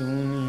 [0.00, 0.39] soon.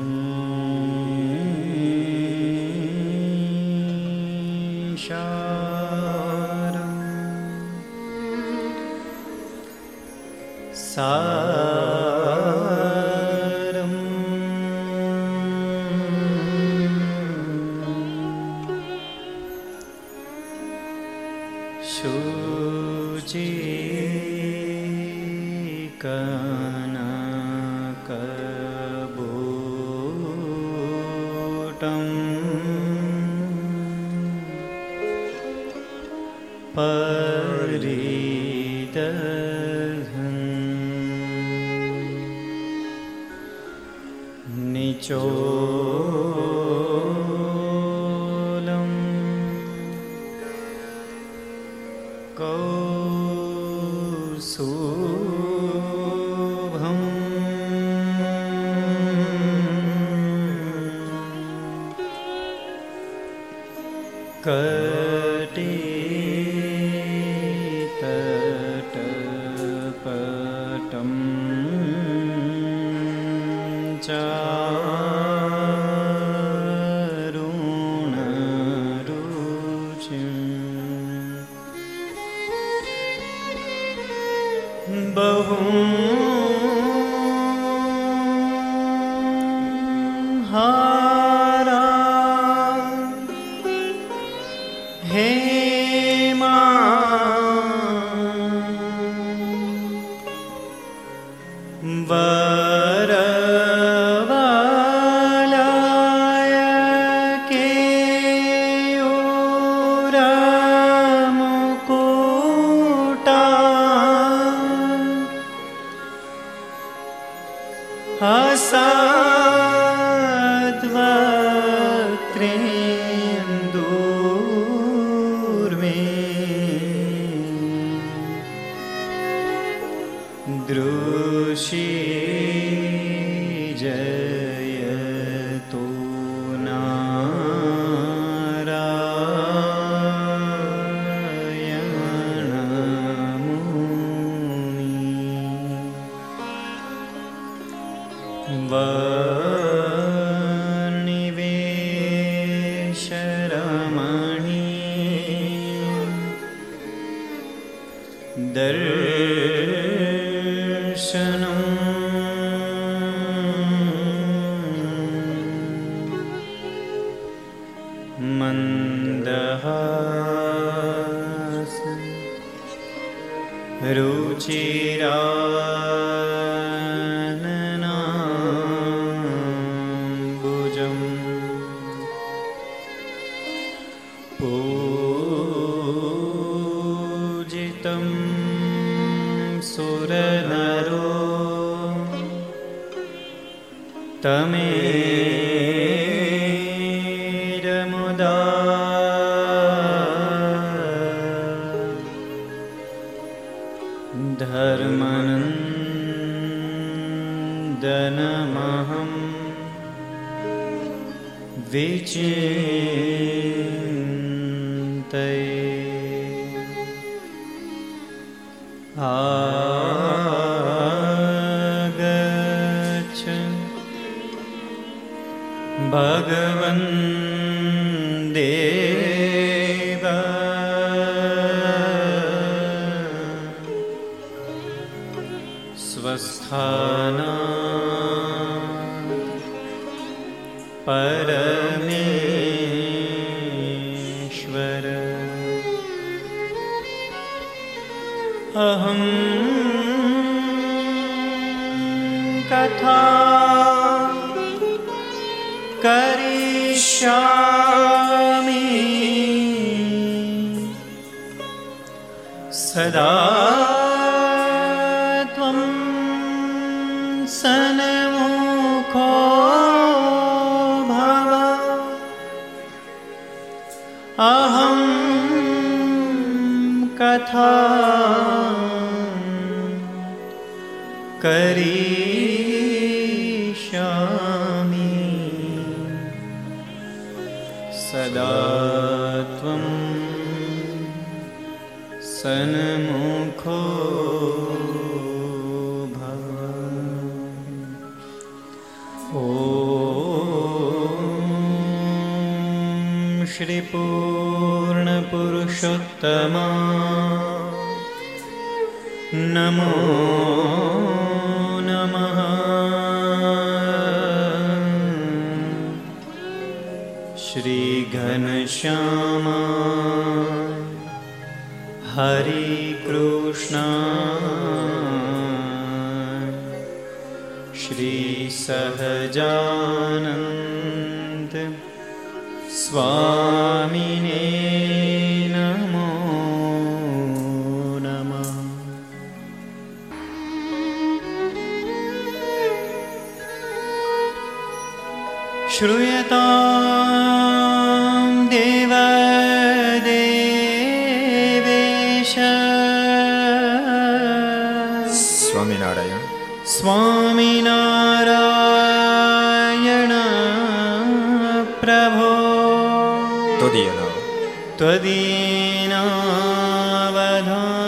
[363.42, 363.80] त्वदीयन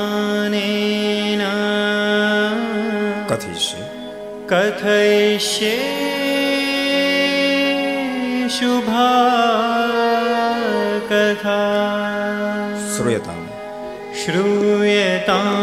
[0.03, 1.41] त्वदीनावधानेन
[3.29, 3.81] कथयिष्ये
[4.51, 5.73] कथयिष्ये
[8.57, 9.09] शुभा
[11.11, 11.59] कथा
[12.93, 13.47] श्रूयताम्
[14.21, 15.62] श्रूयताम्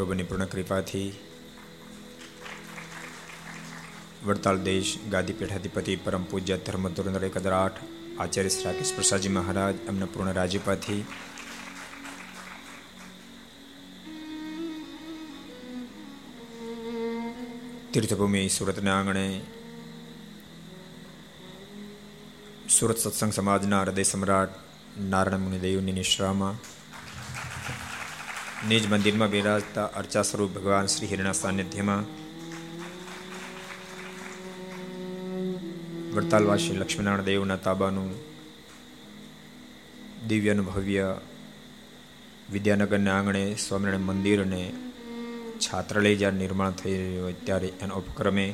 [0.00, 1.08] મહાપ્રભુની પૂર્ણ કૃપાથી
[4.24, 7.80] વડતાલ દેશ, ગાદી પીઠાધિપતિ, પરમ પૂજ્ય ધર્મ ધોરણ એક આઠ
[8.20, 11.02] આચાર્ય શ્રી રાકેશ પ્રસાદજી મહારાજ, એમને પૂર્ણ રાજ્યપાથી
[17.92, 19.26] તીર્થભૂમિ સુરતના આંગણે
[22.70, 24.60] સુરત સત્સંગ સમાજના હૃદય સમ્રાટ
[25.10, 26.79] નારાયણ મુનિદેવની નિશ્રામાં
[28.60, 32.04] નિજ મંદિરમાં બિરાજતા અર્ચા સ્વરૂપ ભગવાન શ્રી હિરણા સાનિધ્યમાં
[36.10, 38.10] વડતાલવાસી લક્ષ્મીનારાયણ દેવના તાબાનું
[40.28, 41.06] દિવ્યનું ભવ્ય
[42.52, 44.62] વિદ્યાનગરના આંગણે સ્વામિનારાયણ મંદિર અને
[45.60, 48.48] છાત્રાલય જ્યારે નિર્માણ થઈ રહ્યું હોય ત્યારે એના ઉપક્રમે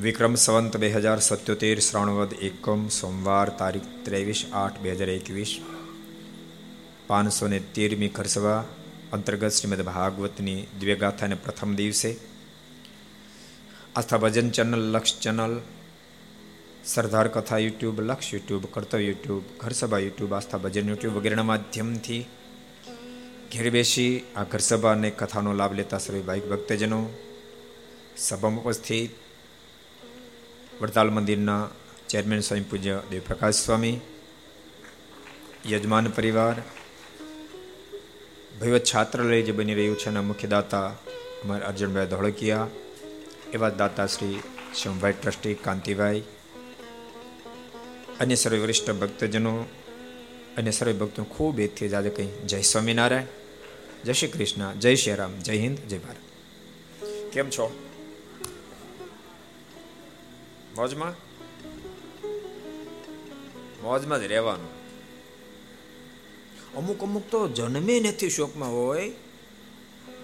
[0.00, 5.52] વિક્રમ સંવંત બે હજાર સત્યોતેર શ્રાવણવદ એકમ સોમવાર તારીખ ત્રેવીસ આઠ બે હજાર એકવીસ
[7.10, 8.60] પાંચસો ને તેરમી ખરસવા
[9.12, 12.10] અંતર્ગત શ્રીમદ ભાગવતની દ્વ્યગાથાને પ્રથમ દિવસે
[13.92, 15.54] આસ્થા ભજન ચેનલ લક્ષ ચેનલ
[16.84, 22.22] સરદાર કથા YouTube Laksh YouTube Kartavya YouTube Gharsabha YouTube Aastha Bhajan YouTube વગેરેના માધ્યમથી
[23.52, 27.00] ઘેર બેસી આ ઘર સભા અને કથાનો લાભ લેતા સર્વે ભાઈ ભક્તજનો
[28.18, 29.12] સભામાં ઉપસ્થિત
[30.78, 31.62] વડતાલ મંદિરના
[32.08, 33.96] ચેરમેન સ્વામી પૂજ્ય દેવપ્રકાશ સ્વામી
[35.66, 36.56] યજમાન પરિવાર
[38.60, 40.88] ભૈવત છાત્રાલય જે બની રહ્યું છે એના મુખ્ય દાતા
[41.44, 42.66] અમારા અર્જુનભાઈ ધોળકિયા,
[43.52, 44.40] એવા દાતા શ્રી
[44.74, 46.22] શિવભાઈ ટ્રસ્ટી, કાંતિભાઈ,
[48.20, 49.66] અન્ય સર્વે વરિષ્ઠ ભક્તજનો
[50.56, 53.24] અને સર્વે ભક્તો ખૂબ એથી આજે કંઈ જય સ્વામિનારાયણ,
[54.04, 56.16] જય શ્રી કૃષ્ણ, જય શ્રી રામ, જય હિન્દ, જય ભારત.
[57.32, 57.88] કેમ છો?
[60.76, 61.10] મોજમાં?
[63.82, 64.79] મોજમાં જ રહેવાનું.
[66.76, 69.12] અમુક અમુક તો જન્મે નથી શોકમાં હોય,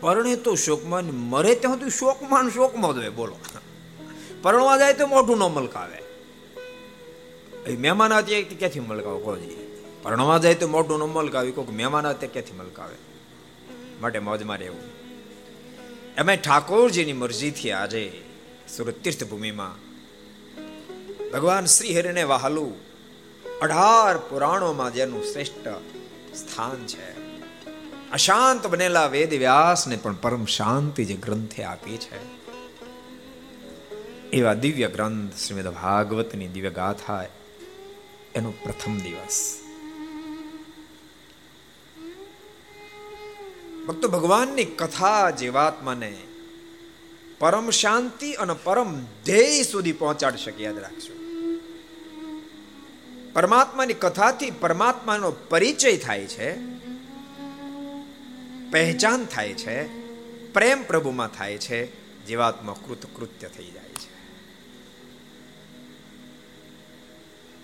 [0.01, 3.37] પરણે તો શોકમાં મરે ત્યાં સુધી શોકમાં શોકમાં જ હોય, બોલો.
[4.43, 6.01] પરણવા જાય તો મોઢું ન મલકાવે.
[7.77, 9.41] મહેમાન હતી ક્યાંથી મલકાવે કોઈ
[10.03, 12.95] પરણવા જાય તો મોઢું ન મલકાવે કોઈક મહેમાન હતા ક્યાંથી મલકાવે?
[14.01, 14.81] માટે મોજમાં રહેવું.
[16.19, 18.23] એમાં ઠાકોરજીની મરજીથી આજે
[18.77, 19.75] સુરત તીર્થભૂમિમાં
[21.31, 22.75] ભગવાન શ્રી હરિને વહાલું
[23.59, 25.96] અઢાર પુરાણોમાં જેનું શ્રેષ્ઠ
[26.37, 27.27] સ્થાન છે.
[28.11, 32.37] અશાંત બનેલા વેદ વ્યાસને પણ પરમ શાંતિ જે ગ્રંથે આપી છે.
[34.31, 37.25] એવા દિવ્ય ગ્રંથ શ્રીમદ ભાગવતની દિવ્ય ગાથા
[38.35, 39.61] એનો પ્રથમ દિવસ.
[43.89, 46.17] ભક્તો, ભગવાનની કથા જીવાત્માને
[47.39, 51.16] પરમ શાંતિ અને પરમ ધ્યેય સુધી પહોંચાડી શકે, યાદ રાખજો.
[53.37, 56.57] પરમાત્માની કથાથી પરમાત્માનો પરિચય થાય છે,
[58.71, 59.89] પહેચાન થાય છે,
[60.53, 61.87] પ્રેમ પ્રભુમાં થાય છે,
[62.27, 64.11] જીવાત્મા કૃતકૃત્ય થઈ જાય છે.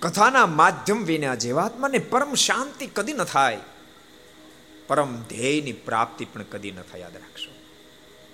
[0.00, 3.58] કથાના માધ્યમ વિના જીવાત્માને પરમ શાંતિ કદી ન થાય.
[4.86, 7.50] પરમ ધ્યેયની પ્રાપ્તિ પણ કદી ન થાય, યાદ રાખશો.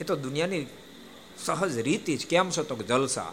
[0.00, 0.66] એ તો દુનિયાની
[1.45, 2.26] સહજ રીતિ જ.
[2.26, 3.33] કેમ છો તો જલસા?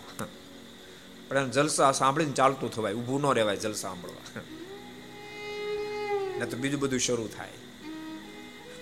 [1.35, 4.41] પણ જલસા સાંભળીને ચાલતું થવાય, ઊભું ન રહેવાય જલસા સાંભળવા.
[6.39, 7.51] ને તો બીજું બધું શરૂ થાય.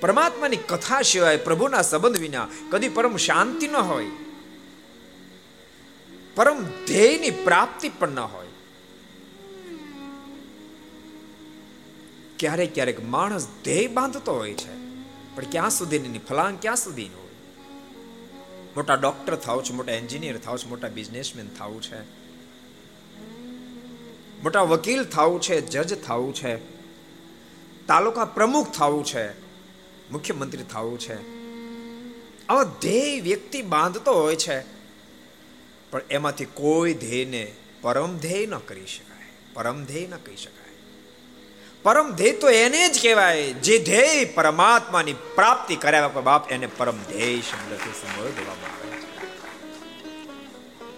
[0.02, 4.10] પરમાત્માની કથા સિવાય પ્રભુના સંબંધ વિના કદી પરમ શાંતિ ન હોય.
[6.36, 8.48] પરમ ધ્યેયની પ્રાપ્તિ પણ ન હોય.
[12.40, 14.74] ક્યારેક ક્યારેક માણસ ધ્યેય બાંધતો હોય છે,
[15.36, 17.36] પણ ક્યાં સુધીની ફલાંગ ક્યાં સુધીની હોય?
[18.76, 22.23] મોટા ડોક્ટર થાવ છે, મોટા એન્જિનિયર થાવ છે, મોટા બિઝનેસમેન થવું છે.
[24.44, 26.58] મોટા વકીલ થવું છે, જજ થવું છે,
[27.88, 29.32] તાલુકા પ્રમુખ થવું છે,
[30.12, 31.18] મુખ્યમંત્રી થવું છે.
[32.48, 34.62] આવા ધ્યેય વ્યક્તિ બાંધતો હોય છે,
[35.92, 40.76] પણ એમાંથી કોઈ ધ્યેયને પરમ ધ્યેય ન કરી શકાય, પરમ ધ્યેય ન કહી શકાય.
[41.84, 47.42] પરમ ધ્યેય તો એને જ કહેવાય, જે ધ્યેય પરમાત્માની પ્રાપ્તિ કરાવ્યા બાપ એને પરમ ધ્યેય
[47.42, 49.10] શબ્દથી સંબોધવામાં આવે છે.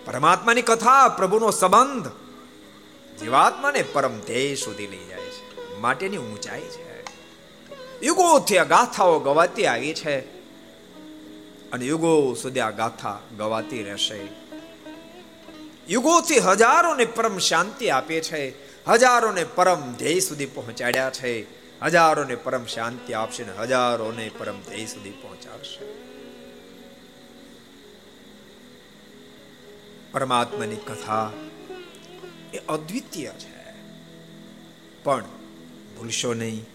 [0.06, 2.08] પરમાત્માની કથા, પ્રભુનો સંબંધ
[3.20, 5.78] જીવાત્માને પરમ ધ્યેય સુધી લઈ જાય છે.
[5.80, 7.04] માટેની ઊંચાઈ છે.
[8.04, 10.20] યુગોથી આ ગાથાઓ ગવાતી આવી છે.
[11.72, 14.28] અને યુગો સુધી આ ગાથા ગવાતી રહેશે.
[15.90, 18.54] યુગોથી હજારોને પરમ શાંતિ આપે છે.
[18.88, 21.46] હજારોને પરમ ધ્યેય સુધી પહોંચાડ્યા છે.
[21.82, 26.06] હજારોને પરમ શાંતિ આપશે ને હજારોને પરમ ધ્યેય સુધી પહોંચાડશે.
[30.12, 31.32] પરમાત્માની કથા
[32.56, 33.56] એ અદ્વિતીય છે.
[35.04, 35.24] પણ
[35.98, 36.66] ભૂલશો નહીં.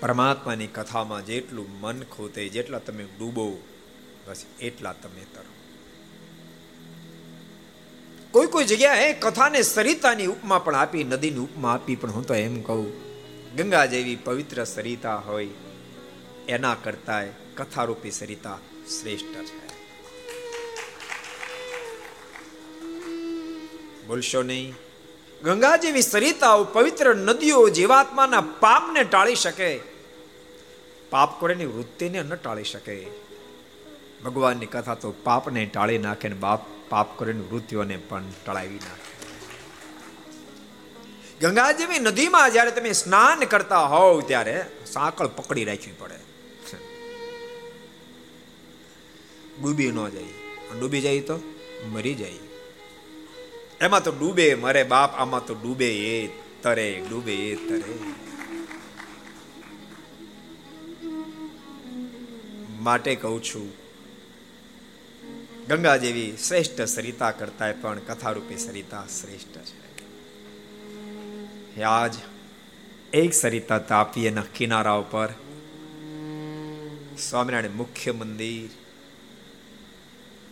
[0.00, 3.62] પરમાત્માની કથામાં જેટલું મન ખોતે જેટલા તમે ડૂબો,
[4.26, 5.50] બસ એટલા તમે તરો.
[8.30, 12.62] કોઈ કોઈ જગ્યાએ કથાને સરિતાની ઉપમા પણ આપી, નદીની ઉપમા આપી, પણ હું તો એમ
[12.62, 12.92] કહું,
[13.56, 15.48] ગંગા જેવી પવિત્ર સરિતા હોય,
[16.48, 17.24] એના કરતા
[17.54, 18.58] કથારૂપી સરિતા
[19.00, 19.69] શ્રેષ્ઠ છે.
[24.10, 24.74] બોલશો નહીં?
[25.42, 29.80] ગંગા જેવી સરિતાઓ પવિત્ર નદીઓ જીવાત્માના પાપને ટાળી શકે.
[31.10, 33.06] પાપ કોડેની વૃત્તિને ન ટાળી શકે.
[34.24, 39.10] ભગવાનની કથા તો પાપને ટાળી નાખે ને બાપ પાપ કરીને વૃત્તિઓને પણ ટળાવી નાખે.
[41.40, 41.68] ગંગા
[42.00, 46.18] નદીમાં જ્યારે તમે સ્નાન કરતા હોવ ત્યારે સાંકળ પકડી રાખવી પડે.
[49.62, 50.24] ડૂબી ન જાય.
[50.80, 51.40] ડૂબી જાય તો
[51.88, 52.49] મરી જાય.
[53.80, 56.28] એમાં તો ડૂબે, મરે બાપ આમાં તો ડૂબે એ
[56.62, 57.94] તરે, ડૂબે એ તરે.
[62.80, 63.68] માટે કહું છું,
[65.68, 69.78] ગંગા જેવી શ્રેષ્ઠ સરિતા કરતા પણ કથારૂપી સરિતા શ્રેષ્ઠ છે.
[71.82, 72.14] આજ
[73.12, 75.28] એક સરિતા તાપી એના કિનારા ઉપર.
[77.18, 78.68] સ્વામિનારાયણ મુખ્ય મંદિર,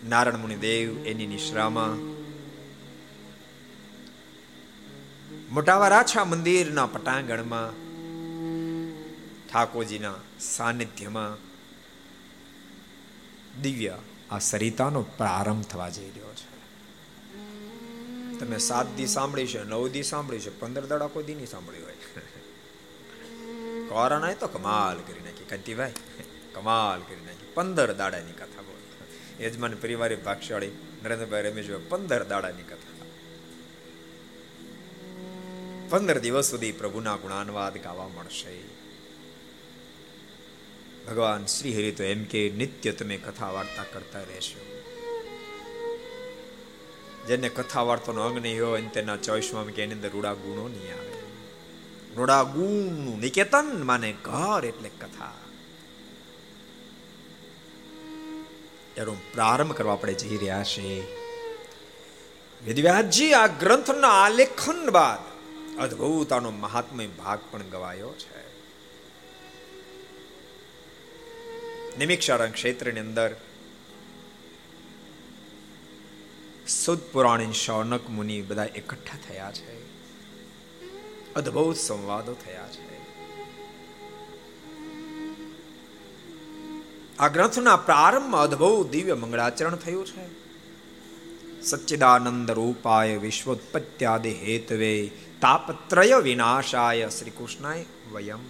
[0.08, 1.92] નારાયણ મુનિદેવ એની નિશ્રામાં
[5.50, 7.72] મોટા રાછા મંદિરના પટાંગણમાં,
[9.52, 11.36] ઠાકોરજીના સાનિધ્યમાં
[13.62, 13.98] દિવ્ય
[14.30, 16.48] આ સરિતાનો પ્રારંભ થવા જઈ રહ્યો છે.
[18.38, 21.82] તમે સાત દી સાંભળી છે, નવ દી સાંભળી છે, પંદર દાડા કોઈ દી નહીં સાંભળી
[21.82, 21.96] હોય.
[23.88, 25.92] કોરોના તો કમાલ કરી નાખી કંતીભાઈ
[26.54, 27.48] કમાલ કરી નાખી.
[27.54, 28.82] પંદર દાડાની કથા બોલ.
[29.44, 30.72] યજમાન પરિવારે ભાગશાળી,
[31.04, 32.87] નરેન્દ્રભાઈ રમેશભાઈ પંદર દાડાની કથા
[35.90, 38.78] પંદર દિવસ સુધી પ્રભુના ગુણાનુવાદ ગાવા મળશે.
[41.06, 44.82] ભગવાન શ્રી હરિ તો એમ કે નિત્ય તમે કથા વાર્તા કરતા રહેશો.
[47.26, 51.18] જેને કથા વાર્તાનો અંગ નહીં હોય તેના ચોઈસમાં કે એની અંદર રૂડા ગુણો નહીં આવે.
[52.16, 55.34] રૂડા ગુણનું નિકેતન માને ઘર એટલે કથા.
[58.96, 61.06] એનો પ્રારંભ કરવા આપણે જઈ રહ્યા છીએ.
[62.64, 65.37] વિદ્યાજી, આ ગ્રંથના આલેખન બાદ
[65.80, 68.48] અદ્ભુતાનો મહાત્મય ભાગ પણ ગવાયો છે.
[71.98, 73.36] નિમિક્ષારણ ક્ષેત્રની અંદર
[76.68, 79.88] સુદ પુરાણી શૌનક મુનિ બધા એકઠા થયા છે.
[81.34, 82.88] અદ્ભુત સંવાદો થયા છે.
[87.18, 90.48] આ ગ્રંથના પ્રારંભમાં અદ્ભુત દિવ્ય મંગળાચરણ થયું છે.
[91.62, 98.46] સચ્ચિદાનંદ રૂપાય વિશ્વોત્પત્યાદિ હેતવે તાપત્રય વિનાશાય શ્રી કૃષ્ણાય વયમ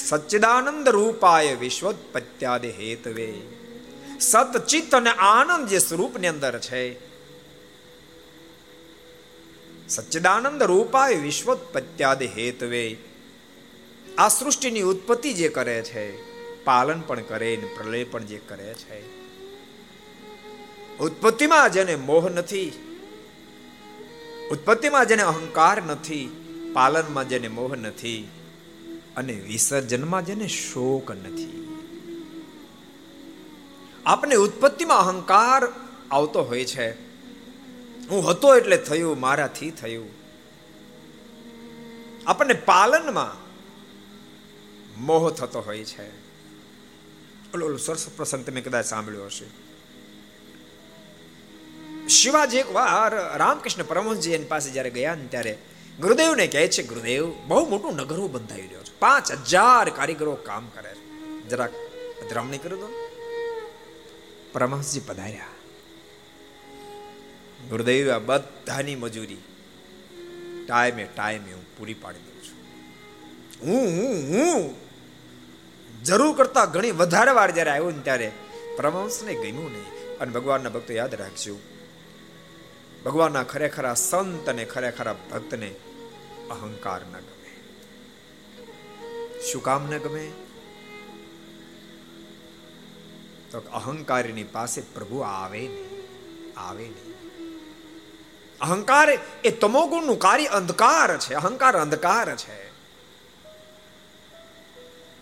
[0.00, 3.28] સચ્ચિદાનંદ રૂપાય વિશ્વોત્પત્યાદિ હેતવે
[4.20, 6.82] સતચિત અને આનંદ જે સ્વરૂપની અંદર છે
[9.88, 12.84] સચ્ચિદાનંદ રૂપાય વિશ્વોત્પત્યાદિ હેતવે
[14.18, 16.04] આ સૃષ્ટિની ઉત્પત્તિ જે કરે છે
[16.64, 19.00] પાલન પણ કરે ને પ્રલય પણ જે કરે છે
[21.00, 22.68] ઉત્પત્તિમાં જેને મોહ નથી
[24.50, 26.30] ઉત્પત્તિમાં જેને અહંકાર નથી,
[26.72, 28.28] પાલનમાં જેને મોહ નથી,
[29.16, 31.78] અને વિસર્જનમાં જેને શોક નથી.
[34.06, 35.62] આપને ઉત્પત્તિમાં અહંકાર
[36.10, 36.90] આવતો હોય છે.
[38.08, 40.10] હું હતો એટલે થયું, મારાથી થયું.
[42.26, 43.48] આપણને પાલનમાં
[45.06, 46.08] મોહ થતો હોય છે.
[47.54, 49.67] ઓલો ઓલો સરસ પ્રસંગ તમે કદાચ સાંભળ્યો હશે.
[52.08, 55.58] શિવાજી એક વાર રામકૃષ્ણ પરમહંસજી એની પાસે જ્યારે ગયા ને ત્યારે
[56.00, 58.98] ગુરુદેવને કહે છે, ગુરુદેવ, બહુ મોટું નગરો બંધાઈ રહ્યો છે.
[58.98, 61.30] પાંચ હજાર કારીગરો કામ કરે છે.
[61.48, 61.70] જરાક
[62.20, 62.92] પધરામણી કરી દો.
[64.52, 65.46] પરમહંસજી પધાર્યા.
[67.68, 69.36] ગુરુદેવ, આ બધાની મજૂરી
[70.68, 72.56] ટાઈમે ટાઈમે હું પૂરી પાડી દઉં છું.
[73.68, 74.74] હું હું હું
[76.04, 78.32] જરૂર કરતા ઘણી વધારે વાર જ્યારે આવ્યો ને ત્યારે
[78.76, 80.18] પરમહંસને ગમ્યું નહીં.
[80.18, 81.58] અને ભગવાનના ભક્તો યાદ રાખજો
[83.04, 85.74] ભગવાનના ખરેખરા સંત અને ખરેખરા ભક્તને
[86.50, 87.56] અહંકાર ન ગમે.
[89.40, 90.32] શું કામ ન ગમે?
[93.50, 96.04] તો અહંકારીની પાસે પ્રભુ આવે નહીં
[96.56, 97.08] આવે નહીં.
[98.60, 99.08] અહંકાર
[99.44, 102.68] એ તમોગુણનું કાર્ય અંધકાર છે, અહંકાર અંધકાર છે.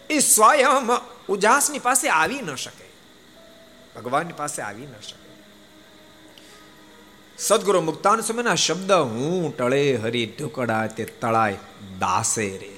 [0.08, 0.68] એ સ્વયં
[1.28, 2.86] ઉજાસની પાસે આવી ન શકે.
[3.96, 5.25] ભગવાનની પાસે આવી ન શકે.
[7.38, 11.58] સદગુરુ મુક્તાન સમયના શબ્દ, હું ટળે હરી ઢુકડા તે તળાય
[11.98, 12.76] દાસે રે.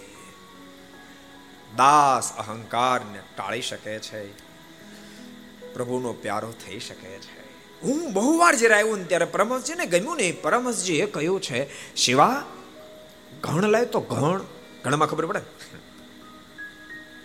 [1.76, 4.32] દાસ અહંકારને ટાળી શકે છે.
[5.74, 7.40] પ્રભુનો પ્યારો થઈ શકે છે.
[7.82, 10.42] હું બહુ વાર જ્યારે આવ્યું ને ત્યારે પરમહંસજીને ગમ્યું નહીં.
[10.42, 12.44] પરમહંસજીએ કહ્યું છે, શિવા,
[13.40, 14.40] ઘણ લાય તો ઘણ.
[14.84, 15.40] ઘણમાં ખબર પડે?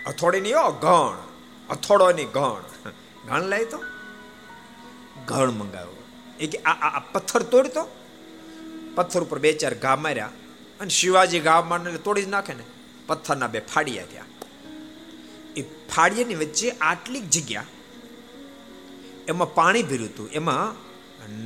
[0.06, 1.18] અથોડી ની ઘણ
[1.70, 2.64] અથોડો ની ઘણ.
[3.28, 3.80] ઘણ લાય તો
[5.28, 6.03] ઘણ મંગાવ્યો
[6.44, 7.84] એ કે આ આ પથ્થર તોડતો?
[8.96, 10.32] પથ્થર ઉપર બે ચાર ઘા માર્યા
[10.80, 12.66] અને શિવાજી ઘા મારને તોડી જ નાખે ને.
[13.08, 14.30] પથ્થરના બે ફાડિયા થયા.
[15.58, 15.62] એ
[15.94, 17.66] ફાડિયાની વચ્ચે આટલી જગ્યા,
[19.28, 20.28] એમાં પાણી ભર્યું હતું.
[20.32, 20.70] એમાં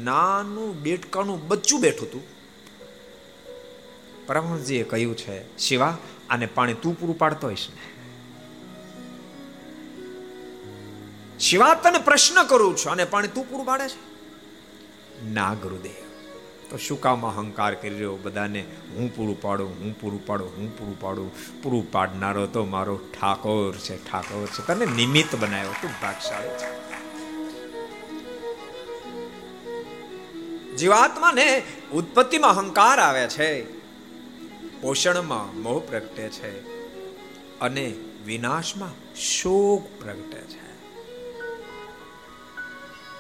[0.04, 2.24] નાનું બેટકાનું બચ્ચું બેઠું હતું.
[4.28, 5.94] પરમહંસજીએ કહ્યું છે, શિવા,
[6.30, 7.84] આને પાણી તું પૂરું પાડતો હોઈશ ને.
[11.40, 14.07] શિવા, તને પ્રશ્ન કરું છું અને પાણી તું પૂરું પાડે છે?
[15.26, 16.08] ના ગુરુદેવ.
[16.70, 18.66] તો શું કામ અહંકાર કરી રહ્યો બધાને?
[18.96, 21.32] હું પૂરું પાડું, હું પૂરું પાડું, હું પૂરું પાડું.
[21.64, 24.68] પૂરું પાડનારો તો મારો ઠાકોર છે ઠાકોર છે.
[24.68, 26.88] તને નિમિત્ત બનાવ્યો તું ભાગશાળી છે.
[30.76, 33.78] જીવાત્માને ઉત્પત્તિમાં અહંકાર આવે છે.
[34.82, 36.78] પોષણમાં મોહ પ્રગટે છે.
[37.60, 37.94] અને
[38.26, 40.67] વિનાશમાં શોક પ્રગટે છે.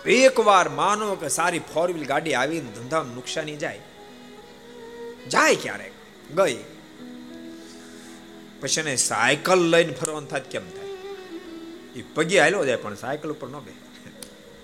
[0.07, 3.79] એકવાર માનો કે સારી ફોર વ્હીલ ગાડી આવીને ધંધામાં નુકસાની જાય
[5.29, 5.91] જાય ક્યારેક?
[6.35, 6.63] ગઈ.
[8.61, 10.89] પછી એને સાયકલ લઈને ફરવાનું થાય કેમ થાય?
[11.95, 13.71] એ પગી હાલ્યો જાય પણ સાયકલ ઉપર ન બે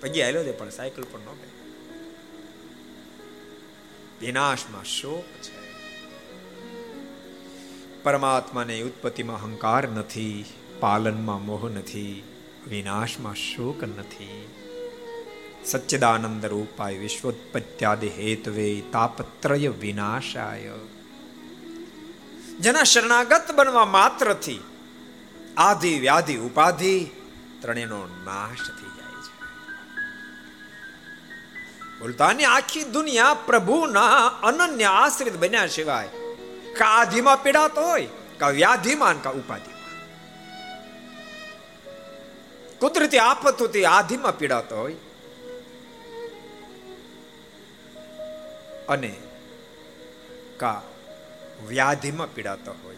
[0.00, 1.54] પગી હાલ્યો જાય પણ સાયકલ ઉપર ન બે
[4.26, 5.64] વિનાશમાં શોક છે.
[8.02, 10.44] પરમાત્માને ઉત્પત્તિમાં અહંકાર નથી,
[10.80, 12.22] પાલનમાં મોહ નથી,
[12.68, 14.53] વિનાશમાં શોક નથી.
[15.66, 20.74] સચ્ચિદાનંદ રૂપાય વિશ્વોત્પત્યાદિ હેતવે તાપત્રય વિનાશાય
[22.60, 24.60] જેના શરણાગત બનવા માત્રથી
[25.56, 26.94] આધિ વ્યાધિ ઉપાધિ
[27.62, 29.32] ત્રણેયનો નાશ થઈ જાય છે.
[32.00, 36.10] બોલતાની આખી દુનિયા પ્રભુના અનન્ય આશ્રિત બન્યા સિવાય
[36.78, 39.74] કા આધિમાં પીડાતો હોય, કા વ્યાધિમાં કા ઉપાધિમાં
[42.78, 44.94] કુદરતી આફતોથી આધિમાં પીડાતો હોય
[48.88, 49.14] અને
[50.56, 50.82] કા
[51.68, 52.96] વ્યાધિમાં પીડાતા હોય,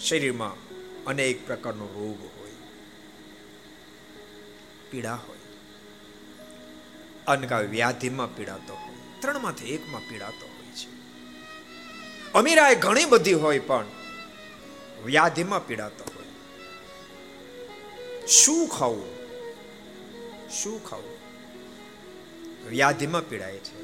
[0.00, 0.56] શરીરમાં
[1.04, 2.52] અનેક પ્રકારનો રોગ હોય,
[4.90, 5.38] પીડા હોય,
[7.26, 10.90] અને કા વ્યાધિમાં પીડાતો હોય, ત્રણમાંથી એકમાં પીડાતો હોય છે.
[12.32, 13.86] અમીરાય ઘણી બધી હોય પણ
[15.04, 16.26] વ્યાધિમાં પીડાતો હોય.
[18.26, 19.06] શું ખાવું?
[20.50, 21.18] શું ખાવું?
[22.68, 23.81] વ્યાધિમાં પીડાય છે.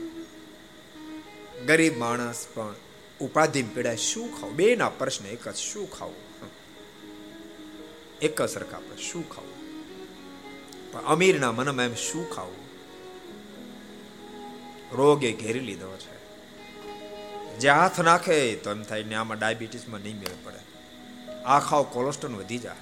[1.66, 2.74] ગરીબ માણસ પણ
[3.20, 4.56] ઉપાધિ પીડાય, શું ખાવું?
[4.56, 6.28] બે ના પ્રશ્ન એક જ, શું ખાવું?
[8.22, 9.58] એક જ સરખા પર શું ખાવું?
[10.92, 12.68] પણ અમીરના મનમાં એમ શું ખાવું?
[14.92, 16.18] રોગે ઘેરી લીધો છે.
[17.58, 20.58] જે હાથ નાખે તો એમ થાય ને આમાં ડાયાબિટીસમાં નહીં મેળ પડે.
[21.42, 22.76] આ ખાવ કોલેસ્ટ્રોલ વધી જાય.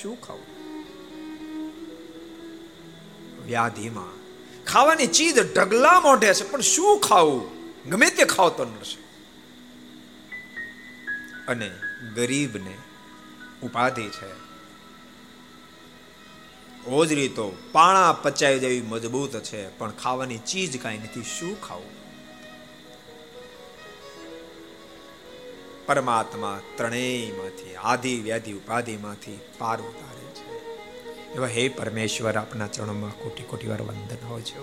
[0.00, 0.54] શું ખાવું?
[3.46, 4.23] વ્યાધિમાં
[4.66, 7.42] ખાવાની ચીજ ઢગલા મોઢે છે, પણ શું ખાવું?
[7.90, 9.00] ગમે તે ખાવ તો નડશે
[11.48, 11.70] અને
[12.14, 12.74] ગરીબને
[13.62, 14.30] ઉપાધિ છે.
[16.86, 21.94] ઓજરી તો પાણા પચાવી જેવી મજબૂત છે, પણ ખાવાની ચીજ કાંઈ નથી, શું ખાવું?
[25.86, 30.23] પરમાત્મા ત્રણેયમાંથી, આધિ વ્યાધિ ઉપાધિમાંથી પાર ઉતારે
[31.34, 34.58] એવા હે પરમેશ્વર, આપના ચરણોમાં કોટી કોટી વાર વંદન હોય છે.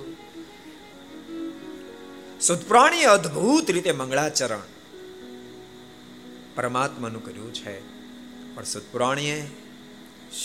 [2.39, 4.62] સુતપ્રાણી અદ્ભુત રીતે મંગળાચરણ.
[6.55, 7.75] પરમાત્માનું કર્યું છે,
[8.55, 9.47] પણ સુતપુરાણીએ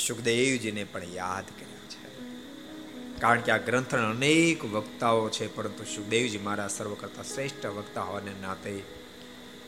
[0.07, 2.07] સુખદેવજીને પણ યાદ કર્યા છે.
[3.21, 8.33] કારણ કે આ ગ્રંથના અનેક વક્તાઓ છે, પરંતુ સુખદેવજી મારા સર્વ કરતા શ્રેષ્ઠ વક્તા હોવાને
[8.43, 8.83] નાતે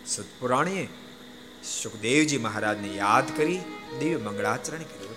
[0.06, 0.88] સતપુરાણીએ
[1.82, 3.58] સુખદેવજી મહારાજને યાદ કરી
[3.98, 5.07] દિવ્ય મંગળાચરણ કર્યું.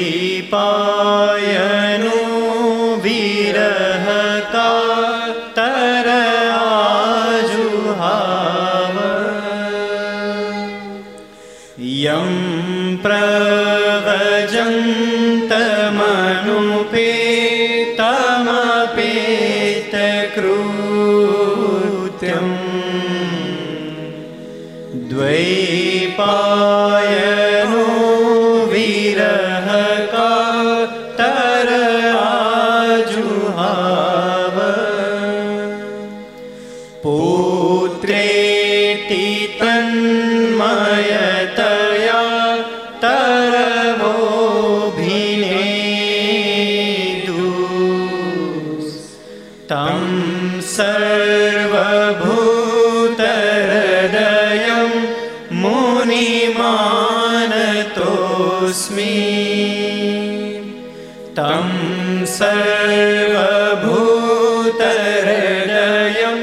[65.10, 66.40] सर्वभूतहृदयं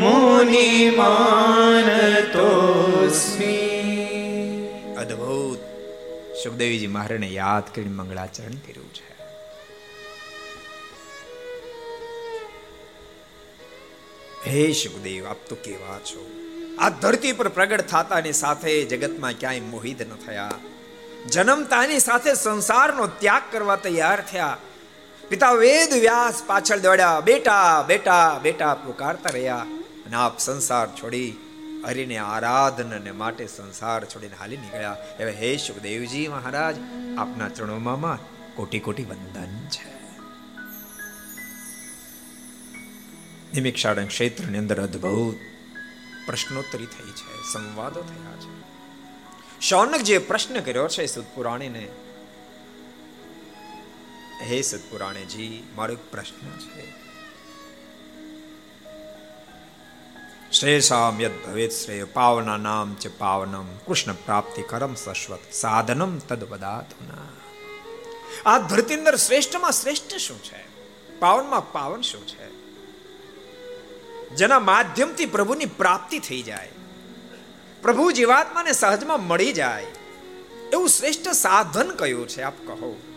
[0.00, 1.18] मुनिमानतोऽस्मि
[4.98, 5.60] અદ્ભુત
[6.42, 9.06] સુખદેવીજી મહારાજને યાદ કરીને મંગળાચરણ કર્યું છે
[14.46, 16.22] હે સુખદેવ આપ તો કેવા છો
[16.78, 20.56] આ ધરતી પર પ્રગટ થતાની સાથે જગતમાં ક્યાંય મોહિત ન થયા
[21.28, 24.56] જન્મતાની સાથે સંસારનો ત્યાગ કરવા તૈયાર થયા
[25.29, 27.19] પિતા વેદ વ્યાસ પાછળ દોડ્યા.
[27.19, 29.65] બેટા બેટા બેટા, પુકારતા રહ્યા
[30.05, 31.29] અને આપ સંસાર છોડી
[31.87, 34.97] હરિને આરાધનને માટે સંસાર છોડીને હાલી નીકળ્યા.
[35.19, 36.75] હવે હે સુખદેવજી મહારાજ,
[37.17, 38.19] આપના ચરણોમાં
[38.55, 39.93] કોટી કોટી વંદન છે.
[43.53, 45.35] નિમિક્ષાળન ક્ષેત્રની અંદર અદ્ભુત
[46.25, 48.53] પ્રશ્નોત્તરી થઈ છે, સંવાદો થયા છે.
[49.61, 51.87] શૌનક જે પ્રશ્ન કર્યો છે સુદપુરાણીને
[54.43, 57.03] હે સદપુરાણીજી મારો એક પ્રશ્ન છે.
[60.51, 67.43] શ્રેષામ યદ ભવેત શ્રેય, પાવના નામ ચ પાવનમ, કૃષ્ણ પ્રાપ્તિ કરમ સશ્વત, સાધનમ તદવદાતુના
[68.45, 70.65] આ ધરતી અંદર શ્રેષ્ઠમાં શ્રેષ્ઠ શું છે?
[71.19, 72.49] પાવનમાં પાવન શું છે?
[74.35, 76.69] જેના માધ્યમથી પ્રભુની પ્રાપ્તિ થઈ જાય.
[77.81, 79.85] પ્રભુ જીવાત્માને સહજમાં મળી જાય.
[80.73, 83.12] એવું શ્રેષ્ઠ સાધન કયું છે, આપ કહો?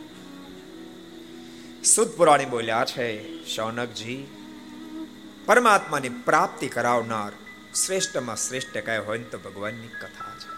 [1.95, 4.27] સુદ પુરાણી બોલ્યા છે, શૌનકજી,
[5.47, 7.33] પરમાત્માની પ્રાપ્તિ કરાવનાર
[7.75, 10.49] શ્રેષ્ઠમાં શ્રેષ્ઠ કાય હોય ને તો ભગવાનની કથા છે.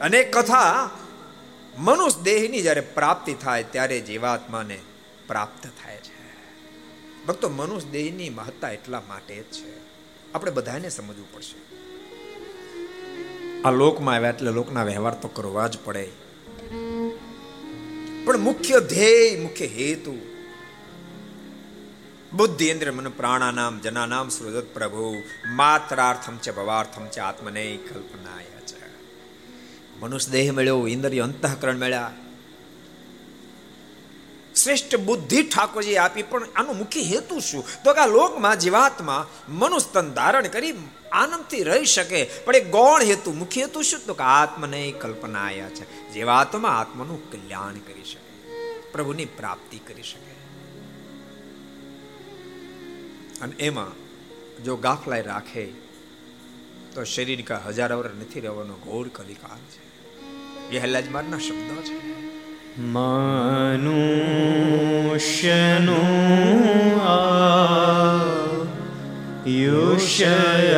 [0.00, 0.90] અને કથા
[1.78, 4.78] મનુષ્ય દેહની જ્યારે પ્રાપ્તિ થાય ત્યારે જીવાત્માને
[5.26, 6.34] પ્રાપ્ત થાય છે.
[7.26, 9.78] ભક્તો, મનુષ્ય દેહની મહત્તા એટલા માટે જ છે.
[10.32, 11.78] આપણે બધાને સમજવું પડશે.
[13.62, 16.27] આ લોકમાં આવ્યા એટલે લોકના વ્યવહાર તો કરવા જ પડે.
[18.28, 20.18] પણ મુખ્ય ધ્યેય, મુખ્ય હેતુ.
[22.36, 25.16] બુદ્ધિ ઇન્દ્ર મન પ્રાણાનામ, જનાનામ સૃજત પ્રભુ.
[25.52, 28.86] માત્રાર્થમ છે ભવાર્થમ છે આત્મને કલ્પનાય છે.
[30.00, 32.14] મનુષ્ય દેહ મળ્યો, ઇન્દ્રિય અંતઃકરણ મળ્યા.
[34.62, 37.64] શ્રેષ્ઠ બુદ્ધિ ઠાકોરજી આપી, પણ આનો મુખ્ય હેતુ શું?
[37.84, 40.74] તો કે આ લોકમાં, જીવાત્મા મનુષ્ય તન ધારણ કરી
[41.12, 42.24] આનંદથી રહી શકે.
[42.24, 44.00] પણ એ ગૌણ હેતુ, મુખ્ય હેતુ શું?
[44.06, 46.12] તો કે આત્મને કલ્પના આયા છે.
[46.12, 48.28] જીવાત્મા આત્માનું કલ્યાણ કરી શકે.
[48.92, 50.38] પ્રભુની પ્રાપ્તિ કરી શકે.
[53.40, 54.08] અને એમાં
[54.64, 55.64] જો ગાફલાઈ રાખે,
[56.94, 59.88] તો શરીર કા હજાર વર્ષ નથી રહેવાનો ઘોર કલિકાલ છે.
[60.70, 62.18] એ હલ્લાજ મારના શબ્દો છે.
[62.78, 64.28] मानुष्यनु
[69.46, 70.74] युषय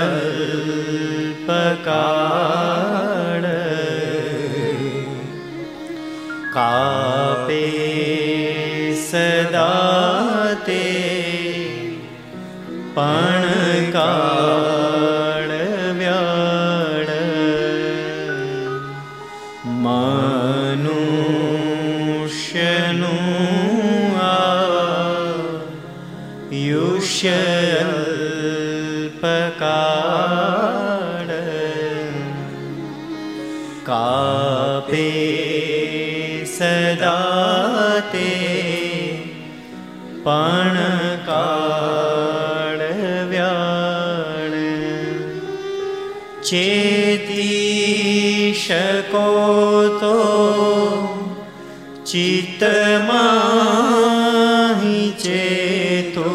[6.55, 7.65] कापे
[9.11, 9.69] सदा
[10.67, 10.83] ते
[12.97, 14.39] पणका
[36.90, 38.29] સદા તે
[40.24, 40.79] પણ
[41.26, 42.83] કાળ
[43.31, 44.57] વ્યાણ
[46.42, 47.61] ચેતી
[48.57, 49.26] શકો
[50.00, 50.16] તો
[52.05, 53.61] ચિત્તમાં
[55.18, 56.33] ચેતો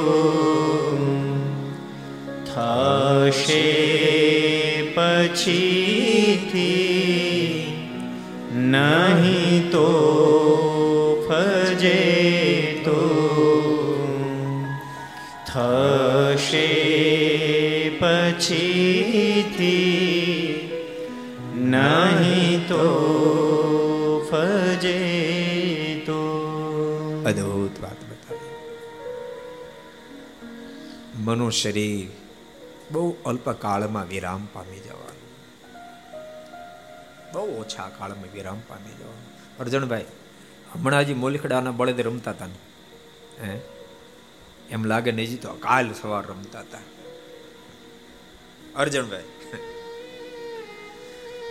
[2.46, 3.68] થશે
[4.96, 6.76] પછીથી
[8.66, 10.35] નહીં તો
[12.86, 13.00] તો
[15.48, 16.70] થશે
[17.90, 19.86] પછીથી
[21.56, 22.84] નહીં તો
[24.32, 25.00] ફજે
[26.06, 26.20] તો.
[27.26, 28.50] અદ્ભુત વાત બતાવી.
[31.18, 32.08] મનો શરીર
[32.92, 35.26] બહુ અલ્પકાળમાં વિરામ પામી જવાનું.
[37.34, 39.58] બહુ ઓછા કાળમાં વિરામ પામી જવાનું.
[39.60, 40.06] અર્જણભાઈ
[40.74, 42.75] હમણાં હજી મોલીખડાના બળદ રમતા હતા ને?
[44.72, 46.86] એમ લાગે ને હજી તો કાલ સવાર રમતા હતા.
[48.76, 49.30] અર્જણભાઈ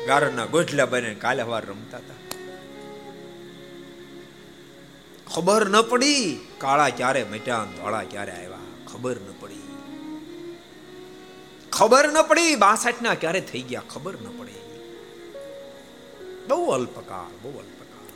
[0.09, 2.21] ગારના ગોઠલા બને કાલે સવાર રમતા હતા.
[5.35, 6.25] ખબર ન પડી
[6.59, 8.67] કાળા ક્યારે મટ્યા ધોળા ક્યારે આવ્યા.
[8.93, 9.63] ખબર ન પડી.
[11.73, 14.63] ખબર ન પડી બાસઠ ના ક્યારે થઈ ગયા, ખબર ન પડી.
[16.49, 18.13] બહુ અલ્પકાળ બહુ અલ્પકાળ.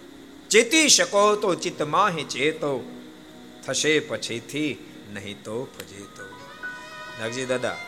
[0.51, 2.73] ચેતી શકો તો ચિત્તમાં હે ચેતો.
[3.69, 4.73] થશે પછીથી
[5.15, 6.25] નહીં તો ફજેતો
[7.21, 7.79] નાગજી દાદા,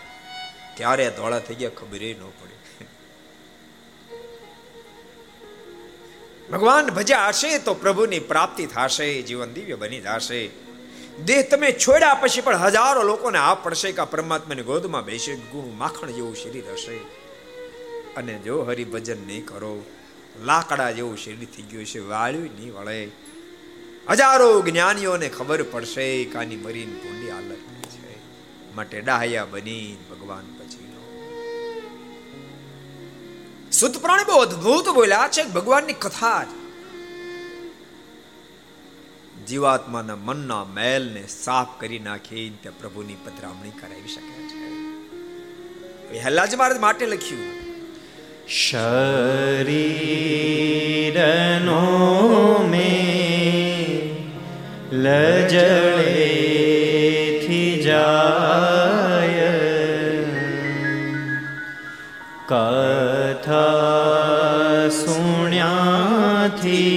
[0.77, 2.59] ક્યારે ધોળા થઈ ગયા ખબર ન પડી.
[6.53, 10.41] ભગવાન ભજ્યા હશે તો પ્રભુની પ્રાપ્તિ થશે, જીવન દિવ્ય બની જશે.
[11.25, 16.11] દેહ તમે છોડ્યા પછી પણ હજારો લોકોને આ પડશે કે પરમાત્માની ગોદમાં બેસે ગુણ માખણ
[16.11, 16.99] જેવું શરીર હશે.
[18.17, 19.73] અને જો હરિભજન નહીં કરો,
[20.45, 22.99] લાકડા જેવું શરીર થઈ ગયું છે વાળ્યું નહીં વળે.
[24.11, 28.17] હજારો જ્ઞાનીઓને ખબર પડશે કાની મરીન ભૂંડી હાલત છે.
[28.75, 30.81] માટે ડાહ્યા બની ભગવાન પછી
[33.73, 36.47] સુત પ્રાણી બહુ અદભુત બોલ્યા છે, ભગવાનની કથા જ.
[39.49, 46.19] જીવાત્માના મનના મેલને સાફ કરી નાખી તે પ્રભુની પધરામણી કરાવી શકે છે.
[46.19, 47.61] હેલાજ મહારાજ માટે લખ્યું.
[48.49, 49.39] શરીરનો
[52.71, 53.10] મે
[54.93, 59.53] લજળેથી જાય.
[62.49, 66.91] કથા સુણ્યાથી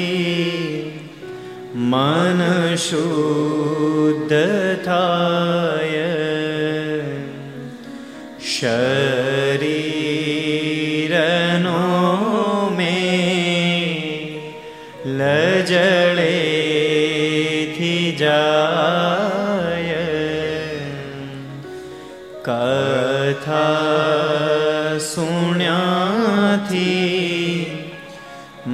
[1.75, 4.33] મન શુદ્ધ
[4.85, 6.13] થાય.
[8.39, 9.12] શરીરનો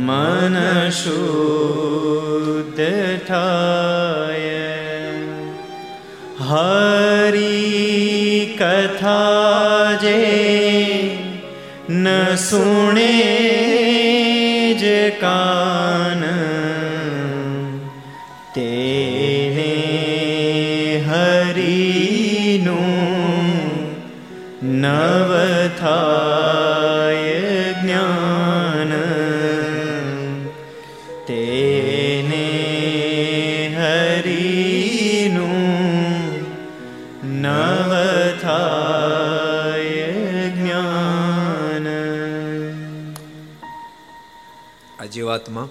[0.09, 0.55] મન
[0.99, 2.79] શુદ્ધ
[3.27, 4.63] થાય
[6.49, 10.21] હરી કથા જે
[11.95, 12.05] ન
[12.47, 13.15] સુણે
[14.81, 14.83] જ
[15.21, 16.23] કાન
[18.55, 19.73] તેને
[21.07, 22.95] હરીનું
[24.81, 25.31] નવ
[25.81, 26.38] થાય
[45.39, 45.69] આ જીવાત્મા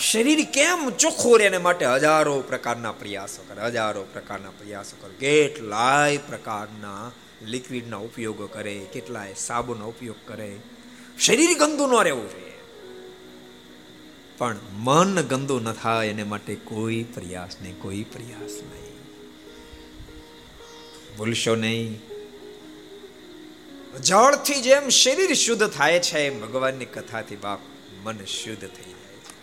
[0.00, 5.14] શરીર કેમ ચોખ્ખું રહે એને માટે હજારો પ્રકારના પ્રયાસો કરે, હજારો પ્રકારના પ્રયાસો કરે.
[5.14, 7.12] કેટલાય પ્રકારના
[7.42, 10.56] લિક્વિડના ઉપયોગો કરે, કેટલાય સાબુનો ઉપયોગ કરે.
[11.20, 12.52] શરીર ગંદુ ન રહેવું જોઈએ.
[14.38, 18.96] પણ મન ગંદુ ન થાય એને માટે કોઈ પ્રયાસ નહીં, કોઈ પ્રયાસ નહીં.
[21.16, 22.00] ભૂલશો નહીં.
[24.02, 27.58] જળથી જેમ શરીર શુદ્ધ થાય છે ભગવાનની કથાથી બાપ
[28.06, 29.34] મન શુદ્ધ થઈ જાય છે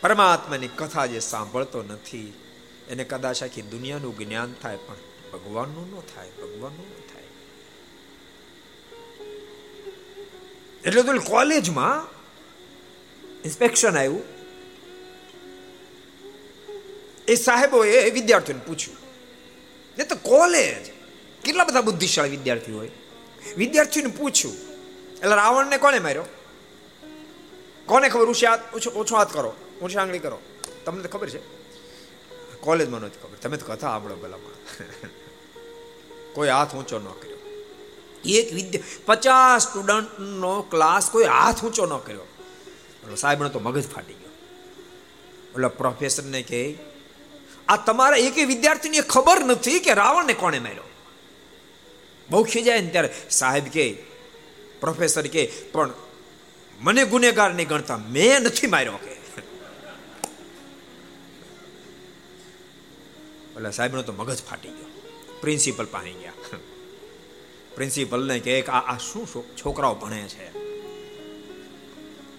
[0.00, 2.28] પરમાત્માની કથા જે સાંભળતો નથી
[2.90, 5.00] એને કદાચ આખી દુનિયાનું જ્ઞાન થાય, પણ
[5.32, 7.30] ભગવાનનું ન થાય, ભગવાનનું ન થાય.
[10.84, 11.98] એટલે તો કોલેજમાં
[13.44, 14.24] ઇન્સ્પેક્શન આવ્યું.
[17.28, 18.98] એ સાહેબોએ વિદ્યાર્થીઓને પૂછ્યું,
[19.98, 20.84] એ તો કોલેજ,
[21.44, 22.92] કેટલા બધા બુદ્ધિશાળી વિદ્યાર્થીઓ હોય?
[23.56, 24.56] વિદ્યાર્થીઓને પૂછ્યું
[25.26, 26.24] એટલે રાવણને કોને માર્યો?
[27.86, 28.26] કોને ખબર?
[28.26, 29.54] ઉછી હાથ ઓછો હાથ કરો.
[29.82, 30.38] ઊંચી આંગળી કરો.
[30.84, 31.40] તમને તો ખબર છે?
[32.60, 33.36] કોલેજમાં નથી ખબર.
[33.42, 34.54] તમે તો કથા સાંભળો ભલામાં
[36.34, 37.36] કોઈ હાથ ઊંચો ન કર્યો.
[38.24, 42.26] એક વિદ્યા પચાસ સ્ટુડન્ટનો ક્લાસ કોઈ હાથ ઊંચો ન કર્યો.
[43.02, 44.32] એટલે સાહેબનો તો મગજ ફાટી ગયો.
[45.50, 46.74] એટલે પ્રોફેસરને કહે,
[47.68, 50.82] આ તમારા એક વિદ્યાર્થીને ખબર નથી કે રાવણને કોણે માર્યો.
[52.30, 54.05] બહુ ખીજાય ને ત્યારે સાહેબ કે
[54.86, 55.92] પ્રોફેસર કે પણ
[56.80, 59.12] મને ગુનેગાર નહીં ગણતા મેં નથી માર્યો કે.
[63.54, 64.90] એટલે સાહેબનો તો મગજ ફાટી ગયો.
[65.40, 66.32] પ્રિન્સિપલ પાસે ગયા.
[67.74, 69.26] પ્રિન્સિપલને કે આ આ શું
[69.56, 70.46] છોકરાઓ ભણે છે.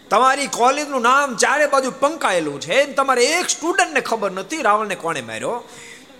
[0.09, 2.85] તમારી કોલેજનું નામ ચારે બાજુ પંકાયેલું છે.
[2.93, 4.61] તમારે એક સ્ટુડન્ટને ખબર નથી.
[4.61, 5.63] રાવણને કોણે માર્યો?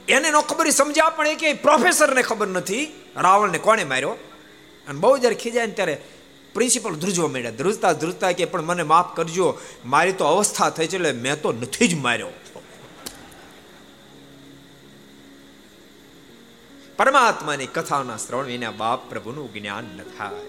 [0.08, 2.82] એને નો ખબર સમજ્યા પણ એ કે પ્રોફેસરને ખબર નથી.
[3.16, 4.14] રાવણને કોણે માર્યો?
[4.88, 5.96] અને બહુ જ્યારે ખીજાય ને ત્યારે
[6.58, 7.52] પ્રિન્સિપલ ધ્રુજવા માંડ્યા.
[7.52, 11.52] ધ્રુજતા ધ્રુજતા કે પણ મને માફ કરજો, મારી તો અવસ્થા થઈ છે એટલે મેં તો
[11.52, 12.30] નથી જ માર્યો.
[16.98, 20.40] પરમાત્માની કથાના શ્રવણ વિના બાપ પ્રભુનું જ્ઞાન ન થાય.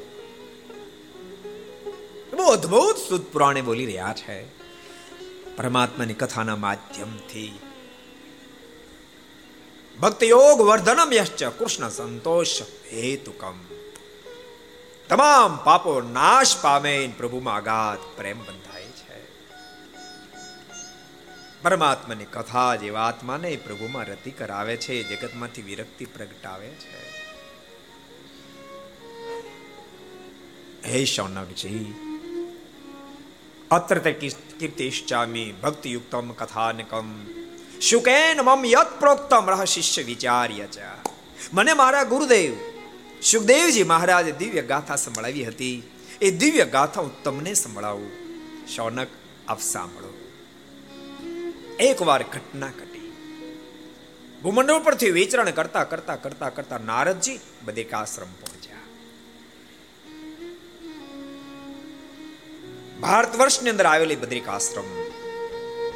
[2.36, 4.44] બહુ અદભુત સુદ પુરાણે બોલી રહ્યા છે.
[5.56, 7.58] પરમાત્માની કથાના માધ્યમથી.
[10.00, 13.67] ભક્ત યોગ વર્ધનમ યશ્ચ કૃષ્ણ સંતોષ હેતુકમ.
[15.08, 19.20] તમામ પાપો નાશ પામે પ્રભુમાં આઘાત, પ્રેમ બંધાય છે.
[21.62, 23.14] પરમાત્માની કથા જેવા
[23.64, 26.98] પ્રભુમાં રતિ કરાવે છે જગતમાંથી વિરક્તિ પ્રગટાવે છે.
[30.86, 31.80] હે શૌનકજી,
[33.70, 37.06] અત્ર કીર્તિશ્ચામી ભક્તિયુક્તમ કથાનકમ,
[37.80, 40.78] શુકેન મમ યત પ્રોક્તમ રહ શિષ્ય વિચાર્ય ચ.
[41.52, 42.77] મને મારા ગુરુદેવ
[43.22, 45.82] સુખદેવજી મહારાજે દિવ્ય ગાથા સંભળાવી હતી.
[46.20, 48.10] એ દિવ્ય ગાથા હું તમને સંભળાવું.
[48.76, 49.08] શૌનક,
[49.48, 50.14] આપ સાંભળો.
[51.80, 53.12] એકવાર ઘટના ઘટી.
[54.42, 58.76] ભૂમંડળ પરથી વિચરણ કરતા કરતા કરતા કરતા નારદજી બદ્રિકાશ્રમ પહોંચ્યા.
[63.00, 64.84] ભારત વર્ષની અંદર આવેલી બદ્રિક આશ્રમ,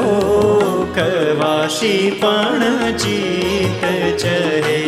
[2.21, 2.65] પણ
[2.97, 3.83] ચિત
[4.19, 4.81] ચહે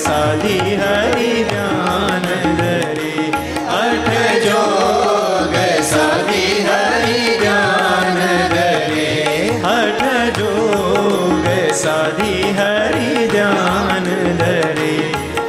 [0.00, 2.26] સાધી હરિ જ્ઞાન
[2.58, 3.14] ધરે
[3.76, 4.10] અઠ
[4.44, 5.56] જોગ
[5.88, 8.20] સાધી હરિ જ્ઞાન
[8.52, 9.08] ધરે
[9.70, 10.04] અઠ
[10.38, 14.92] જોગ સાધી હરિ જ્ઞાન ધરે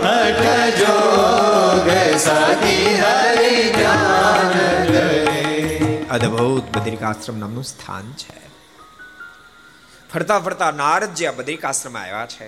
[0.05, 1.89] હઠ જોગ
[2.19, 4.55] સાધી હરિ જ્ઞાન
[4.89, 8.39] ધરે બદ્રિકાશ્રમ નામનું સ્થાન છે
[10.09, 12.47] ફરતા ફરતા નારદજી આ બદ્રિકાશ્રમ આવ્યા છે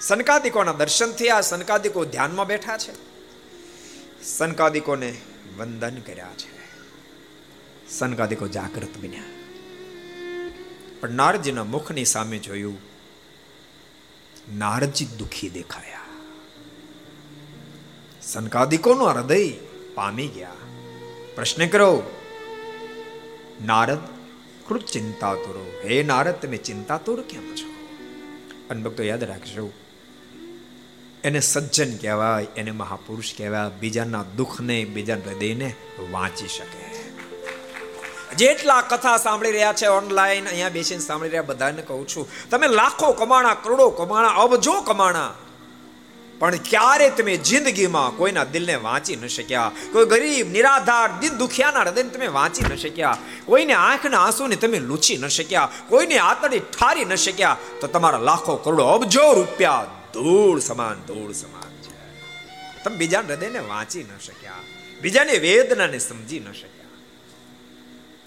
[0.00, 2.92] સનકાદિકોના દર્શનથી આ સનકાદિકો ધ્યાનમાં બેઠા છે.
[4.22, 5.16] સનકાદિકોને
[5.56, 6.54] વંદન કર્યા છે.
[7.90, 9.22] સનકાદિકો જાગૃત બન્યા.
[11.00, 12.78] પણ નારદજીના મુખની સામે જોયું
[14.56, 16.00] નારદજી દુખી દેખાયા.
[18.22, 19.52] સનકાદિકોનું હૃદય
[19.94, 20.52] પામી ગયા.
[21.34, 22.02] પ્રશ્ન કરો
[23.64, 23.98] નારદ,
[24.68, 26.02] કૃત ચિંતાતુરો હે.
[26.02, 27.74] નારદ, તમે ચિંતાતુર કેમ છો?
[28.70, 29.72] અનભક્તો યાદ રાખજો
[31.24, 35.76] એને સજ્જન કહેવાય, એને મહાપુરુષ કહેવાય, બીજાના દુઃખને બીજા હૃદયને
[36.10, 36.78] વાંચી શકે.
[38.36, 43.12] જેટલા કથા સાંભળી રહ્યા છે ઓનલાઈન અહીંયા બેસીને સાંભળી રહ્યા બધાને કહું છું, તમે લાખો
[43.12, 45.32] કમાણા, કરોડો કમાણા, અબજો કમાણા,
[46.38, 49.72] પણ ક્યારે તમે જિંદગીમાં કોઈના દિલને વાંચી ન શક્યા?
[49.92, 53.18] કોઈ ગરીબ, નિરાધાર દિન દુખિયાના હૃદયને તમે વાંચી ન શક્યા?
[53.46, 55.68] કોઈને આંખના આંસુને તમે લૂછી ન શક્યા?
[55.88, 57.56] કોઈને આતડી ઠારી ન શક્યા?
[57.80, 61.94] તો તમારા લાખો કરોડો અબજો રૂપિયા ધૂળ સમાન ધૂળ સમાન છે.
[62.84, 64.52] તમે બીજા હૃદયને વાંચી ન શક્યા.
[65.02, 66.84] બીજાની વેદનાને સમજી ન શક્યા.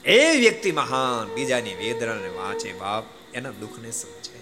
[0.05, 4.37] એ વ્યક્તિ મહાન, બીજાની વેદનાને વાંચે બાપ, એના દુઃખને સમજે.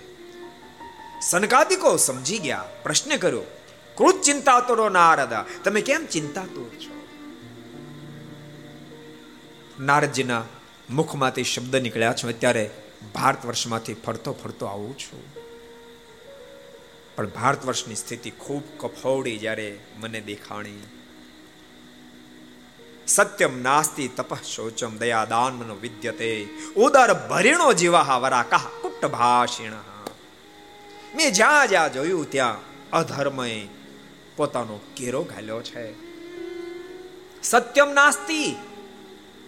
[1.22, 3.42] સનકાદિકો સમજી ગયા, પ્રશ્ન કર્યો
[3.96, 7.08] કૃત ચિંતા તોડો નારદા, તમે કેમ ચિંતા તોડ છો?
[9.80, 10.44] નારદજીના
[10.90, 12.70] મુખમાંથી શબ્દ નીકળ્યા છો અત્યારે
[13.14, 15.35] ભારત વર્ષમાંથી ફરતો ફરતો આવું છું.
[17.16, 20.84] પણ ભારત વર્ષની સ્થિતિ ખૂબ કફોડી જ્યારે મને દેખાણી.
[23.08, 29.72] સત્યમ નાસ્તિ તપઃ શોચમ દયાદાન મનો વિદ્યતે, ઉદર ભરીણો જીવા વરા કહ કુટ ભાષિણ
[31.16, 32.58] મેં જ્યાં જ્યાં જોયું ત્યાં
[32.92, 33.68] અધર્મએ
[34.36, 35.94] પોતાનો કેરો ઘાલ્યો છે.
[37.44, 38.56] સત્યમ નાસ્તિ,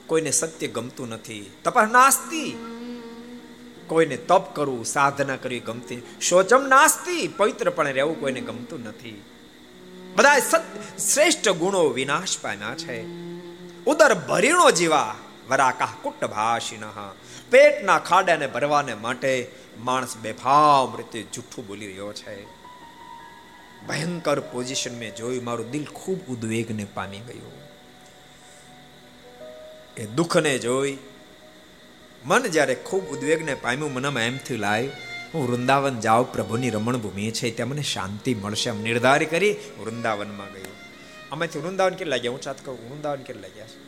[0.08, 1.52] કોઈને સત્ય ગમતું નથી.
[1.64, 2.44] તપઃ નાસ્તિ
[3.88, 6.04] કોઈને તપ કરવું, સાધના કરવી ગમતી.
[6.22, 9.22] શોચમ નાસ્તી, પવિત્રપણે રહેવું કોઈને ગમતું નથી.
[10.16, 13.04] બધા શ્રેષ્ઠ ગુણો વિનાશ પામ્યા છે.
[13.86, 15.16] ઉદર ભરીણો જીવા
[15.50, 16.82] વરાકા કુટ ભાષિણ
[17.50, 22.46] પેટના ખાડાને ભરવાને માટે માણસ બેફામ રીતે જૂઠું બોલી રહ્યો છે.
[23.88, 27.52] ભયંકર પોઝિશન મેં જોયું, મારું દિલ ખૂબ ઉદ્વેગને પામી ગયું.
[29.98, 30.98] એ દુઃખને જોઈ
[32.28, 34.90] મન જ્યારે ખૂબ ઉદ્વેગને પામ્યું, મનમાં એમ થયું, લાય,
[35.34, 38.70] હું વૃંદાવન જાઉં, પ્રભુની રમણ ભૂમિ છે, ત્યાં મને શાંતિ મળશે.
[38.70, 40.72] એમ નિર્ધાર કરી વૃંદાવનમાં ગયો.
[41.32, 42.32] આમાંથી વૃંદાવન કેટલા ગયા?
[42.32, 43.88] હું ચાત કહું, વૃંદાવન કેટલા ગયા છે?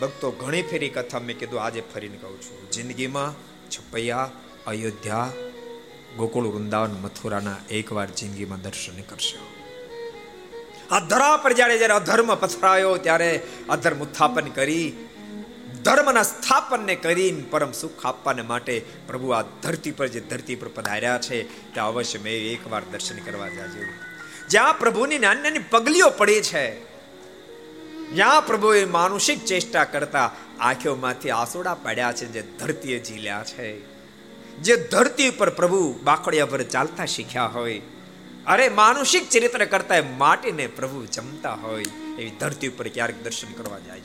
[0.00, 2.70] ભક્તો ઘણી ફેરી કથા મેં કીધું, આજે ફરીને કહું છું.
[2.70, 3.34] જિંદગીમાં
[3.68, 4.30] છપૈયા,
[4.66, 5.30] અયોધ્યા,
[6.16, 9.46] ગોકુળ વૃંદાવન મથુરાના એકવાર જિંદગીમાં દર્શન કરશો.
[10.94, 15.08] આ ધરા પર જ્યારે જ્યારે અધર્મ પથરાયો, ત્યારે અધર્મ ઉત્થાપન કરી
[15.84, 21.18] ધર્મના સ્થાપનને કરીને પરમ સુખ આપવાને માટે પ્રભુ આ ધરતી પર જે ધરતી પર પધાર્યા
[21.18, 21.42] છે
[21.74, 23.80] ત્યાં અવશ્ય મેં એકવાર દર્શન કરવા જાજો.
[24.48, 26.92] જ્યાં પ્રભુની નાની નાની પગલીઓ પડી છે
[28.14, 33.68] જ્યાં પ્રભુએ માનુષિક ચેષ્ટા કરતા આંખોમાંથી આસોડા પડ્યા છે, જે ધરતીએ ઝીલ્યા છે.
[34.56, 37.80] જે ધરતી પર પ્રભુ બાકડિયા પર ચાલતા શીખ્યા હોય,
[38.46, 41.84] અરે માનુષિક ચરિત્ર કરતા માટીને પ્રભુ જમતા હોય,
[42.18, 44.00] એવી ધરતી ઉપર ક્યારેક દર્શન કરવા જાય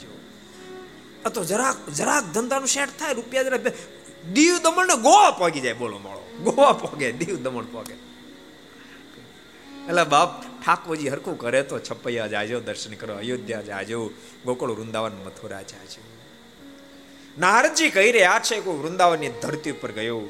[1.30, 3.57] તો જરાક જરાક ધંધાનું શેઠ થાય, રૂપિયા જરા
[4.34, 6.21] દીવ દમણ ને ગોવા પોગી જાય, બોલો માળો.
[6.43, 7.93] ગોવા પોગે, દીવ દમણ પોગે.
[9.88, 14.09] એટલે બાપ ઠાકોરજી હરખું કરે તો છપૈયા જાજો, દર્શન કરો, અયોધ્યા જાજો,
[14.45, 16.01] ગોકુળ વૃંદાવન મથુરા જાજો.
[17.38, 20.21] નારદજી કહી રહ્યા છે કે વૃંદાવનની ધરતી ઉપર ગયો.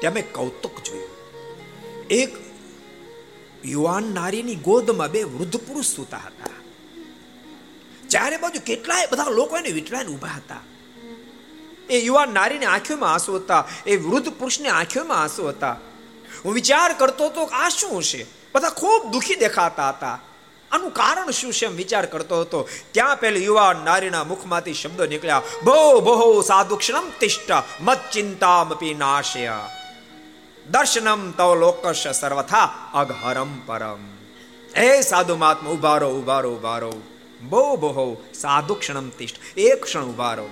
[0.00, 1.10] ત્યાં મેં કૌતુક જોયું.
[2.10, 2.36] એક
[3.64, 6.49] યુવાન નારીની ગોદમાં બે વૃદ્ધ પુરુષ સૂતા હતા.
[8.10, 10.56] ચારે બાજુ કેટલાય બધા લોકો એને વિટલાઈને ઊભા હતા.
[11.90, 15.76] એ યુવાન નારીની આંખોમાં આંસુ હતા, એ વૃદ્ધ પુરુષની આંખોમાં આંસુ હતા.
[16.44, 20.18] હું વિચાર કરતો હતો આ શું છે બધા ખૂબ દુઃખી દેખાતા હતા.
[20.70, 22.68] આનું કારણ શું છે એમ વિચાર કરતો હતો.
[22.92, 25.42] ત્યાં પેલી યુવાન નારીના મુખમાંથી શબ્દો નીકળ્યા.
[25.64, 29.52] બહુ બહુ સાધુક્ષણમ તિષ્ઠ, મત ચિંતામપી નાશય.
[30.70, 34.06] દર્શનમ તવ લોકશ સર્વથા અઘહરમ પરમ.
[34.76, 37.02] હે સાધુ મહાત્મા, ઉભારો ઉભારો ઉભારો.
[37.42, 39.36] બહુ બહુ સાધુ ક્ષણમ તિષ્ઠ.
[39.56, 40.48] એક ક્ષણ ઉભારો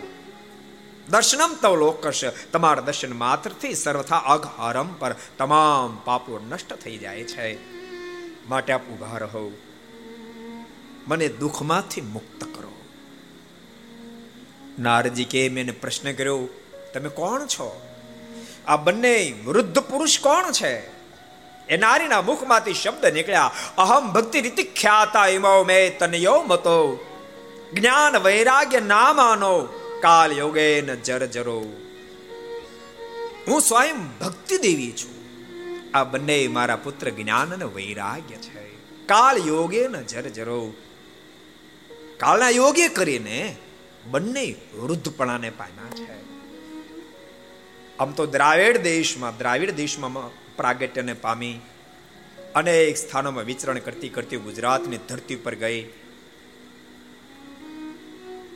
[1.08, 7.58] દર્શનમ તવ લોકશ તમારા દર્શન માત્રથી સર્વથા અઘહરમ પર તમામ પાપો નષ્ટ થઈ જાય છે.
[8.48, 9.52] માટે આપ ઊભા રહો.
[11.08, 12.82] મને દુઃખમાંથી મુક્ત કરો.
[14.78, 16.48] નારજી કે મેં પ્રશ્ન કર્યો,
[16.94, 17.82] તમે કોણ છો?
[18.66, 20.97] આ બંને વૃદ્ધ પુરુષ કોણ છે?
[21.70, 27.04] એ નારીના મુખમાંથી શબ્દ નીકળ્યા, અહમ ભક્તિ રીતિ ખ્યાતા ઇમો મે તનયો મતો.
[27.72, 29.60] જ્ઞાન વૈરાગ્ય નામાનો
[30.02, 31.60] કાલ યોગે ન જરો
[33.48, 35.14] હું સ્વયં ભક્તિ દેવી છું.
[35.94, 38.64] આ બંને મારા પુત્ર જ્ઞાન અને વૈરાગ્ય છે.
[39.06, 40.72] કાળ યોગે ન જરો
[42.16, 43.56] કાળના યોગે કરીને
[44.06, 46.18] બંને વૃદ્ધપણાને પામ્યા છે.
[47.98, 50.12] આમ તો દ્રાવિડ દેશમાં દ્રાવિડ દેશમાં
[50.58, 51.60] પ્રાગટ્યને પામી
[52.54, 55.80] અનેક સ્થાનોમાં વિચરણ કરતી કરતી ગુજરાતની ધરતી પર ગઈ.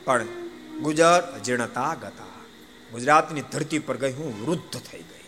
[0.05, 0.25] પણ
[0.81, 2.31] ગુજરાત અજીર્ણતા ગતા.
[2.91, 5.25] ગુજરાતની ધરતી પર ગઈ હું વૃદ્ધ થઈ ગઈ.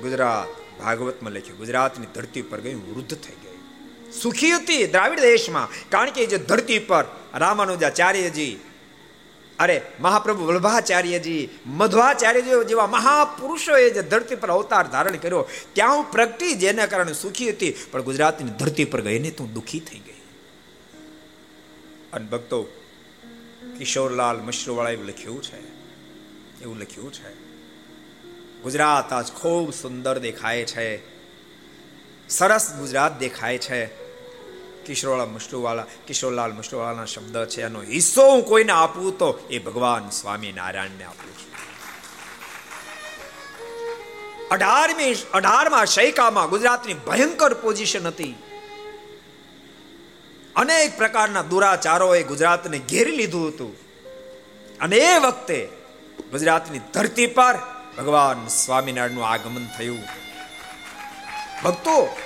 [0.00, 3.58] ગુજરાત ભાગવતમાં લખ્યું, ગુજરાતની ધરતી પર ગઈ હું વૃદ્ધ થઈ ગઈ.
[4.12, 7.04] સુખી હતી દ્રાવિડ દેશમાં, કારણ કે જે ધરતી પર
[7.34, 8.60] રામાનુજાચાર્યજી
[9.58, 16.54] અરે મહાપ્રભુ વલ્ભાચાર્યજી, મધ્વાચાર્યજી જેવા મહાપુરુષોએ જે ધરતી પર અવતાર ધારણ કર્યો, ત્યાં હું પ્રગટી
[16.54, 20.22] જેના કારણે સુખી હતી, પણ ગુજરાતની ધરતી પર ગઈને તું દુખી થઈ ગઈ.
[22.12, 22.62] અને ભક્તો,
[23.78, 25.60] કિશોરલાલ મશરૂવાળા એવું લખ્યું છે,
[26.62, 27.34] એવું લખ્યું છે,
[28.62, 31.18] ગુજરાત આજ ખૂબ સુંદર દેખાય છે,
[32.28, 34.07] સરસ ગુજરાત દેખાય છે
[34.88, 41.04] કિશોરવાળા મસ્ટુવાળા કિશોરલાલ મસ્ટુવાળાના શબ્દ છે એનો હિસ્સો હું કોઈને આપું તો એ ભગવાન સ્વામિનારાયણને
[41.04, 41.48] આપું છું.
[44.48, 48.34] અઢારમી અઢારમાં શૈકામાં ગુજરાતની ભયંકર પોઝિશન હતી.
[50.56, 53.76] અનેક પ્રકારના દુરાચારોએ ગુજરાતને ઘેરી લીધું હતું.
[54.80, 55.68] અને એ વખતે
[56.32, 57.58] ગુજરાતની ધરતી પર
[57.98, 60.02] ભગવાન સ્વામિનારાયણનું આગમન થયું.
[61.64, 62.16] ભક્તો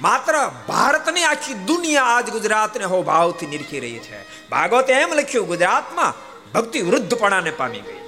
[0.00, 0.34] માત્ર
[0.68, 4.48] ભારતની આખી દુનિયા આજ ગુજરાતને હો ભાવથી નિરખી રહી છે.
[4.48, 6.12] ભાગવતે એમ લખ્યું, ગુજરાતમાં
[6.52, 8.00] ભક્તિ વૃદ્ધપણાને પામી ગઈ.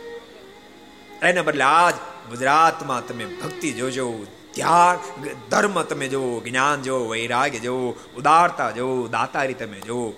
[1.23, 1.95] એને બદલે આજ
[2.29, 4.97] ગુજરાતમાં તમે ભક્તિ જોજો ધ્યાન
[5.51, 10.15] ધર્મ તમે જોવો જ્ઞાન જોવો વૈરાગ્ય જોવો ઉદારતા જોવો દાતારી તમે જોવો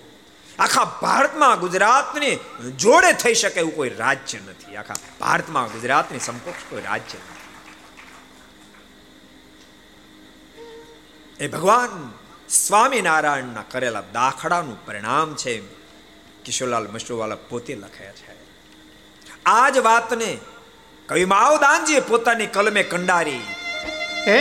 [0.59, 2.35] આખા ભારતમાં ગુજરાતની
[2.77, 4.75] જોડે થઈ શકે એવું કોઈ રાજ્ય નથી.
[4.75, 7.32] આખા ભારતમાં ગુજરાતની સમકક્ષ કોઈ રાજ્ય નથી.
[11.43, 12.13] એ ભગવાન,
[12.49, 15.59] સ્વામિનારાયણના કરેલા દાખલાનું પરિણામ છે
[16.45, 18.35] કિશોરલાલ મશરૂવાલા પોતે લખે છે.
[19.45, 20.37] આ જ વાતને
[21.05, 23.41] કવિ માવદાનજીએ પોતાની કલમે કંડારી.
[24.27, 24.39] હે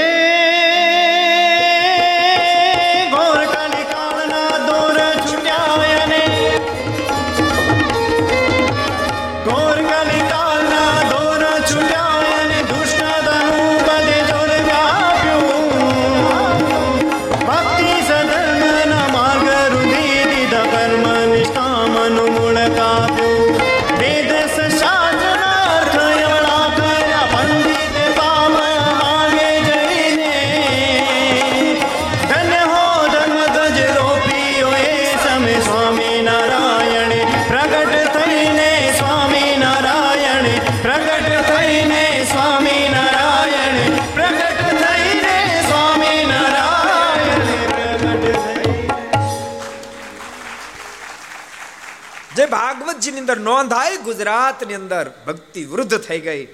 [53.03, 56.48] ભાગવતજીની અંદર નોંધાય, ગુજરાતની અંદર ભક્તિ વૃદ્ધ થઈ ગઈ.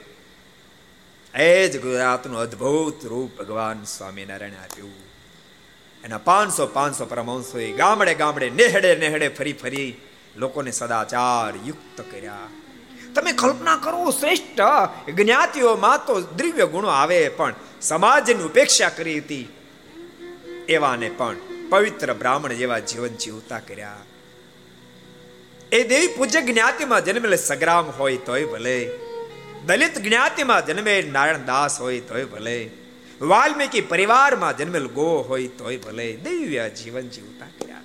[1.35, 4.95] એ જ ગુજરાતનું અદ્ભુત રૂપ ભગવાન સ્વામિનારાયણ આપ્યું.
[6.05, 9.95] એના પાંચસો પાંચસો પરમહંસો ગામડે ગામડે નેહડે નેહડે ફરી ફરી
[10.37, 12.39] લોકોને સદાચાર યુક્ત કર્યા.
[13.15, 14.61] તમે કલ્પના કરો, શ્રેષ્ઠ
[15.11, 19.49] જ્ઞાતિઓમાં તો દ્રવ્ય ગુણો આવે, પણ સમાજની ઉપેક્ષા કરી હતી.
[20.69, 21.37] એવાને પણ
[21.71, 23.97] પવિત્ર બ્રાહ્મણ જેવા જીવન જીવતા કર્યા.
[25.73, 28.91] એ દેવી પૂજ્ય જ્ઞાતિમાં જન્મેલ સગ્રામ હોય તોય ભલે.
[29.67, 32.71] દલિત જ્ઞાતિમાં જન્મે નારાયણ દાસ હોય તોય ભલે.
[33.21, 36.17] વાલ્મીકી પરિવારમાં જન્મેલ ગો હોય તોય ભલે.
[36.17, 37.83] દિવ્ય જીવન જીવતા કર્યા.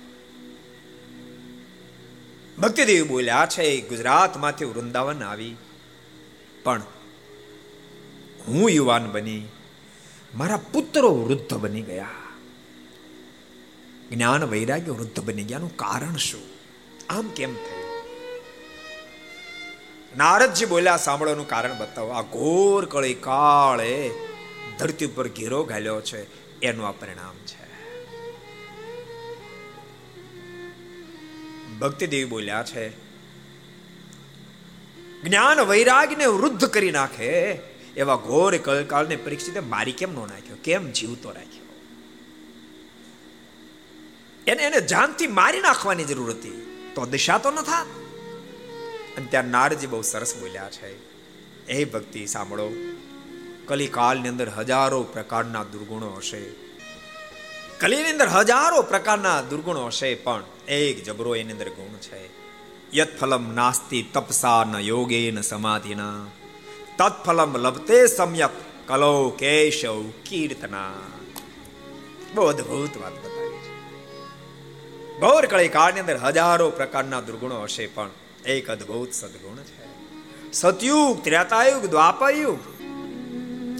[2.58, 5.56] ભક્તિદેવી બોલ્યા છે, ગુજરાતમાંથી વૃંદાવન આવી.
[6.64, 6.82] પણ
[8.48, 9.42] હું યુવાન બની.
[10.34, 12.08] મારા પુત્રો વૃદ્ધ બની ગયા.
[14.12, 16.40] જ્ઞાન વૈરાગ્ય વૃદ્ધ બની ગયાનું કારણ શું?
[17.10, 17.73] આમ કેમ થયું?
[20.16, 22.10] નારદજી બોલ્યા, સાંભળવાનું કારણ બતાવો.
[22.10, 24.10] આ ઘોર કળી કાળે
[24.78, 26.20] ધરતી ઉપર ઘેરો ઘાલ્યો છે.
[26.60, 27.64] એનું આ પરિણામ છે.
[31.78, 32.88] ભક્તિ દેવી બોલ્યા છે,
[35.22, 37.30] જ્ઞાન વૈરાગને વૃદ્ધ કરી નાખે.
[37.96, 40.56] એવા ઘોર કલકાળને પરીક્ષિતે મારી કેમ નો નાખ્યો?
[40.64, 41.64] કેમ જીવતો રાખ્યો?
[44.46, 46.54] એને એને જાનથી મારી નાખવાની જરૂર હતી.
[46.94, 48.03] તો દિશા તો ન થાત?
[49.16, 51.14] અને ત્યાં નારજી બહુ સરસ બોલ્યા છે.
[51.66, 52.70] એ ભક્તિ, સાંભળો.
[53.66, 56.42] કલિકાલની અંદર હજારો પ્રકારના દુર્ગુણો હશે.
[57.80, 62.44] કલીની અંદર હજારો પ્રકારના દુર્ગુણો હશે, પણ એક જબરો એની અંદર ગુણ છે.
[62.96, 66.26] યત ફલમ નાસ્તિ તપસા ન યોગે ન સમાધિના.
[66.98, 68.50] તત્ફલમ લભતે સમ્યક
[68.86, 70.92] કલો કેશવ કીર્તના.
[72.34, 73.12] બહુ અદભુત વાત
[75.20, 78.10] ગૌર કળી કાળની અંદર હજારો પ્રકારના દુર્ગુણો હશે, પણ
[78.46, 79.84] એક અદ્ભુત સદગુણ છે.
[80.52, 82.58] સતયુગ, ત્રેતાયુગ, દ્વાપરયુગ.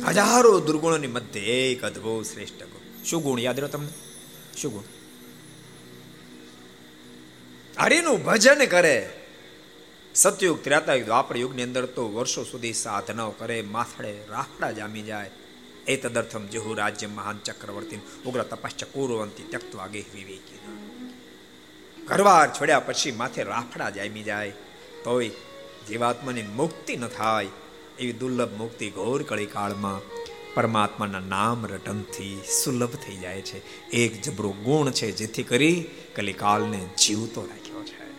[0.09, 3.05] હજારો દુર્ગુણોની મધ્ય એક અદ્ભુત શ્રેષ્ઠ ગુણ.
[3.05, 3.89] શું ગુણ યાદ રહ્યો તમને?
[4.57, 4.83] શું ગુણ?
[7.83, 9.13] હરિનું ભજન કરે.
[10.15, 15.31] સતયુગ, ત્રેતાયુગ દ્વાપર યુગની અંદર તો વર્ષો સુધી સાધનાઓ કરે, માથડે રાફડા જામી જાય.
[15.87, 20.59] એ તદર્થમ જેહુ રાજ્ય મહાન ચક્રવર્તી ઉગ્ર તપશ્ચ કુરવંતી ત્યક્તવા વિવેકી
[22.07, 24.51] ઘરવાર છોડ્યા પછી માથે રાફડા જામી જાય.
[25.05, 25.29] તોય
[25.89, 27.47] જીવાત્માની મુક્તિ ન થાય
[27.99, 30.01] એવી દુર્લભ મુક્તિ ઘોર કળી કાળમાં
[30.55, 33.91] પરમાત્માના નામ રટનથી સુલભ થઈ જાય છે.
[33.91, 35.87] એક જબરો ગુણ છે જેથી કરી
[36.17, 38.13] કલિકાલને જીવતો રાખ્યો છે.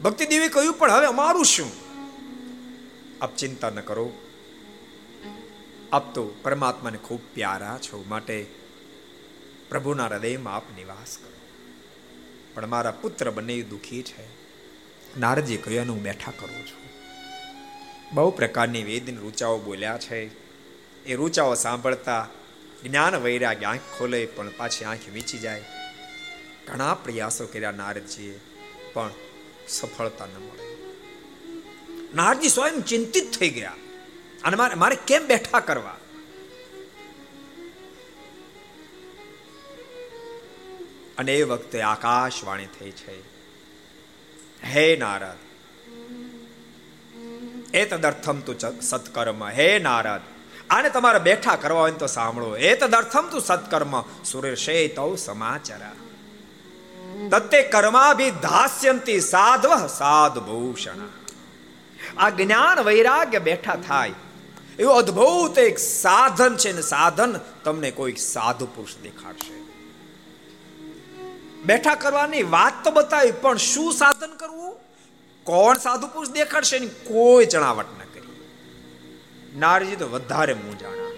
[0.00, 1.70] ભક્તિ દેવી કહ્યું, પણ હવે અમારું શું?
[3.22, 4.12] આપ ચિંતા ન કરો.
[5.92, 8.04] આપ તો પરમાત્માને ખૂબ પ્યારા છો.
[8.08, 8.65] માટે
[9.68, 11.36] પ્રભુના હૃદયમાં આપ નિવાસ કરો.
[12.54, 14.46] પણ મારા પુત્ર બંને દુઃખી છે.
[15.20, 16.86] નારજી કહ્યું હું બેઠા કરું છું.
[18.14, 20.30] બહુ પ્રકારની વેદની રૂચાઓ બોલ્યા છે.
[21.04, 22.28] એ રૂચાઓ સાંભળતા
[22.84, 25.64] જ્ઞાન વૈરાગ્ય આંખ ખોલે, પણ પાછી આંખ વીચી જાય.
[26.66, 28.40] ઘણા પ્રયાસો કર્યા નારદજીએ,
[28.92, 29.10] પણ
[29.68, 30.76] સફળતા ન મળે.
[32.14, 33.74] નારજી સ્વયં ચિંતિત થઈ ગયા.
[34.44, 35.96] અને મારે મારે કેમ બેઠા કરવા?
[41.18, 43.20] અને એ વખતે આકાશવાણી થઈ છે.
[44.64, 45.36] હે નારદ.
[47.76, 49.50] એ તદર્થમ તું સત્કર્મ.
[49.50, 50.20] હે નારદ.
[50.70, 52.56] આને તમારે બેઠા કરવા હોય તો સાંભળો.
[52.56, 54.02] એ તદર્થમ તું સત્કર્મ.
[54.24, 55.80] સુરેશે તૌ સમાચાર.
[57.30, 61.08] તત્તે કર્માભી ધાસ્યંતી સાધવ સાધભૂષણ.
[62.18, 64.12] આ જ્ઞાન વૈરાગ્ય બેઠા થાય.
[64.78, 69.65] એવું અદ્ભુત એક સાધન છે ને સાધન તમને કોઈ સાધુ પુરુષ દેખાડશે.
[71.66, 74.76] બેઠા કરવાની વાત તો બતાવી, પણ શું સાધન કરવું?
[75.44, 78.50] કોણ સાધુ પુરુષ દેખાડશે એની કોઈ જણાવટ ન કરી.
[79.58, 81.10] નારજી તો વધારે મૂંઝાણા.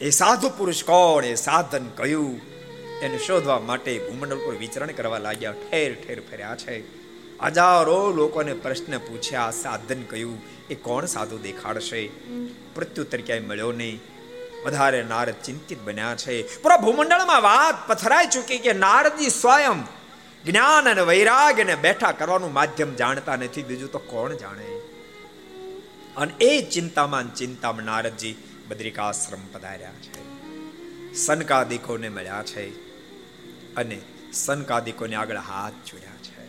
[0.00, 1.24] એ સાધુ પુરુષ કોણ?
[1.24, 2.40] એ સાધન કયું?
[3.02, 7.00] એને શોધવા માટે ભૂમંડળ પર વિચરણ કરવા લાગ્યા, ઠેર ઠેર ફર્યા છે.
[7.40, 10.42] હજારો લોકોને પ્રશ્ન પૂછ્યા સાધન કયું?
[10.70, 12.10] એ કોણ સાધુ દેખાડશે?
[12.74, 14.00] પ્રત્યુત્તર ક્યાંય મળ્યો નહીં.
[14.64, 16.62] વધારે નારદ ચિંતિત બન્યા છે.
[16.62, 19.84] પૂરા ભૂમંડળમાં વાત પથરાઈ ચૂકી કે નારદજી સ્વયં
[20.44, 23.62] જ્ઞાન અને વૈરાગ્ય ને બેઠા કરવાનું માધ્યમ જાણતા નથી.
[23.62, 24.80] બીજું તો કોણ જાણે?
[26.16, 28.36] અને એ ચિંતામાં ચિંતામાં નારદજી
[28.68, 30.20] બદ્રિકાશ્રમ પધાર્યા છે.
[31.14, 32.70] સનકાદિકોને મળ્યા છે
[33.74, 34.00] અને
[34.32, 36.40] સનકાદિકોને આગળ હાથ જોડ્યા છે.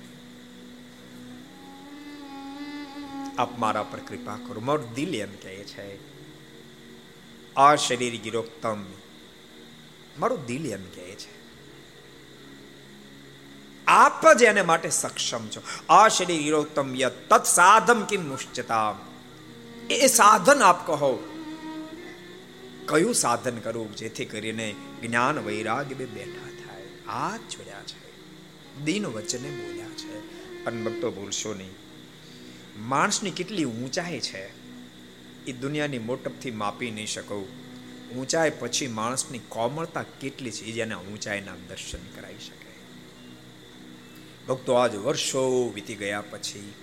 [3.37, 4.61] આપ મારા પર કૃપા કરો.
[4.61, 6.10] મારું દિલ એમ કહે છે
[7.57, 8.81] આ શરીર ગિરોક્તમ.
[10.19, 11.41] મારું દિલ એમ કહે છે.
[13.87, 15.61] આપ જ એને માટે સક્ષમ છો.
[15.89, 18.95] આ શરીર ગિરોક્તમ ય તત સાધમ કિમ મુશ્ચતા
[19.89, 21.27] એ સાધન આપ કહો.
[22.85, 27.07] કયું સાધન કરવું જેથી કરીને જ્ઞાન વૈરાગ્ય બે બેઠા થાય.
[27.07, 28.11] આ છોડ્યા છે.
[28.83, 30.21] દિન વચને બોલ્યા છે.
[30.63, 31.71] પણ ભક્તો ભૂલશો નહીં.
[32.77, 34.60] માણસની કેટલી ઊંચાઈ છે.
[35.47, 37.47] એ દુનિયાની મોટપથી માપી નહીં શકો.
[38.17, 42.71] ઊંચાઈ પછી માણસની કોમળતા કેટલી છે જેને ઊંચાઈના દર્શન કરાવી શકે.
[44.47, 46.73] ભક્તો, આજ વર્ષો વીતી ગયા પછી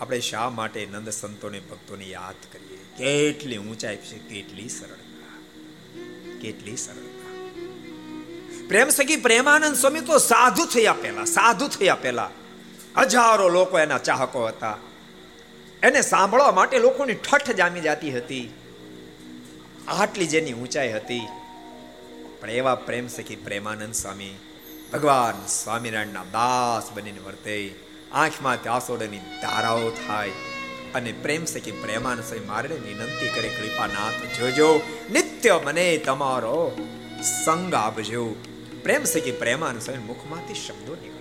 [0.00, 2.76] આપણે શા માટે નંદ સંતોને ભક્તોને યાદ કરીએ?
[2.76, 5.38] કેટલી ઊંચાઈ છે, કેટલી સરળતા.
[6.40, 7.26] કેટલી સરળતા.
[8.68, 12.30] પ્રેમ સખી પ્રેમાનંદ સ્વામી તો સાધુ થયા પહેલા, સાધુ થયા પહેલા.
[12.96, 14.78] હજારો લોકો એના ચાહકો હતા.
[15.86, 18.54] એને સાંભળવા માટે લોકોની ઠઠ જામી જતી હતી.
[19.88, 21.26] આટલી જેની ઊંચાઈ હતી.
[22.40, 24.38] પણ એવા પ્રેમ સખી પ્રેમાનંદ સ્વામી,
[24.92, 27.74] ભગવાન સ્વામિનારાયણના દાસ બનીને વર્તે.
[28.12, 30.30] આંખમાં આસોડની ધારાઓ થાય.
[30.94, 34.80] અને પ્રેમ સખી પ્રેમાનંદ સ્વામી મારે વિનંતી કરે, કૃપાનાથ, જોજો,
[35.12, 36.76] નિત્ય મને તમારો
[37.44, 38.34] સંગ આપજો.
[38.82, 41.15] પ્રેમ સખી પ્રેમાનંદ સ્વામી મુખમાંથી શબ્દો નીકળે.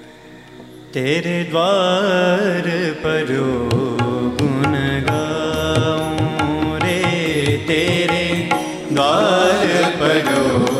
[0.95, 2.69] तेरे द्वार
[3.03, 3.49] परो
[4.39, 4.73] गुण
[5.09, 6.99] गाऊं रे
[7.69, 8.25] तेरे
[8.93, 9.67] द्वार
[10.01, 10.74] परो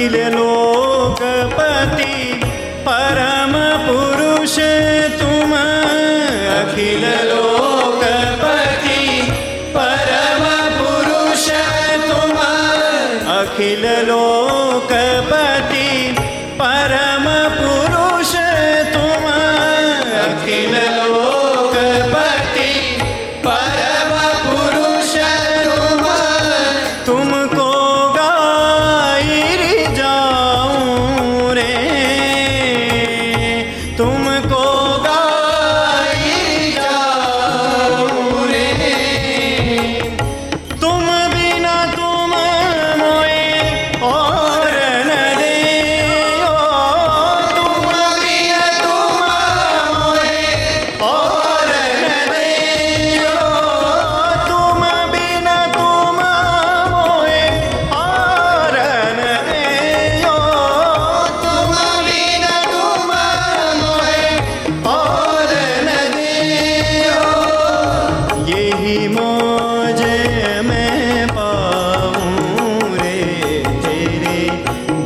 [0.00, 0.59] Filelo.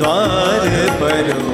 [0.05, 0.65] દ્વાર
[1.01, 1.54] પર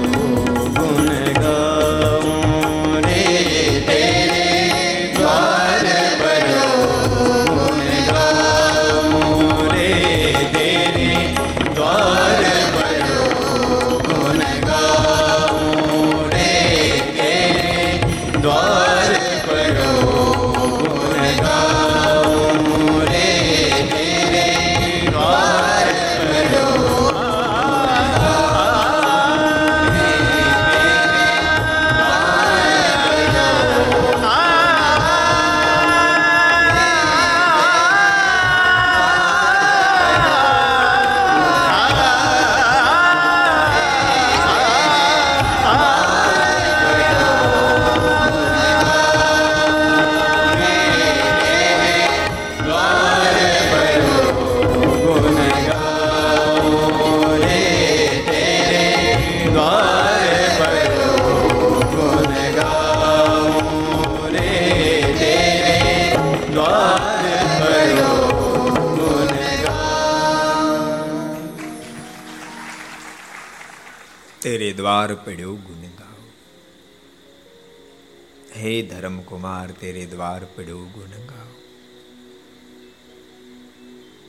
[80.06, 81.50] કુમાર દ્વાર પડ્યો ગુણ ગાવ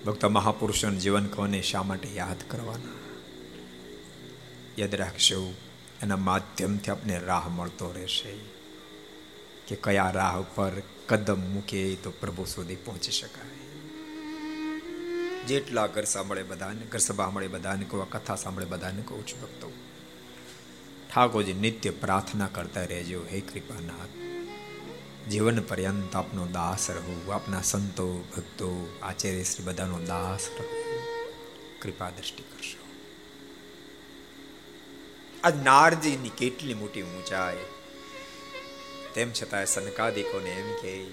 [0.06, 3.00] ભક્ત મહાપુરુષોનું જીવન કોને શા માટે યાદ કરવાના
[4.78, 5.54] યાદ રાખશો
[6.02, 8.34] એના માધ્યમથી આપને રાહ મળતો રહેશે
[9.68, 13.60] કે કયા રાહ ઉપર કદમ મૂકે તો પ્રભુ સુધી પહોંચી શકાય
[15.48, 19.72] જેટલા ઘર સાંભળે બધાને ઘર સભા સાંભળે બધાને કહું કથા સાંભળે બધાને કહું છું ભક્તો
[21.10, 24.31] ઠાકોરજી નિત્ય પ્રાર્થના કરતા રહેજો હે કૃપાનાથ
[25.32, 30.84] જીવન પર્યંત આપનો દાસ રહું, આપના સંતો, ભક્તો, આચાર્ય શ્રી બધાનો દાસ રહું.
[31.82, 32.86] કૃપા દ્રષ્ટિ કરશો.
[35.44, 37.58] આ નારજીની કેટલી મોટી ઊંચાઈ.
[39.14, 41.06] તેમ છતાં સનકાદિકોને એમ કે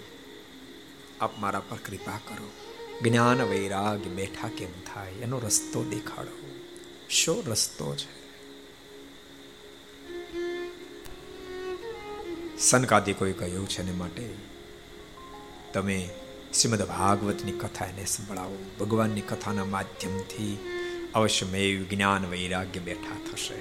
[1.21, 2.51] આપ મારા પર કૃપા કરો.
[3.03, 5.13] જ્ઞાન વૈરાગ બેઠા કેમ થાય?
[5.13, 6.63] એનો રસ્તો દેખાડો.
[7.09, 8.18] શો રસ્તો છે?
[12.61, 14.29] સનકાદિકોએ કહ્યું છે ને માટે,
[15.73, 16.11] તમે
[16.55, 18.57] શ્રીમદ ભાગવતની કથા એને સંભળાવો.
[18.81, 20.59] ભગવાનની કથાના માધ્યમથી
[21.15, 23.55] અવશ્ય અવશ્યમેવ જ્ઞાન વૈરાગ્ય બેઠા થશે.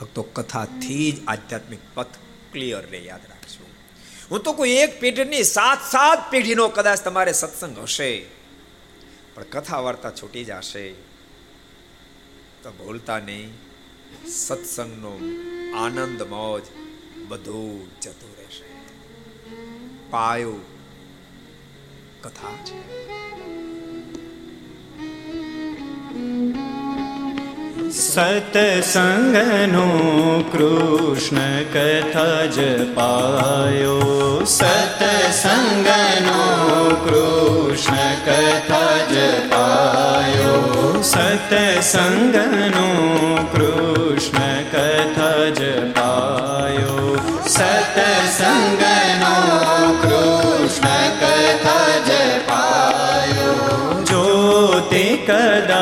[0.00, 2.06] ભક્તો, કથાથી જ આધ્યાત્મિક પથ
[2.52, 3.70] ક્લિયર રહે યાદ રાખજો.
[4.30, 8.26] હું તો કોઈ એક પેઢીની સાત સાત પેઢીનો કદાચ તમારે સત્સંગ હશે,
[9.34, 10.92] પણ કથા વાર્તા છૂટી જશે.
[12.62, 13.52] તો ભૂલતા નહીં,
[14.28, 15.18] સત્સંગનો
[15.74, 16.62] આનંદ મોજ
[17.28, 18.64] બધું જતું રહેશે.
[20.10, 20.52] પાયો
[22.22, 23.10] કથા છે.
[27.90, 29.86] સતસંગનો
[30.52, 32.58] કૃષ્ણ કથા જ
[32.94, 34.00] પાયો
[34.44, 36.40] સતસંગનો
[37.04, 39.14] કૃષ્ણ કથા જ
[39.50, 42.88] પાયો સતસંગનો
[43.52, 44.49] કૃષ્ણ
[45.50, 45.60] જ
[45.94, 49.34] પાયો સતસંગનો
[50.02, 52.10] કૃષ્ણ કથા જ
[52.48, 53.54] પાયો
[54.04, 54.24] જો
[54.90, 55.79] તે કદાપી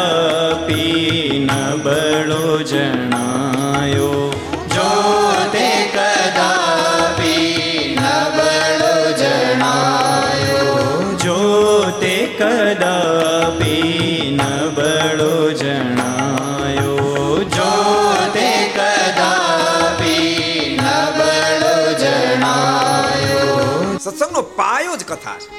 [24.59, 25.51] પાયો જ કથા છે.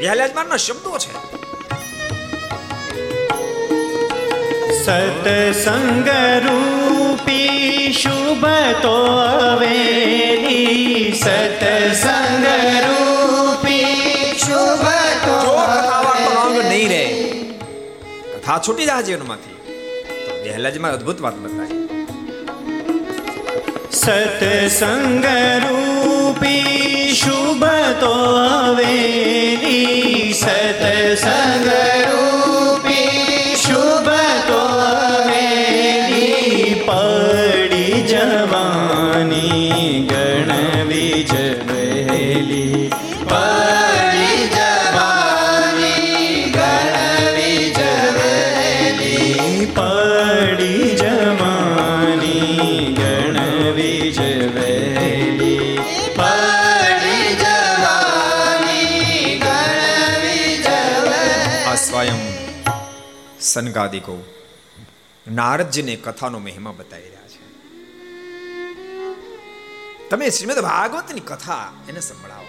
[0.00, 1.12] વ્યાલાજમાનના શબ્દો છે.
[4.84, 6.08] સતસંગ
[6.44, 8.46] રૂપી શુભ
[8.82, 8.94] તો
[9.48, 11.12] અવેલી.
[11.24, 12.46] સતસંગ
[12.86, 14.86] રૂપી શુભ
[15.26, 15.36] તો
[16.68, 17.04] નહીં રહે
[18.34, 19.56] કથા છૂટી જાય જીવનમાંથી
[20.24, 21.79] તો વહેલાજમાં અદ્ભુત વાત બતાવી.
[24.00, 25.26] સતસંગ
[25.62, 27.64] રૂપી શુભ
[28.00, 28.12] તો
[28.60, 31.68] અવેલી સતસંગ
[63.52, 64.16] સનકાદિકો
[65.30, 67.40] નારદજીને કથાનો મહિમા બતાવી રહ્યા છે.
[70.08, 72.46] તમે શ્રીમદ ભાગવતની કથા એને સંભળાવો.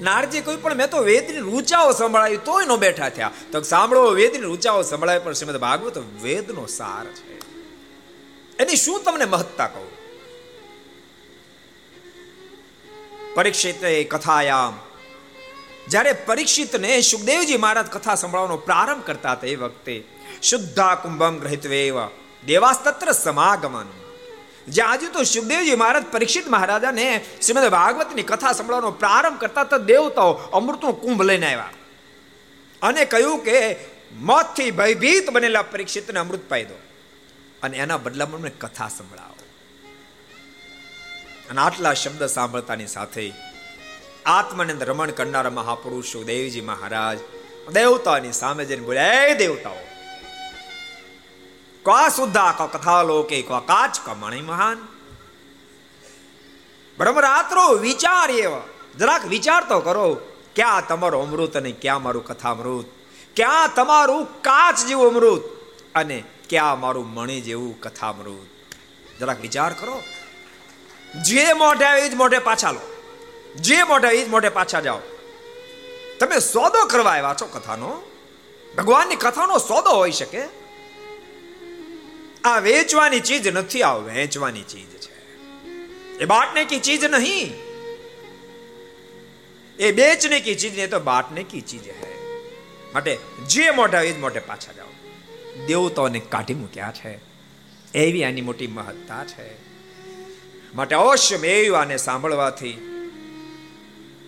[0.00, 3.30] નારજી કોઈ પણ મેં તો વેદની રૂચાઓ સંભળાવી, તોય નો બેઠા થયા.
[3.52, 7.38] તો સાંભળો, વેદની રૂચાઓ સંભળાય, પણ શ્રીમદ ભાગવત વેદનો સાર છે.
[8.58, 9.90] એની શું તમને મહત્તા કહું?
[13.34, 14.78] પરીક્ષિત કથાયામ
[15.88, 20.04] જ્યારે પરીક્ષિતને સુખદેવજી મહારાજ કથા સંભળાવવાનો પ્રારંભ કરતા હતા એ વખતે
[20.42, 22.06] શુદ્ધા કુંભમ ગ્રહિતવેવ
[22.46, 23.88] દેવાસ્તત્ર સમાગમન.
[24.68, 30.32] જ્યાં આજે તો સુખદેવજી મહારાજ પરીક્ષિત મહારાજાને શ્રીમદ ભાગવતની કથા સંભળાવવાનો પ્રારંભ કરતા તો દેવતાઓ
[30.32, 31.70] અમૃતનો કુંભ લઈને આવ્યા.
[32.82, 33.76] અને કહ્યું કે
[34.12, 36.74] મોતથી ભયભીત બનેલા પરીક્ષિતને અમૃત પાઈ દો
[37.62, 39.34] અને એના બદલામાં મને કથા સંભળાવો.
[41.50, 43.32] અને આટલા શબ્દ સાંભળતાની સાથે
[44.26, 47.18] આત્માનંદ રમણ કરનારા મહાપુરુષો, દેવજી મહારાજ,
[47.72, 49.86] દેવતાની સામે જઈને બોલ્યા એ દેવતાઓ
[51.82, 54.88] કા સુદ્ધા કા કથા લોકે કા કાચ કા મણિ મહાન?
[56.98, 58.62] બ્રહ્મરાત્રો વિચાર એવા.
[58.98, 60.14] જરાક વિચાર તો કરો,
[60.54, 62.84] ક્યાં તમારું અમૃત અને ક્યાં મારું કથા અમૃત
[63.36, 65.42] ક્યાં તમારું કાચ જેવું અમૃત?
[65.94, 68.46] અને ક્યાં મારું મણિ જેવું કથા અમૃત
[69.20, 70.02] જરાક વિચાર કરો.
[71.22, 72.93] જે મોઢે આવે જ મોઢે પાછા લો.
[73.54, 74.98] જે મોઢે એ જ મોઢે પાછા જાઓ.
[76.20, 78.02] તમે સોદો કરવા આવ્યા છો કથાનો?
[78.76, 80.42] ભગવાનની કથાનો સોદો હોઈ શકે?
[82.44, 85.14] આ વેચવાની ચીજ નથી, આ વેચવાની ચીજ છે.
[86.18, 87.54] એ બાટને કી ચીજ નહીં.
[89.78, 92.38] એ બેચને કી ચીજ નહીં તો બાટને કી ચીજ હે.
[92.94, 94.86] માટે જે મોઢા એ જ મોઢે પાછા જાઓ.
[95.66, 97.18] દેવતાઓને કાઢી મૂક્યા છે.
[97.94, 99.56] એવી આની મોટી મહત્તા છે.
[100.74, 102.93] માટે અવશ્ય મેવ આને સાંભળવાથી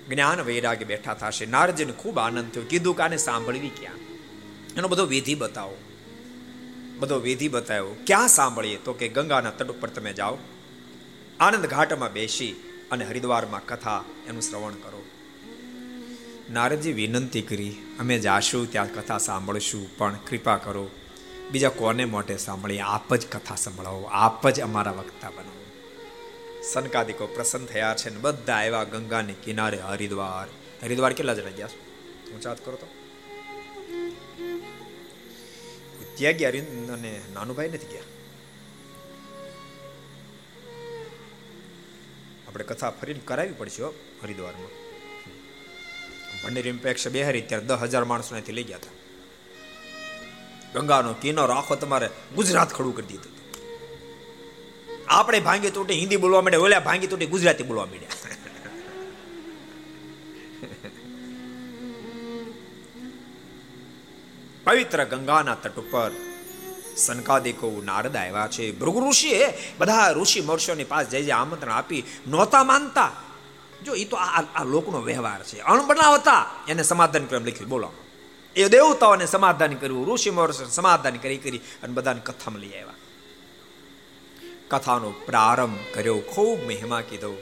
[0.08, 1.46] જ્ઞાન વૈરાગ્ય બેઠા થશે.
[1.46, 2.64] નારજીને ખૂબ આનંદ થયો.
[2.70, 3.94] કીધું કે આને સાંભળવી ક્યાં?
[4.76, 5.76] એનો બધો વિધિ બતાવો.
[6.98, 7.96] બધો વિધિ બતાવ્યો.
[8.06, 8.76] ક્યાં સાંભળીએ?
[8.76, 10.38] તો કે ગંગાના તટ ઉપર તમે જાઓ.
[11.40, 12.52] આનંદ ઘાટમાં બેસી
[12.90, 15.04] અને હરિદ્વારમાં કથા એનું શ્રવણ કરો.
[16.50, 17.76] નારદજી વિનંતી કરી.
[17.98, 20.90] અમે જાશું, ત્યાં કથા સાંભળશું, પણ કૃપા કરો.
[21.52, 22.80] બીજા કોને મોટે સાંભળીએ?
[22.80, 24.02] આપ જ કથા સંભળાવો.
[24.02, 25.55] આપ જ અમારા વક્તા બનાવો
[26.72, 30.48] સનકાદિકો પ્રસન્ન થયા છે ને બધા આવ્યા ગંગાને કિનારે હરિદ્વાર.
[30.82, 31.68] હરિદ્વાર કેટલા જણા ગયા
[32.34, 32.86] ઊંચાત કરો તો?
[36.14, 38.02] ત્યાં ગયા અરવિંદ અને નાનુભાઈ નથી ગયા?
[42.48, 44.72] આપણે કથા ફરીને કરાવી પડશે હો હરિદ્વારમાં.
[46.44, 48.94] ભંડેરી ઇમ્પેક્ટ બે હરી ત્યારે દસ હજાર માણસો અહીંથી લઈ ગયા હતા.
[50.74, 53.35] ગંગાનો કિનારો આખો તમારે ગુજરાત ખડું કરી દીધું.
[55.08, 58.08] આપણે ભાંગી તૂટી હિન્દી બોલવા માંડે ઓલા ભાંગી તૂટી ગુજરાતી બોલવા માંડ્યા.
[64.64, 66.10] પવિત્ર ગંગાના તટ ઉપર
[66.96, 68.72] સનકાદિકો નારદ આવ્યા છે.
[68.72, 73.12] ભૃગ ઋષિએ બધા ઋષિ મહર્ષિઓની પાસે જઈ આમંત્રણ આપી, નહોતા માનતા.
[73.84, 75.60] જો એ તો આ આ લોકનો વ્યવહાર છે.
[75.60, 76.40] અણબનાવતા.
[76.68, 77.92] એને સમાધાન ક્રમ લખ્યું, બોલો.
[78.56, 82.95] એ દેવતાઓને સમાધાન કર્યું, ઋષિ મહર્ષિ સમાધાન કરી કરી અને બધાને કથામાં લઈ આવ્યા.
[84.68, 87.32] કથાનો પ્રારંભ કર્યો, ખૂબ મહિમા કીધો.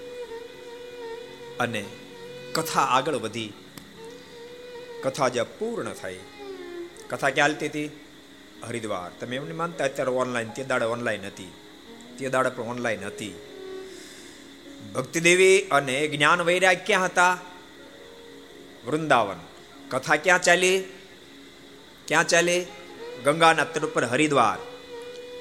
[1.61, 1.85] અને
[2.53, 3.53] કથા આગળ વધી.
[5.03, 6.21] કથા જ્યાં પૂર્ણ થઈ.
[7.11, 8.01] કથા ક્યાં હાલતી હતી?
[8.67, 9.11] હરિદ્વાર.
[9.21, 11.53] તમે એમને માનતા, અત્યારે ઓનલાઈન તે દાડે ઓનલાઈન હતી.
[12.19, 13.35] તે દાડે પણ ઓનલાઈન હતી.
[14.95, 17.39] ભક્તિદેવી અને જ્ઞાન વૈરાગ ક્યાં હતા?
[18.87, 19.37] વૃંદાવન.
[19.89, 20.85] કથા ક્યાં ચાલી?
[22.09, 22.67] ક્યાં ચાલી?
[23.25, 24.59] ગંગાના તટ ઉપર હરિદ્વાર.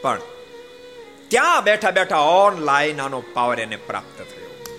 [0.02, 0.22] પણ
[1.34, 4.78] ત્યાં બેઠા બેઠા ઓનલાઈન આનો પાવર એને પ્રાપ્ત થયો.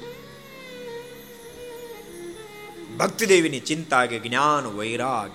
[2.97, 5.31] ભક્તિ દેવીની ચિંતા કે જ્ઞાન વૈરાગ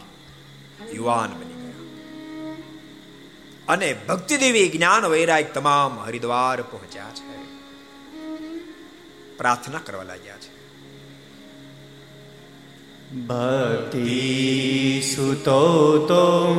[0.94, 1.72] યુવાન બની ગયા.
[3.68, 7.44] અને ભક્તિ દેવી જ્ઞાન વૈરાગ તમામ હરિદ્વાર પહોંચ્યા છે.
[9.38, 10.60] પ્રાર્થના કરવા લાગ્યા છે.
[13.16, 16.54] ભક્તિ સુતો તો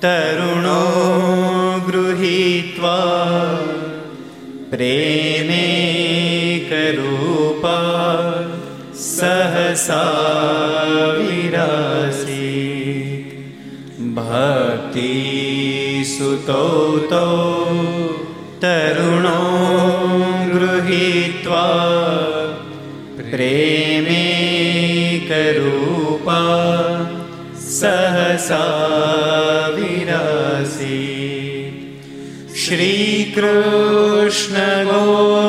[0.00, 1.51] તરુણો
[1.92, 3.58] ગૃહીત્વા
[4.70, 5.66] પ્રેમે
[6.70, 8.20] કરૂપા
[9.02, 9.98] સહસા
[11.18, 12.62] વિરાસી
[14.16, 15.10] ભક્તિ
[16.14, 16.64] સુતો
[17.12, 17.26] તો
[18.60, 19.38] તરુણો
[20.50, 21.92] ગૃહીત્વા
[33.32, 35.41] શ્રીકૃષ્ણ ગોવિંદ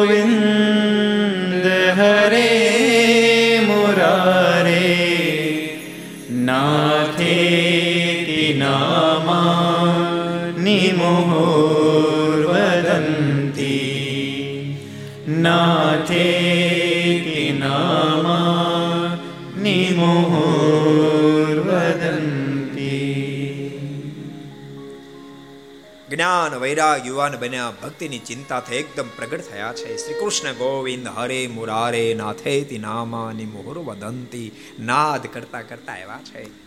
[26.63, 27.73] વૈરાગ યુવાન બન્યા.
[27.83, 29.97] ભક્તિની ચિંતાથી એકદમ પ્રગટ થયા છે.
[29.97, 34.75] શ્રી કૃષ્ણ ગોવિંદ હરે મુરારે નાથે તિ નામાની મોહર વદંતી.
[34.79, 36.63] નાદ કરતા કરતા એવા છે.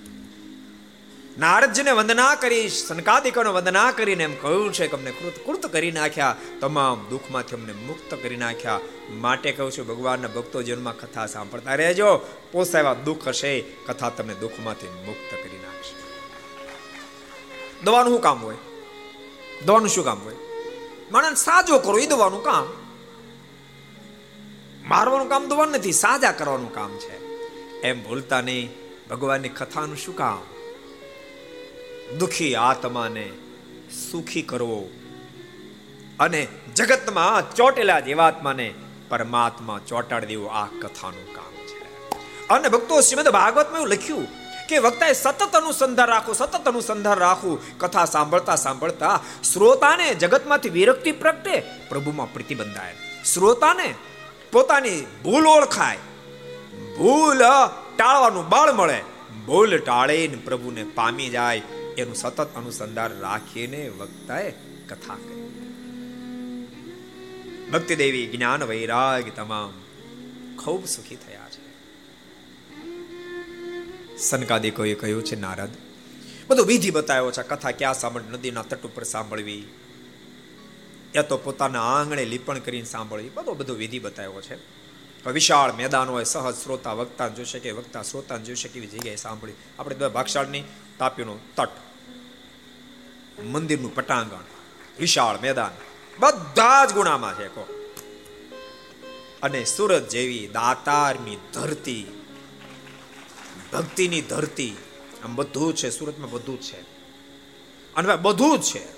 [1.39, 6.36] નારદજીને વંદના કરી સનકાદિકોને વંદના કરીને એમ કહ્યું છે કે અમને કૃત કૃત કરી નાખ્યા.
[6.60, 8.81] તમામ દુઃખમાંથી અમને મુક્ત કરી નાખ્યા.
[9.10, 12.16] માટે કહું છું, ભગવાનના ભક્તો જન્મમાં કથા સાંભળતા રહેજો.
[12.52, 15.94] પોસાવા દુઃખ હશે, કથા તમને દુઃખમાંથી મુક્ત કરી નાખશે.
[17.85, 18.56] દવાનું શું કામ હોય?
[19.65, 20.35] દવાનું શું કામ હોય?
[21.12, 22.66] માણસ સાજો કરો એ દવાનું કામ.
[24.89, 27.27] મારવાનું કામ દવાનું નથી, સાજા કરવાનું કામ છે.
[27.81, 28.70] એમ ભૂલતા નહીં,
[29.11, 30.43] ભગવાનની કથાનું શું કામ?
[32.19, 33.31] દુખી આત્માને
[34.11, 34.91] સુખી કરવો.
[36.20, 38.74] અને જગતમાં ચોટેલા જીવાત્માને
[39.09, 42.09] પરમાત્મા ચોટાડી દેવું આ કથાનું કામ છે.
[42.49, 48.05] અને ભક્તો શ્રીમદ ભાગવતમાં એવું લખ્યું કે વક્તાએ સતત અનુસંધાન રાખવું સતત અનુસંધાન રાખવું કથા
[48.05, 49.20] સાંભળતા સાંભળતા
[49.52, 52.94] શ્રોતાને જગતમાંથી વિરક્તિ પ્રગટે, પ્રભુમાં પ્રીતિ બંધાય
[53.24, 53.94] શ્રોતાને
[54.52, 55.97] પોતાની ભૂલ ઓળખાય.
[56.98, 57.38] ભૂલ
[57.97, 59.02] ટાળવાનું બળ મળે.
[59.47, 61.62] ભૂલ ટાળીને પ્રભુને પામી જાય.
[61.98, 64.51] એનું સતત અનુસંધાન રાખીને વક્તાએ
[64.88, 65.43] કથા કરી.
[67.72, 69.72] ભક્તિ દેવી જ્ઞાન વૈરાગ તમામ
[70.56, 71.36] ખૂબ સુખી થયા.
[74.18, 75.68] સનકાદિકોએ કહ્યું છે, નારદ,
[76.48, 79.64] બધો વિધિ બતાવ્યો છે, કથા ક્યાં સાંભળ, નદીના તટ ઉપર સાંભળવી.
[81.14, 83.28] એ તો પોતાના આંગણે લીપણ કરીને સાંભળવી.
[83.28, 84.76] બધો બધો વિધિ બતાવ્યો છે.
[85.26, 89.52] વિશાળ મેદાન હોય, સહજ શ્રોતા, વક્તા જોઈ શકે વક્તા શ્રોતા જોઈ શકે એવી જગ્યાએ સાંભળી.
[89.78, 90.62] આપણે ભાગશાળની
[90.98, 91.68] તાપીનું તટ,
[93.44, 94.44] મંદિરનું પટાંગણ,
[94.98, 95.70] વિશાળ મેદાન,
[96.18, 97.93] બધા જ ગુણામાં છે કો
[99.43, 102.06] અને સુરત જેવી દાતારની ધરતી
[103.72, 104.76] ભક્તિની ધરતી.
[105.24, 106.80] આમ બધું છે, સુરતમાં બધું છે.
[107.94, 108.97] અને બધું છે.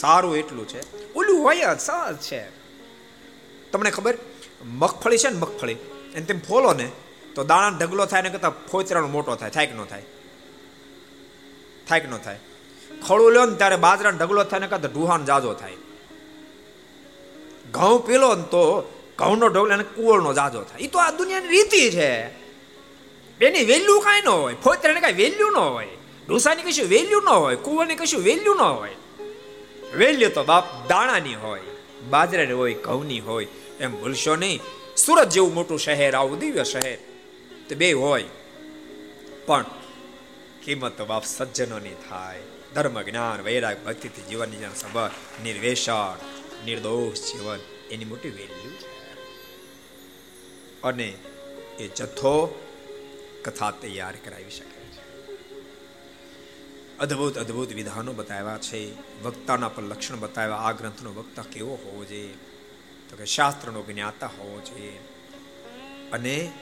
[0.00, 1.12] સારું એટલું છે.
[1.14, 2.48] ઓલું હોય સાર છે.
[3.70, 4.18] તમને ખબર?
[4.64, 5.72] મગફળી છે ને મગફળી?
[6.14, 6.90] એને તેમ ફોલો ને,
[7.34, 10.02] તો દાણા ઢગલો થાય ને કરતા ફોચરાનો મોટો થાય થાય કે ન થાય?
[11.88, 12.38] થાય કે ન થાય?
[13.08, 15.72] ખળું લ્યો ને ત્યારે બાજરાનો ઢગલો થાય ને કરતા ઢુહાન જાજો થાય.
[17.70, 20.80] ઘઉં પીલો ને તો ઘઉંનો ઢગલો અને કુવળનો જાજો થાય.
[20.80, 22.43] એ તો આ દુનિયાની રીતિ છે.
[23.44, 25.94] એની વેલ્યુ કાંઈ ન હોય ફોતરાને કાંઈ વેલ્યુ ન હોય
[26.26, 28.96] ઢોસાની કશું વેલ્યુ ન હોય કુવાની કશું વેલ્યુ ન હોય
[29.94, 31.74] વેલ્યુ તો બાપ દાણાની હોય
[32.10, 33.48] બાજરાની હોય ઘઉંની હોય
[33.80, 34.60] એમ ભૂલશો નહીં
[34.96, 36.98] સુરત જેવું મોટું શહેર આવું દિવ્ય શહેર
[37.68, 38.30] તો બે હોય
[39.46, 39.66] પણ
[40.62, 42.42] કિંમત તો બાપ સજ્જનોની થાય
[42.74, 45.10] ધર્મ જ્ઞાન વૈરાગ ભક્તિથી જીવનની જેના સબર
[45.42, 46.18] નિર્વેષણ
[46.64, 47.60] નિર્દોષ જીવન
[47.90, 48.88] એની મોટી વેલ્યુ છે
[50.82, 51.08] અને
[51.78, 52.34] એ જથ્થો
[53.44, 54.84] કથા તૈયાર કરાવી શકે
[57.00, 58.94] અદ્ભુત અદ્ભુત વિધાનો બતાવ્યા છે.
[59.22, 60.56] વક્તાના પર લક્ષણ બતાવ્યા.
[60.56, 62.34] આ ગ્રંથનો વક્તા કેવો હોવો જોઈએ?
[63.10, 64.98] તો કે શાસ્ત્રનો જ્ઞાતા હોવો જોઈએ.
[66.12, 66.52] અને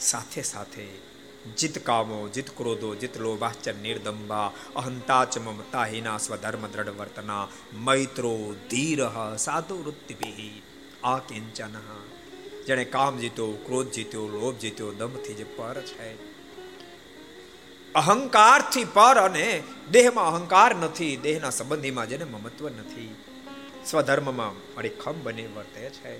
[0.00, 1.12] સાથે સાથે
[1.58, 8.54] જીત કામો, જીત ક્રોધો, જીત લોભાશ્ચ નિર્દંબા અહંતા ચ મમતા હિના સ્વધર્મ દ્રઢ વર્તના, મૈત્રો
[8.70, 8.98] ધીર
[9.38, 10.62] સાધુ વૃત્તિભિ,
[11.04, 12.01] આ કિંચન
[12.66, 16.10] જેણે કામ જીત્યો, ક્રોધ જીત્યો, લોભ જીત્યો, દમથી જે પર છે.
[17.94, 23.16] અહંકારથી પર અને દેહમાં અહંકાર નથી, દેહના સંબંધીમાં જેને મમત્વ નથી.
[23.86, 26.14] સ્વધર્મમાં અડીખમ બની વર્તે છે.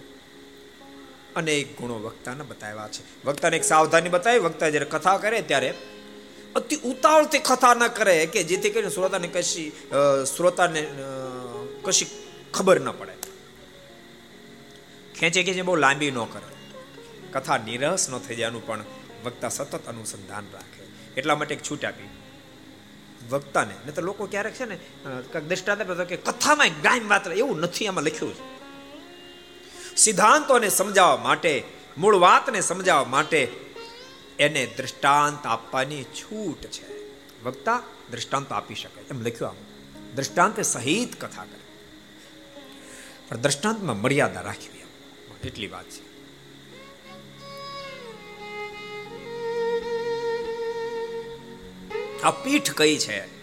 [1.35, 3.03] અનેક ગુણો વક્તાને બતાવ્યા છે.
[3.25, 5.75] વક્તાને એક સાવધાની બતાવી, વક્તા જ્યારે કથા કરે ત્યારે
[6.57, 9.73] અતિ ઉતાવળથી કથા ન કરે કે જેથી કરીને શ્રોતાને કશી
[10.37, 10.83] શ્રોતાને
[11.83, 12.07] કશી
[12.55, 13.22] ખબર ન પડે.
[15.23, 16.51] ખેંચે ખેંચે બહુ લાંબી ન કરે.
[17.33, 18.85] કથા નિરસ ન થઈ જાય પણ
[19.25, 20.83] વક્તા સતત અનુસંધાન રાખે.
[21.17, 22.09] એટલા માટે એક છૂટ આપી.
[23.31, 24.77] વક્તાને ને તો લોકો ક્યારેક છે ને
[25.33, 28.43] કંઈક દ્રષ્ટાંત આપે કે કથામાં ગાયમ વાત એવું નથી આમાં લખ્યું છે.
[29.97, 31.65] સિદ્ધાંતોને સમજાવવા માટે,
[31.99, 33.53] મૂળ વાતને સમજાવવા માટે
[34.39, 37.15] એને દ્રષ્ટાંત આપવાની છૂટ છે.
[37.45, 39.01] વક્તા દ્રષ્ટાંત આપી શકે.
[39.01, 39.57] એમ લખ્યું આમ.
[40.15, 41.63] દ્રષ્ટાંત સહિત કથા કરે.
[43.29, 44.82] પણ દ્રષ્ટાંતમાં મર્યાદા રાખવી.
[45.47, 46.13] એટલી વાત છે.
[52.23, 53.43] આ પીઠ કઈ છે?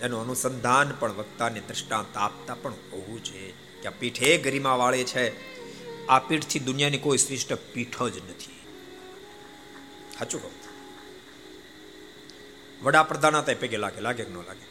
[0.00, 5.04] એનું અનુસંધાન પણ વક્તાને દ્રષ્ટાંત આપતા પણ હોવું જોઈએ કે આ પીઠ એ ગરિમા વાળે
[5.04, 5.48] છે.
[6.06, 8.64] આ પીઠથી દુનિયાની કોઈ શ્રેષ્ઠ પીઠ જ નથી.
[10.18, 10.52] સાચું કહું.
[12.82, 14.68] વડાપ્રધાન હતા પૈકી લાગે લાગે કે ન લાગે?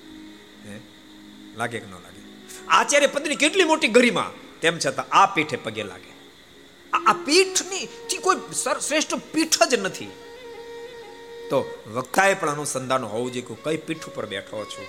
[1.57, 2.21] લાગે કે ન લાગે?
[2.67, 4.33] આચાર્ય પદની કેટલી મોટી ગરિમા?
[4.61, 6.16] તેમ છતાં આ પીઠે પગે લાગે.
[6.93, 7.87] આ પીઠની
[8.17, 8.35] કોઈ
[8.79, 10.05] શ્રેષ્ઠ પીઠ જ નથી.
[11.49, 14.85] તો વક્તાએ પણ અનુસંધાન હોવું જોઈએ કે કઈ પીઠ ઉપર બેઠો છું.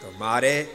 [0.00, 0.66] તો મારે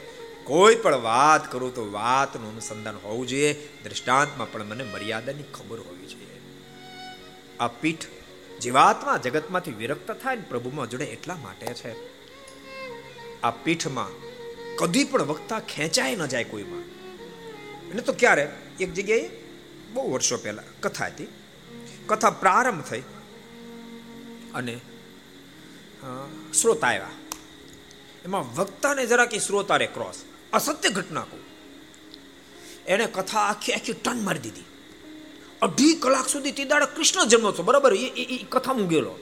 [0.43, 3.69] કોઈ પણ વાત કરું તો વાતનું અનુસંધાન હોવું જોઈએ.
[3.83, 6.39] દ્રષ્ટાંતમાં પણ મને મર્યાદાની ખબર હોવી જોઈએ.
[7.59, 8.05] આ પીઠ
[8.61, 11.95] જીવાત્મા જગતમાંથી વિરક્ત થાય ને પ્રભુમાં જોડે એટલા માટે છે.
[13.41, 14.09] આ પીઠમાં
[14.75, 16.81] કદી પણ વક્તા ખેંચાય ન જાય કોઈમાં.
[17.89, 18.51] એટલે તો ક્યારે?
[18.79, 19.29] એક જગ્યાએ
[19.93, 21.27] બહુ વર્ષો પહેલા કથા હતી.
[22.07, 23.03] કથા પ્રારંભ થઈ
[24.53, 24.79] અને
[26.53, 27.11] શ્રોતા આવ્યા.
[28.25, 31.43] એમાં વક્તાને જરા કે શ્રોતારે ક્રોસ અસત્ય ઘટના કહું.
[32.87, 34.65] એને કથા આખી આખી ટન મારી દીધી.
[35.61, 37.95] અઢી કલાક સુધી તે દાડે કૃષ્ણ જન્મોત્સવ, બરાબર?
[37.95, 39.15] એ કથા હું ગયેલો.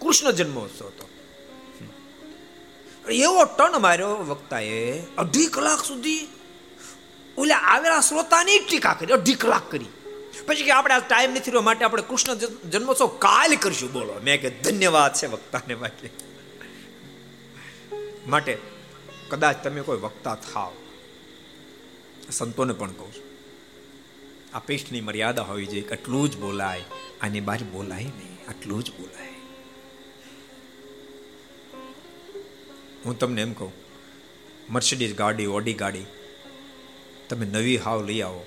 [0.00, 1.08] કૃષ્ણ જન્મોત્સવ હતો.
[3.08, 6.28] એવો ટન માર્યો વક્તાએ અઢી કલાક સુધી.
[7.38, 9.90] ઓલા આવેલા શ્રોતાની ટીકા કરી, અઢી કલાક કરી.
[10.46, 12.34] પછી કે આપણે આ ટાઈમ નથી રહ્યો માટે આપણે કૃષ્ણ
[12.70, 13.92] જન્મોત્સવ કાલ કરશું.
[13.92, 16.08] બોલો, મેં કે ધન્યવાદ છે વક્તાને માટે.
[18.26, 18.58] માટે
[19.28, 20.72] કદાચ તમે કોઈ વક્તા થાવ.
[22.30, 23.26] સંતોને પણ કહું છું.
[24.54, 26.82] આ પેસ્ટની મર્યાદા હોવી જોઈએ આટલું જ બોલાય,
[27.20, 29.32] આની બહાર બોલાય નહીં, આટલું જ બોલાય.
[33.04, 33.72] હું તમને એમ કહું
[34.70, 36.06] મર્સિડીઝ ગાડી ઓડી ગાડી,
[37.28, 38.44] તમે નવી હાવ લઈ આવો.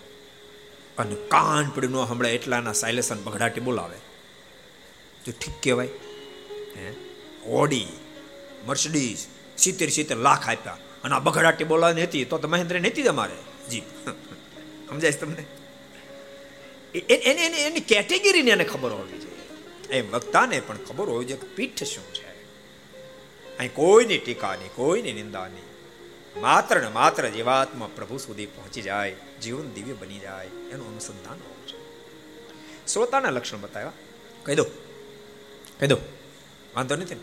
[0.97, 3.97] અને કાન પડી ન હમણાં એટલાના સાયલેસન બગડાટી બોલાવે.
[5.25, 5.87] તો ઠીક કહેવાય,
[6.77, 6.93] હે?
[7.45, 7.87] ઓડી,
[8.65, 9.17] મર્સિડીઝ,
[9.57, 10.77] સિત્તેર સિત્તેર લાખ આપ્યા.
[11.03, 13.79] અને આ બગડાટી બોલાવી હતી, તો તો મહેન્દ્ર નથી તમારે જી.
[14.89, 15.45] સમજાય તમને?
[16.95, 19.99] એને એને, એની કેટેગરીને એને ખબર હોવી જોઈએ.
[19.99, 22.27] એ વક્તાને પણ ખબર હોવી જોઈએ કે પીઠ શું છે.
[23.57, 25.66] અહીં કોઈની ટીકા નહીં કોઈની નિંદા નહીં
[26.41, 31.67] માત્ર ને માત્ર જીવાત્મા પ્રભુ સુધી પહોંચી જાય, જીવન દિવ્ય બની જાય, એનું અનુસંધાન હોવું
[31.67, 31.77] છે
[32.87, 33.91] શ્રોતાના લક્ષણ બતાવ્યા.
[34.43, 34.63] કહી દો.
[35.79, 35.97] કહી દો.
[36.75, 37.15] વાંધો નથી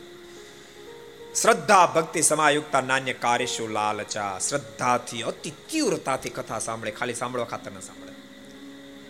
[1.34, 7.80] શ્રદ્ધા, ભક્તિ, સમાયુક્તા, નાન્ય કાર્યશુ, લાલચા, શ્રદ્ધાથી, અતિ તીવ્રતાથી કથા સાંભળે, ખાલી સાંભળવા ખાતર ન
[7.80, 8.12] સાંભળે.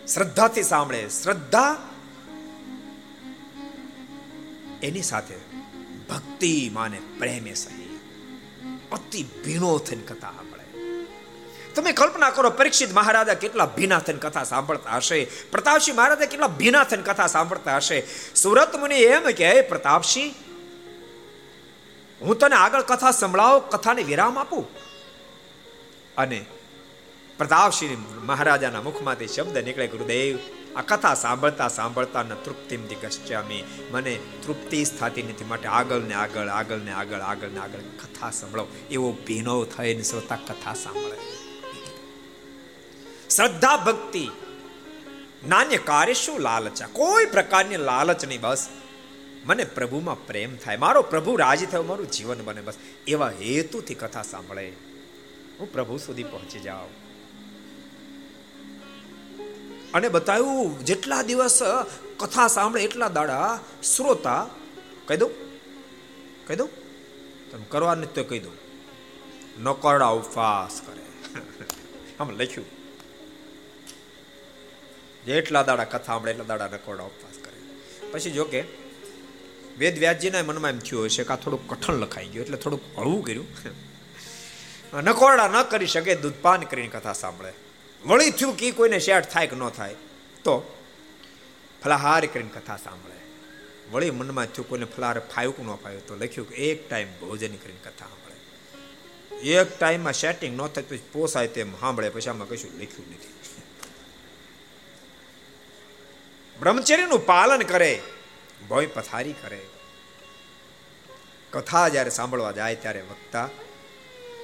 [0.07, 1.09] શ્રદ્ધાથી સાંભળે.
[1.09, 1.77] શ્રદ્ધા
[4.83, 5.35] એની સાથે
[6.09, 7.84] ભક્તિ માને, પ્રેમે સહી.
[8.95, 10.65] અતિ ભીનો થઈને કથા સાંભળે.
[11.75, 15.27] તમે કલ્પના કરો, પરીક્ષિત મહારાજા કેટલા ભીના થઈને કથા સાંભળતા હશે?
[15.51, 18.07] પ્રતાપસિંહ મહારાજા કેટલા ભીના થઈને કથા સાંભળતા હશે?
[18.35, 20.33] સુરત મુનિ એમ કે પ્રતાપસિંહ,
[22.21, 24.67] હું તને આગળ કથા સંભળાવો, કથાને વિરામ આપું.
[26.17, 26.45] અને
[27.37, 30.39] પ્રતાપસિંહ મહારાજાના મુખમાંથી શબ્દ નીકળે, ગુરુદેવ
[30.75, 36.47] આ કથા સાંભળતા સાંભળતા ન તૃપ્તિમથી ગશ્ચામી મને તૃપ્તિ થતી નથી, માટે આગળ ને આગળ
[36.47, 38.67] આગળ ને આગળ આગળ ને આગળ કથા સાંભળો.
[38.91, 41.17] એવો ભીનો થઈને શ્રોતા કથા સાંભળે.
[43.29, 44.29] શ્રદ્ધા ભક્તિ,
[45.47, 48.67] નાન્ય કાર્ય શું લાલચા કોઈ પ્રકારની લાલચ નહીં, બસ.
[49.45, 50.77] મને પ્રભુમાં પ્રેમ થાય.
[50.77, 52.73] મારો પ્રભુ રાજી થયો, મારું જીવન બને, બસ.
[53.07, 54.73] એવા હેતુથી કથા સાંભળે.
[55.59, 57.04] હું પ્રભુ સુધી પહોંચી જાઉં.
[59.95, 61.63] અને બતાવ્યું જેટલા દિવસ
[62.17, 64.47] કથા સાંભળે એટલા દાડા શ્રોતા,
[65.07, 65.31] કહી દઉં
[66.47, 66.69] કહી દઉં,
[67.51, 68.55] તમે કરવા નથી તો કહી દઉં
[69.63, 71.33] નકોરડા ઉપવાસ કરે.
[72.19, 72.67] આમ લખ્યું.
[75.25, 77.59] જેટલા દાડા કથા સાંભળે એટલા દાડા નકોરડા ઉપવાસ કરે.
[78.11, 78.61] પછી જો કે,
[79.79, 83.23] વેદ વ્યાસજીના મનમાં એમ થયું હશે કે આ થોડુંક કઠણ લખાઈ ગયું, એટલે થોડુંક હળવું
[83.23, 83.47] કર્યું.
[85.03, 87.64] નકોરડા ન કરી શકે, દૂધપાન કરીને કથા સાંભળે.
[88.05, 89.95] વળી થયું કે કોઈને શેઠ થાય કે ન થાય,
[90.45, 90.53] તો
[91.81, 93.17] ફલાહાર કરીને કથા સાંભળે.
[93.91, 97.81] વળી મનમાં થયું કોઈને ફલાહાર ફાયું ન ફાયું તો લખ્યું કે એક ટાઈમ ભોજન કરીને
[97.83, 98.37] કથા સાંભળે.
[99.55, 103.33] એક ટાઈમમાં સેટિંગ ન થાય પછી પોસાય તેમ સાંભળે, પછી આમાં કશું લખ્યું નથી.
[106.59, 107.91] બ્રહ્મચર્યનું પાલન કરે,
[108.69, 109.61] ભોય પથારી કરે.
[111.53, 113.47] કથા જ્યારે સાંભળવા જાય ત્યારે વક્તા,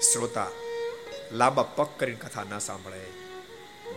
[0.02, 0.50] શ્રોતા
[1.32, 3.21] લાંબા પગ કરીને કથા ન સાંભળે.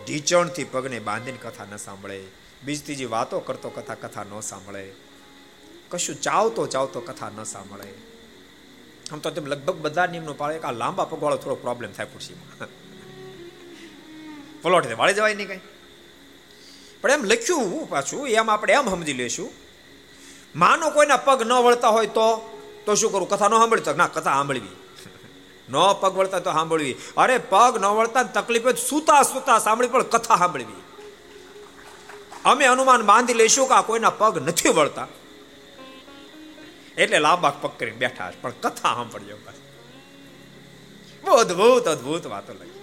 [0.03, 2.23] ઢીચણથી પગને બાંધીને કથા ન સાંભળે.
[2.63, 4.91] બીજી ત્રીજી વાતો કરતો કથા કથા ન સાંભળે.
[5.89, 7.93] કશું ચાવતો ચાવતો કથા ન સાંભળે.
[9.11, 12.67] આમ તો તેમ લગભગ બધા નિયમનો પાળે આ લાંબા પગવાળો થોડો પ્રોબ્લેમ થાય ખુરશીમાં
[14.61, 15.59] પલોટ વાળી જવાય નહીં કઈ.
[17.01, 19.51] પણ એમ લખ્યું પાછું, એમ આપણે એમ સમજી લેશું
[20.55, 22.51] માનો કોઈના પગ ન વળતા હોય તો
[22.85, 23.29] તો શું કરું?
[23.29, 24.84] કથા ન સાંભળી ના, કથા સાંભળવી.
[25.69, 26.95] ન પગ વળતા તો સાંભળવી.
[27.17, 30.83] અરે પગ ન વળતા તકલીફ સુતા સુતા સાંભળી, પણ કથા સાંભળવી.
[32.45, 35.07] અમે અનુમાન બાંધી લઈશું કે આ કોઈના પગ નથી વળતા.
[36.97, 39.37] એટલે લાંબા કરી બેઠા પણ કથા સાંભળજો
[41.25, 42.75] બહુ અદભુત અદભુત વાતો લખી.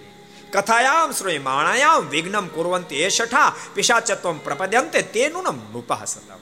[0.51, 6.41] કથાયામ શ્રોય માણાયામ વિઘ્નમ કુરવંતી એ શઠા પિશાચત્વમ પ્રપદ્યંતે તેનું નામ નુપાસતમ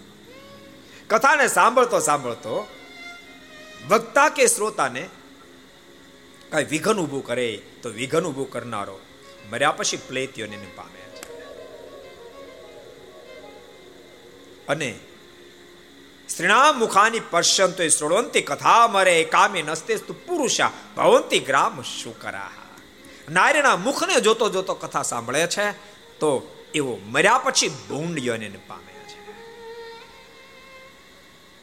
[1.09, 2.68] કથાને સાંભળતો સાંભળતો
[3.89, 5.09] વક્તા કે શ્રોતાને
[6.52, 8.99] કઈ વિઘન ઊભું કરે તો વિઘન ઊભું કરનારો
[9.52, 11.02] મર્યા પછી પ્લેત્યોને પામે.
[14.69, 14.99] અને
[16.38, 22.52] શ્રીણા મુખાની પશ્યંતો શ્રોણવંતી કથા મરે, કામે નસ્તે પુરુષા, ભવંતી ગ્રામ શુકરા
[23.30, 25.72] નારીના મુખને જોતો જોતો કથા સાંભળે છે,
[26.19, 29.32] તો એવો મર્યા પછી ભૂંડિયોને પામે છે.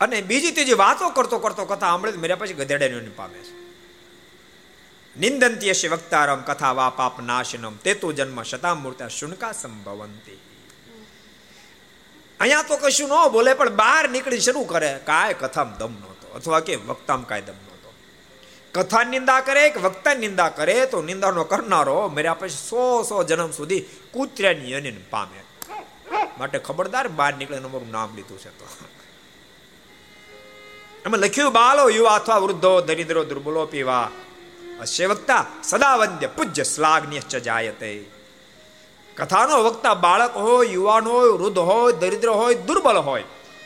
[0.00, 3.57] અને બીજી ત્રીજી વાતો કરતો કરતો કથા સાંભળે મર્યા પછી ગધેડાને પામે છે.
[5.20, 7.76] નિંદંતી હશે વક્તારમ કથા વા પાપ નાશનમ.
[7.76, 10.40] તે તો જન્મ શતામૂર્તા શુનકા સંભવંતી.
[12.40, 15.00] અહીંયા તો કશું ન બોલે, પણ બહાર નીકળી શરૂ કરે.
[15.04, 17.92] કાય કથામ દમ નહોતો, અથવા કે વક્તામ કાય દમ નહોતો.
[18.72, 23.50] કથા નિંદા કરે, કે વક્તા નિંદા કરે, તો નિંદાનો કરનારો મર્યા પછી સો સો જન્મ
[23.50, 23.80] સુધી
[24.12, 25.40] કૂતરાની અનિન પામે.
[26.38, 28.66] માટે ખબરદાર બહાર નીકળે મારું નામ લીધું છે તો.
[31.06, 34.10] એમાં લખ્યું, બાલો યુવા અથવા વૃદ્ધો, દરિદ્રો, દુર્બલો, પીવા
[34.80, 38.06] અશ્ય વક્તા સદા વંદ્ય પૂજ્ય શ્લાઘ્ય ચ જાયતે
[39.16, 43.24] કથાનો વક્તા બાળક હોય યુવાન હોય વૃદ્ધ હોય દરિદ્ર હોય દુર્બળ હોય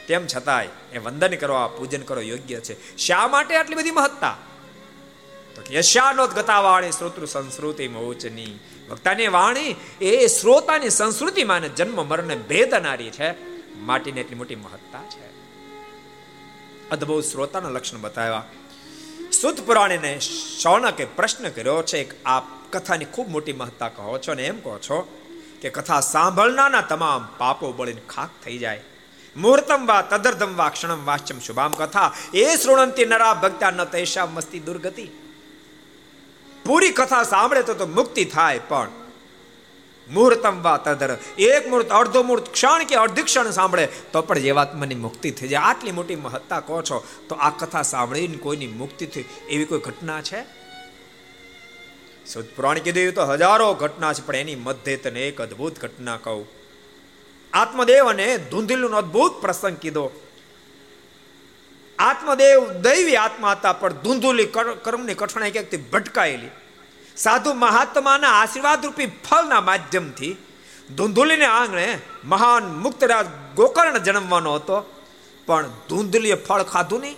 [0.09, 4.36] તેમ છતાંય એ વંદન કરવા પૂજન કરો, યોગ્ય છે। શા માટે આટલી બધી મહત્તા?
[5.56, 8.59] તો કે યશાનોત ગતાવાણી શ્રોતૃ સંસ્કૃતિ મોચની।
[8.90, 15.26] વક્તાની વાણી, એ શ્રોતાની સંસ્કૃતિમાં જન્મ, મરણ ભેદનારી છે। માટીને એટલી મોટી મહત્તા છે।
[16.90, 18.44] અદ્ભુત શ્રોતાના લક્ષણ બતાવ્યા।
[19.43, 20.20] સુત પુરાણીને
[20.62, 22.40] શૌનકે પ્રશ્ન કર્યો છે કે આ
[22.70, 24.98] કથાની ખૂબ મોટી મહત્તા કહો છો ને એમ કહો છો
[25.62, 28.81] કે કથા સાંભળનાના તમામ પાપો બળીને ખાક થઈ જાય.
[29.36, 32.12] મુહૂર્તમ વા તદર્ધમ વા ક્ષણમ વાચ્યમ શુભામ કથા.
[32.35, 35.06] એ શ્રોણંતી નરા ભક્તા ન તૈશા મસ્તી દુર્ગતિ.
[36.64, 38.89] પૂરી કથા સાંભળે તો મુક્તિ થાય, પણ
[40.09, 41.19] મુહૂર્તમ વા તદર.
[41.39, 45.61] એક મુહૂર્ત અડધો મુહૂર્ત ક્ષણ કે અડધી ક્ષણ સાંભળે, તો પણ જીવાત્માની મુક્તિ થઈ જાય.
[45.61, 50.23] આટલી મોટી મહત્તા કહો છો, તો આ કથા સાંભળીને કોઈની મુક્તિ થઈ, એવી કોઈ ઘટના
[50.23, 50.62] છે?
[52.27, 56.49] સુદ પુરાણ કીધું તો હજારો ઘટના છે, પણ એની મધ્ય તને એક અદ્ભુત ઘટના કહું.
[57.53, 60.12] આત્મદેવ અને ધૂંધીલુનો અદ્ભુત પ્રસંગ કીધો.
[61.99, 64.47] આત્મદેવ દૈવી આત્મા હતા, પણ ધૂંધુલી
[64.83, 66.51] કર્મની કઠણાઈ ક્યાંકથી ભટકાયેલી?
[67.16, 70.36] સાધુ મહાત્માના આશીર્વાદ રૂપી ફળના માધ્યમથી
[70.97, 75.05] ધૂંધુલીને આંગણે મહાન મુક્તરાજ ગોકર્ણ જન્મવાનો હતો.
[75.47, 77.16] પણ ધૂંધલીએ ફળ ખાધું નહીં.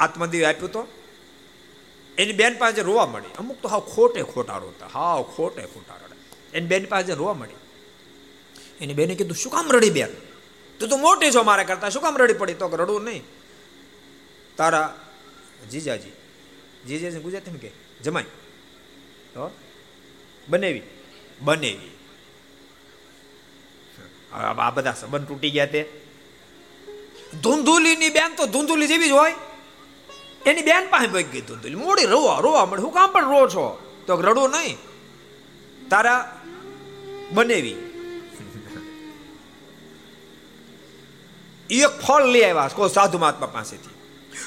[0.00, 0.88] આત્મદેવ આપ્યું તો.
[2.18, 3.26] એની બેન પાસે રોવા મળી.
[3.38, 7.54] અમુક તો હાવ ખોટે ખોટા રોતા હાવ ખોટે ખોટા રડે એની બેન પાસે રોવા મળી.
[8.80, 10.08] એની બેને કીધું, શું કામ રડી બેન?
[10.80, 11.88] તું તો મોટી છો મારા કરતા.
[11.88, 12.54] શું કામ રડી પડી?
[12.54, 13.22] તો રડવું નહીં.
[14.56, 14.98] તારા
[15.70, 16.12] જીજાજી
[16.88, 17.70] જીજાજી ગુજરાતી કે,
[18.02, 18.24] જમાઈ
[19.34, 19.50] તો
[20.48, 20.82] બનેવી.
[21.40, 21.90] બનેવી.
[24.32, 26.00] આ બધા સંબંધ તૂટી ગયા તે.
[27.42, 29.34] ધૂંધુલીની બેન તો ધૂંધુલી જેવી જ હોય.
[30.46, 31.74] એની બેન પાસે ભાઈ ગઈ ધૂંધુલી.
[31.74, 33.94] મોડી રોવા રોવા મળે હું કામ પણ રો છો?
[34.06, 34.78] તો રડો નહીં.
[35.88, 36.42] તારા
[37.32, 37.74] બનેવી.
[41.70, 43.90] એક ફળ લઈ આવ્યા કોઈ સાધુ મહાત્મા પાસેથી.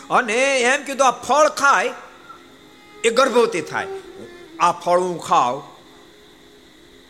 [0.09, 1.93] અને એમ કીધું, આ ફળ ખાય,
[3.03, 3.87] એ ગર્ભવતી થાય.
[4.59, 5.63] આ ફળ હું ખાવ.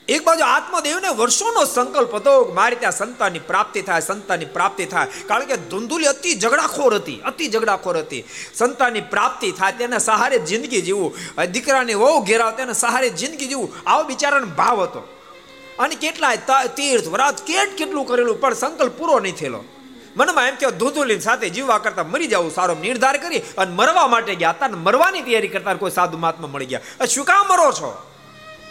[0.08, 5.08] એક બાજુ આત્મદેવને વર્ષોનો સંકલ્પ હતો મારી ત્યાં સંતાનની પ્રાપ્તિ થાય, સંતાનની પ્રાપ્તિ થાય.
[5.28, 8.24] કારણ કે ધુંધુલી અતિ ઝઘડાખોર હતી, અતિ ઝઘડાખોર હતી.
[8.56, 11.18] સંતાનની પ્રાપ્તિ થાય તેને સહારે જિંદગી જીવવું.
[11.52, 15.02] દીકરાને વહુ ઘેરાવ તેના સહારે જિંદગી જીવું આવો બિચારાનો ભાવ હતો.
[15.80, 16.38] અને કેટલાય
[16.78, 19.64] તીર્થ, વ્રત, કેટ કેટલું કરેલું, પણ સંકલ્પ પૂરો નહીં થયેલો.
[20.18, 24.36] મનમાં એમ કે ધૂધુલી સાથે જીવવા કરતા મરી જવું સારો નિર્ધાર કરી અને મરવા માટે
[24.36, 27.06] ગયા હતા મરવાની તૈયારી કરતા કોઈ સાધુ મહાત્મા મળી ગયા.
[27.06, 28.12] શું કામ મરો છો?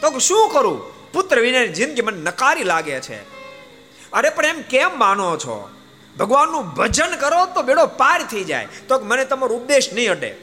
[0.01, 0.97] તો શું કરું?
[1.13, 3.23] પુત્ર વિનાની જિંદગી મને નકારી લાગે છે.
[4.13, 5.71] અરે, પણ એમ કેમ માનો છો?
[6.19, 8.69] ભગવાનનું ભજન કરો તો બેડો પાર થઈ જાય.
[8.89, 10.35] તો મને તમારો ઉપદેશ નહીં અડે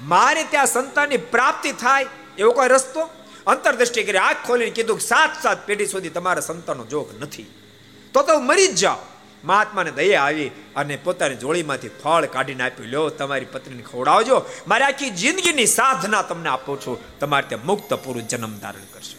[0.00, 2.06] મારે ત્યાં સંતાનની પ્રાપ્તિ થાય
[2.38, 3.10] એવો કોઈ રસ્તો?
[3.46, 7.46] અંતરદ્રષ્ટિ કરી, આંખ ખોલીને કીધું સાત સાત પેઢી સુધી તમારા સંતાનનો જોગ નથી.
[8.14, 8.96] તો તો મરી જ જાઓ
[9.44, 12.88] મહાત્માને દયા આવી અને પોતાની જોડીમાંથી ફળ કાઢીને આપ્યું.
[12.88, 14.44] લ્યો, તમારી પત્નીને ખવડાવજો.
[14.68, 17.18] મારે આખી જિંદગીની સાધના તમને આપું છું.
[17.18, 19.16] તમારે ત્યાં મુક્ત પુરુષ જન્મ ધારણ કરશે.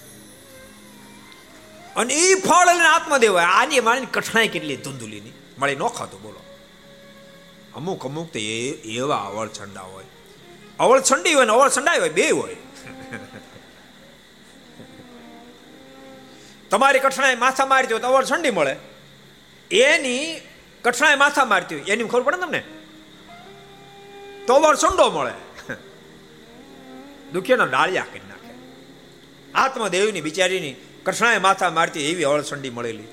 [1.96, 5.32] અને એ ફળ અને આત્મદેવ આની મારી કઠણાઈ કેટલી ધૂંધુલીની?
[5.60, 6.40] મળી ન ખાતું બોલો.
[7.76, 10.06] અમુક અમુક તો એવા અવળછંડા હોય.
[10.80, 12.56] અવળછંડી હોય ને અવળછંડાઈ હોય, બે હોય.
[16.70, 18.76] તમારી કઠણાઈ માથા મારી દો તો અવળછંડી મળે.
[19.72, 20.41] એની
[20.82, 21.91] કઠણાએ માથા મારતી હોય.
[21.91, 22.64] એની ખબર પડે તમને?
[24.48, 25.32] તો વાર સંડો મળે.
[27.34, 28.54] દુખીનો ડાળિયા કરી નાખે.
[29.54, 30.76] આત્મદેવની બિચારીની
[31.06, 33.04] કૃષ્ણાએ માથા મારતી એવી અળસંડી મળેલી.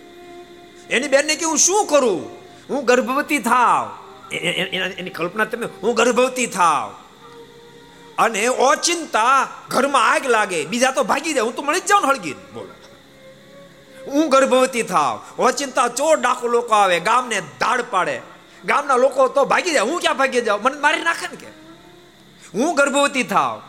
[0.90, 2.38] એની બેનને કે, હું શું કરું?
[2.70, 3.98] હું ગર્ભવતી થાવ.
[4.34, 5.66] એની કલ્પના તમે?
[5.82, 6.94] હું ગર્ભવતી થાવ.
[8.18, 10.64] અને ઓચિંતા ઘરમાં આગ લાગે.
[10.64, 11.40] બીજા તો ભાગી જાય.
[11.40, 12.75] હું તો મળી જ જાઉં હળગી બોલો.
[14.06, 15.42] હું ગર્ભવતી થાવ.
[15.42, 18.20] ઓચિંતા ચોર ડાકુ લોકો આવે, ગામને દાડ પાડે.
[18.64, 19.80] ગામના લોકો તો ભાગી જાય.
[19.80, 20.62] હું ક્યાં ભાગી જાઉં?
[20.62, 21.46] મને મારી નાખે ને કે?
[22.54, 23.62] હું ગર્ભવતી થાવ.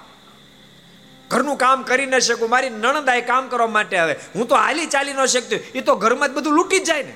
[1.27, 2.49] ઘરનું કામ કરી ન શકું.
[2.49, 4.15] મારી નણંદાએ કામ કરવા માટે આવે.
[4.35, 5.55] હું તો હાલી ચાલી ન શકતી.
[5.55, 7.15] એ તો ઘરમાં જ બધું લૂંટી જ જાય ને.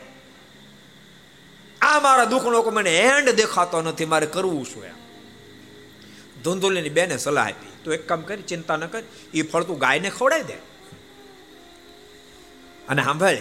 [1.81, 4.05] આ મારા દુઃખ લોકો મને એન્ડ દેખાતો નથી.
[4.05, 4.93] મારે કરવું શું એમ?
[6.43, 7.71] ધુંધુલીની બેને સલાહ આપી.
[7.83, 9.01] તું એક કામ કરી, ચિંતા ન કર.
[9.33, 10.70] એ ફળ તું ગાયને ખવડાવી દે.
[12.91, 13.37] અને સાંભળ,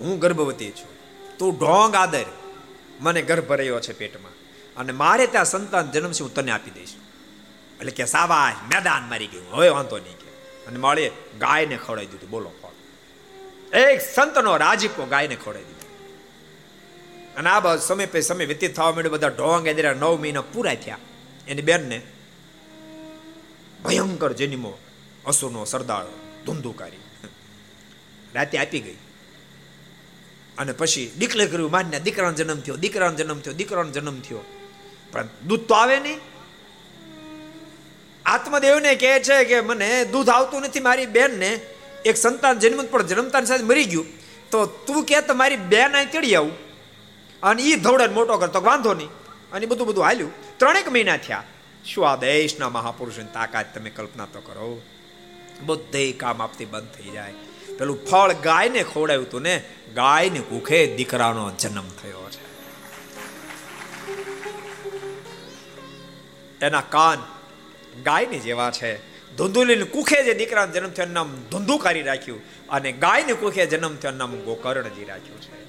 [0.00, 0.92] હું ગર્ભવતી છું.
[1.38, 2.24] તું ઢોંગ આદર.
[3.00, 4.32] મને ગર્ભ રહ્યો છે પેટમાં.
[4.76, 6.94] અને મારે ત્યાં સંતાન જન્મશે હું તને આપી દઈશ.
[7.78, 9.52] એટલે કે સાવાય મેદાન મારી ગયું.
[9.52, 10.30] હવે વાંધો નહીં કે.
[10.66, 12.30] અને માળે ગાયને ખવડાવી દીધું.
[12.30, 12.68] બોલો ફળ
[13.76, 16.14] એક સંતનો રાજીપો ગાયને ખવડાવી દીધું.
[17.34, 19.12] અને આ બાદ સમય પછી સમય વ્યતીત થવા માંડ્યો.
[19.12, 20.98] બધા ઢોંગ એદરા નવ મહિના પૂરા થયા.
[21.48, 22.02] એની બેનને
[23.84, 24.78] ભયંકર જન્મો,
[25.26, 26.04] અસુરનો સરદાર
[26.46, 26.96] ધૂંધુકારી
[28.34, 28.96] રાતે આપી ગઈ.
[30.58, 34.44] અને પછી ડિક્લેર કર્યું માન્ય દીકરાનો જન્મ થયો, દીકરાનો જન્મ થયો, દીકરાનો જન્મ થયો.
[35.12, 36.20] પણ દૂધ તો આવે નહીં.
[38.26, 41.60] આત્મદેવને કહે છે કે, મને દૂધ આવતું નથી, મારી બેનને
[42.04, 44.06] એક સંતાન જન્મ, પણ જન્મતાની સાથે મરી ગયું.
[44.50, 46.52] તો તું કે મારી બેન અહીં ચડી આવું.
[47.42, 49.08] અને એ ધવડન મોટો કરતો વાંધો નહીં.
[49.52, 50.58] અને બધું બધું હાલ્યું.
[50.58, 51.44] ત્રણેક મહિના થયા.
[51.86, 54.82] શું આ દેશના મહાપુરુષની તાકાત તમે કલ્પના તો કરો.
[55.66, 57.34] બધે કામ આપતી બંધ થઈ જાય.
[57.82, 59.64] પેલું ફળ ગાયને ખવડાવ્યું હતું ને,
[59.94, 62.44] ગાયને કુખે દીકરાનો જન્મ થયો છે.
[66.66, 67.18] એના કાન
[68.02, 68.96] ગાયની જેવા છે.
[69.36, 72.40] ધુંધુલીને કુખે જે દીકરાનો જન્મ થયો નામ ધુંધુકારી રાખ્યું
[72.70, 75.64] અને ગાયને કુખે જન્મ થયો નામ ગોકર્ણજી રાખ્યું છે.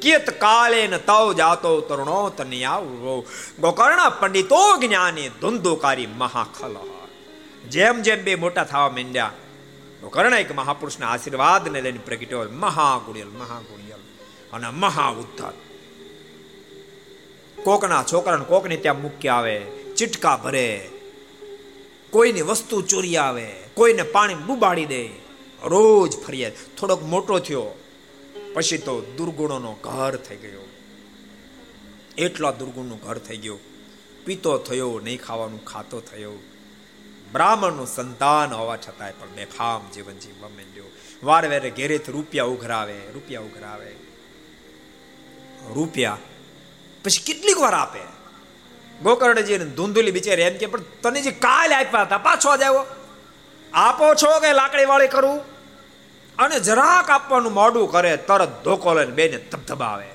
[0.00, 3.26] કિયત કાલે ન તવ જાતો તરુણો તનિયાવો
[3.60, 6.76] ગોકર્ણ પંડિતો જ્ઞાની ધુંધુકારી મહાખલ.
[7.68, 9.32] જેમ જેમ બે મોટા થવા માંડ્યા
[10.04, 13.98] ગોકર્ણ એક મહાપુરુષના આશીર્વાદને લઈને પ્રગટ્યો મહાગુણિયલ મહાગુણિયલ.
[14.52, 15.52] અને મહા ઉદ્ધાર
[17.62, 19.60] કોકના છોકરાને કોકને ત્યાં મૂકી આવે,
[19.96, 20.88] ચીટકા ભરે.
[22.10, 25.06] કોઈની વસ્તુ ચોરી આવે, કોઈને પાણી ડૂબાડી દે.
[25.64, 27.78] રોજ ફરિયાદ થોડોક મોટો થયો.
[28.54, 30.68] પછી તો દુર્ગુણોનો ઘર થઈ ગયો.
[32.18, 33.58] એટલા દુર્ગુણનું ઘર થઈ ગયો.
[34.24, 36.32] પીતો થયો, નહીં ખાવાનું ખાતો થયો.
[37.34, 40.84] બ્રાહ્મણનું સંતાન હોવા છતાંય પણ બેફામ જીવન જીવવા માંડ્યો.
[41.22, 43.94] વાર વેરે ઘેરેથી રૂપિયા ઉઘરાવે રૂપિયા ઉઘરાવે.
[45.74, 46.18] રૂપિયા?
[47.04, 48.00] પછી કેટલીક વાર આપે?
[49.02, 52.86] ગોકર્ણજી ધૂંધુલી બિચારી એમ કે, પણ તને જે કાલે આપ્યા હતા, પાછો જ આવ્યો
[53.74, 55.40] આપો છો કે લાકડી વાળી કરું?
[56.38, 60.06] અને જરાક આપવાનું મોડું કરે, તરત ધોકો લઈને બેને ધબધબાવે.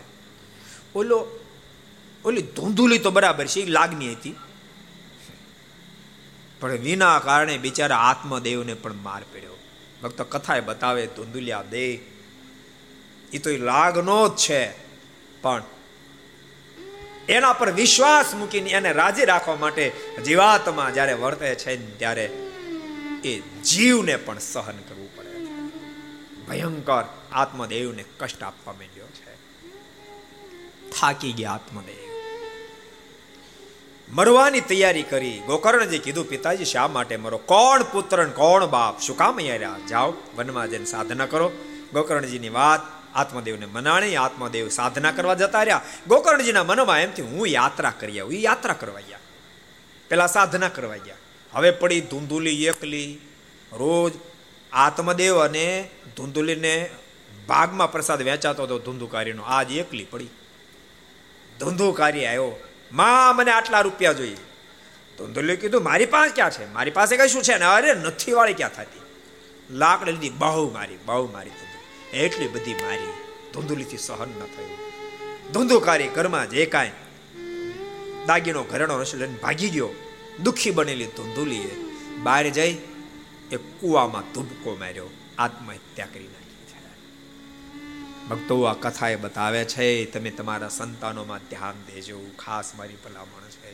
[0.96, 1.28] ઓલો,
[2.26, 4.36] ઓલી ધૂંધુલી તો બરાબર છે એ લાગણી હતી.
[6.60, 9.58] પણ વિના કારણે બિચારા આત્મદેવને પણ માર પડ્યો.
[10.04, 11.94] ભક્તો કથાએ બતાવે ધૂંધુલિયા દે.
[13.34, 14.72] એ તો લાગનો જ છે.
[15.42, 15.64] પણ
[17.30, 19.92] એના પર વિશ્વાસ મૂકીને એને રાજી રાખવા માટે
[20.26, 22.26] જીવાતમાં જ્યારે વર્તે છે ત્યારે
[23.24, 25.30] એ જીવને પણ સહન કરવું પડે
[26.50, 29.36] ભયંકર આત્મદેવને કષ્ટ આપવા માંડ્યો છે.
[31.00, 31.99] થાકી ગયા આત્મદેવ.
[34.12, 35.40] મરવાની તૈયારી કરી.
[35.40, 37.38] ગોકર્ણજી કીધું, પિતાજી, શા માટે મરો?
[37.38, 39.00] કોણ પુત્ર કોણ બાપ?
[39.00, 39.76] શું કામ અહીંયા રહ્યા?
[39.90, 41.52] જાઓ, વનમાં જઈને સાધના કરો.
[41.94, 42.80] ગોકર્ણજીની વાત
[43.16, 45.82] આત્મદેવને મનાણી, આત્મદેવ સાધના કરવા જતા રહ્યા.
[46.08, 48.34] ગોકર્ણજીના મનમાં એમથી હું યાત્રા કરી આવું.
[48.34, 49.20] યાત્રા કરવા ગયા.
[50.10, 51.16] પેલા સાધના કરવા ગયા.
[51.52, 53.20] હવે પડી ધૂંધુલી એકલી.
[53.74, 54.14] રોજ
[54.74, 56.90] આત્મદેવ અને ધૂંધુલીને
[57.48, 60.28] ભાગમાં પ્રસાદ વેચાતો હતો ધૂંધુકારીનો આજ એકલી પડી.
[61.60, 64.38] ધૂંધુકારી આવ્યો માં મને આટલા રૂપિયા જોઈએ.
[65.18, 66.74] ધૂંધુલી કીધું, મારી પાસે ક્યાં છે?
[66.74, 67.58] મારી પાસે કઈ શું છે?
[67.58, 69.02] ને અરે, નથી વાળી ક્યાં થતી?
[69.70, 71.50] લાકડી લીધી, બહુ મારી બહુ મારી
[72.14, 73.14] એટલી બધી મારી
[73.54, 74.78] ધૂંધુલીથી સહન ન થયું.
[75.52, 76.92] ધૂંધુકારી ઘરમાં જે કાંઈ
[78.26, 79.90] દાગીનો, ઘરેણો, રસી લઈને ભાગી ગયો.
[80.44, 81.76] દુઃખી બનેલી ધૂંધુલીએ
[82.24, 82.78] બહાર જઈ
[83.52, 86.39] એ કુવામાં ધૂબકો માર્યો, આત્મહત્યા કરી નાખી છે
[88.30, 92.20] ભક્તો આ કથા એ બતાવે છે, તમે તમારા સંતાનોમાં ધ્યાન દેજો.
[92.40, 93.70] ખાસ મારી ભલામણ છે.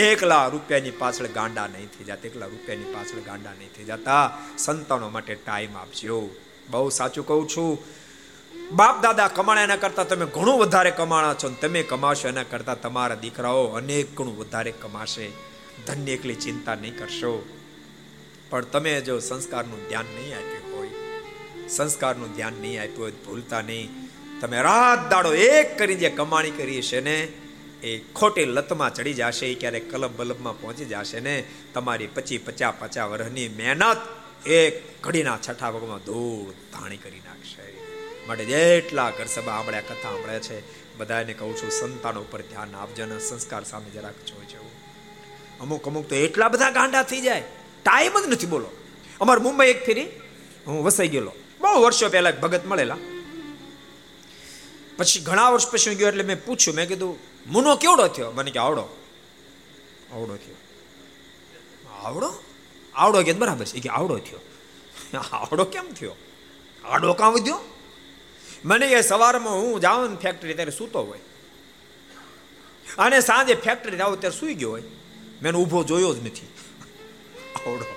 [0.00, 4.38] એકલા રૂપિયાની પાછળ ગાંડા નહીં થઈ જતા, એકલા રૂપિયાની પાછળ ગાંડા નહીં થઈ જતા.
[4.58, 6.30] સંતાનો માટે ટાઈમ આપજો.
[6.70, 7.78] બહુ સાચું કહું છું.
[8.72, 13.14] બાપ દાદા કમાણા એના કરતા તમે ઘણું વધારે કમાણા છો તમે કમાશો એના કરતા તમારા
[13.14, 15.30] દીકરાઓ અનેક ગણું વધારે કમાશે.
[15.86, 17.46] ધન્ય એકલી ચિંતા નહીં કરશો.
[18.50, 20.65] પણ તમે જો સંસ્કારનું ધ્યાન નહીં આપ્યું
[21.68, 23.90] સંસ્કારનું ધ્યાન નહીં આપ્યું ભૂલતા નહીં.
[24.40, 27.28] તમે રાત દાડો એક કરી જે કમાણી કરી છે ને,
[27.82, 31.44] એ ખોટી લતમાં ચડી જશે ક્યારેક કલબ બલબમાં પહોંચી જશે ને,
[31.74, 34.00] તમારી પચી પચાસ પચા વર્ષની મહેનત
[34.46, 37.64] એક ઘડીના છઠ્ઠા ભાગમાં ધૂળ ધાણી કરી નાખશે.
[38.26, 40.62] માટે જેટલા ઘર સભા સાંભળ્યા કથા આપણે છે,
[40.98, 44.70] બધાને કહું છું, સંતાનો ઉપર ધ્યાન આપજો ને સંસ્કાર સામે જરાક જોઈજો
[45.60, 47.42] અમુક અમુક તો એટલા બધા ગાંડા થઈ જાય
[47.84, 48.70] ટાઈમ જ નથી બોલો.
[49.20, 50.08] અમાર મુંબઈ એક ફેરી,
[50.66, 51.34] હું વસાઈ ગયેલો.
[51.60, 52.96] બહુ વર્ષો પહેલા ભગત મળેલા.
[54.96, 58.30] પછી ઘણા વર્ષ પછી ગયો એટલે મેં પૂછ્યું, મેં કીધું, મુનો કેવડો થયો?
[58.30, 58.82] મને કે આવડો.
[60.12, 60.56] આવડો થયો.
[61.92, 62.42] આવડો?
[62.94, 63.80] આવડો કે બરાબર છે?
[63.80, 64.40] કે આવડો થયો.
[65.32, 66.14] આવડો કેમ થયો?
[66.84, 67.60] આડો કામ વધ્યો?
[68.64, 71.18] મને એ સવારમાં હું જાઉં ને ફેક્ટરી ત્યારે સૂતો હોય.
[72.98, 74.82] અને સાંજે ફેક્ટરી જાઉં ત્યારે સૂઈ ગયો હોય.
[75.42, 76.46] મેં ઊભો જોયો જ નથી.
[77.66, 77.95] આવડો.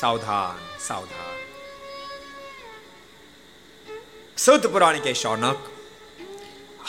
[0.00, 1.36] સાવધાન સાવધાન.
[4.36, 5.58] સૌત પુરાણી કે શૌનક,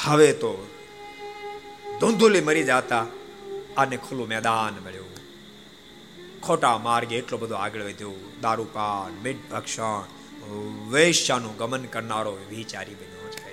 [0.03, 0.51] હવે તો
[1.99, 3.05] ધૂંધુલી મરી જતા
[3.77, 5.15] આને ખુલ્લું મેદાન મળ્યું.
[6.41, 8.13] ખોટા માર્ગે એટલો બધો આગળ વધ્યો.
[8.41, 10.03] દારૂપાન મીઠ ભક્ષણ
[10.89, 13.51] વેશ્યાનું ગમન કરનારો વિચારી બન્યો છે.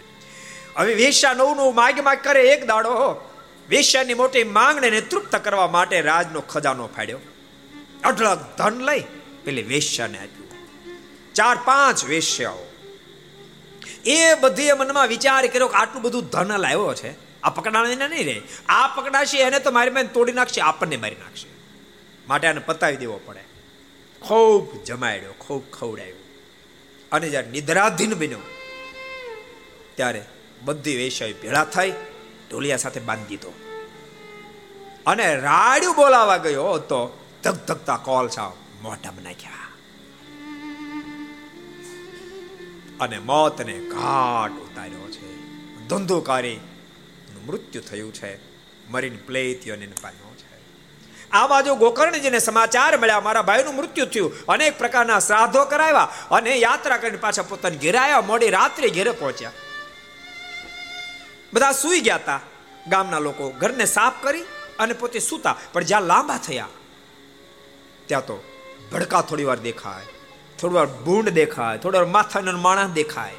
[0.76, 2.94] હવે વેશ્યા નવું નવું માગ માગ કરે એક દાડો
[3.68, 7.18] વેશ્યાની મોટી માંગને તૃપ્ત કરવા માટે રાજનો ખજાનો ફાડ્યો.
[8.04, 9.04] અઢળક ધન લઈ
[9.46, 10.48] પેલી વેશ્યાને આપ્યું.
[11.34, 12.64] ચાર પાંચ વેશ્યાઓ.
[14.06, 17.40] એ બધી મનમાં વિચાર કર્યો કે આટલું બધું ધન લાવ્યો છે.
[17.42, 21.48] આ પકડાણીને નહીં રહે આ પકડાશે, એને તો મારી બેન તોડી નાખશે, આપણને મારી નાખશે.
[22.28, 23.44] માટે આને પતાવી દેવો પડે.
[24.22, 26.16] ખૂબ જમાડ્યો ખૂબ ખવડાવ્યો.
[27.12, 28.38] અને જ્યારે નિદ્રાધીન બન્યો,
[29.94, 30.24] ત્યારે
[30.62, 31.90] બધી વેશ્યાઓ ભેળા થઈ,
[32.50, 33.52] ઢોલિયા સાથે બાંધી દીધો.
[35.06, 37.00] અને રાડ્યું બોલાવા ગયો તો
[37.42, 38.52] ધક ધકતા કોલ છાવ
[38.86, 39.62] મોઢામાં નાખ્યા.
[43.00, 45.36] અને મોતને ઘાટ ઉતાર્યો છે.
[45.88, 46.60] ધંધોકારી
[47.46, 48.38] મૃત્યુ થયું છે.
[48.88, 50.56] મરીને પ્લેતિયોને પામ્યો છે.
[51.30, 56.96] આ બાજુ ગોકર્ણજીને સમાચાર મળ્યા, મારા ભાઈનું મૃત્યુ થયું, અનેક પ્રકારના શ્રાદ્ધો કરાવ્યા, અને યાત્રા
[56.96, 59.52] કરીને પાછા પોતાને ઘેરાયા મોડી રાત્રે ઘેરે પહોંચ્યા.
[61.54, 62.40] બધા સૂઈ ગયા હતા.
[62.88, 64.42] ગામના લોકો ઘરને સાફ કરી
[64.78, 66.68] અને પોતે સૂતા, પણ જ્યાં લાંબા થયા,
[68.06, 68.36] ત્યાં તો
[68.92, 70.02] ભડકા થોડી વાર દેખાય
[70.58, 73.32] થોડી વાર ભૂંડ દેખાય થોડી વાર માથાનો માણસ દેખાય.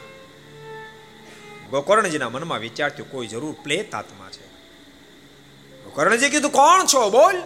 [1.70, 4.48] ગોકર્ણજીના મનમાં વિચાર કોઈ જરૂર પ્લેત આત્મા છે.
[5.84, 7.10] ગોકર્ણજી કીધું, કોણ છો?
[7.10, 7.42] બોલ.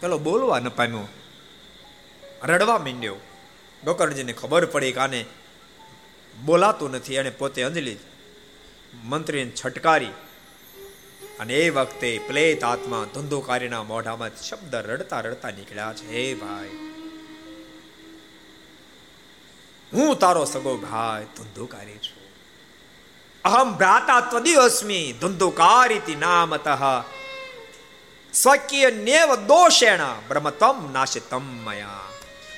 [0.00, 1.08] પેલો બોલવા ન પામ્યો.
[2.44, 3.16] રડવા માંડ્યો.
[3.84, 5.24] ગોકર્ણજીને ખબર પડી કે આને
[6.44, 7.96] બોલાતું નથી અને પોતે અંજલી
[9.04, 10.08] મંત્રીને છટકારી
[11.40, 16.10] અને એ વખતે પ્લેત આત્મા ધંધોકારીના મોઢામાં શબ્દ રડતા રડતા નીકળ્યા છે.
[16.10, 16.91] હે ભાઈ
[19.92, 22.22] હું તારો સગો ભાઈ ધુંધુકારી છું.
[23.44, 26.68] અહમ ભ્રાતા ત્વદિવસ્મી ધંધોકારીતિ નામતઃ.
[28.32, 32.00] સ્વકીય નેવ દોષેણ બ્રહ્મતમ નાશિતમ મયા.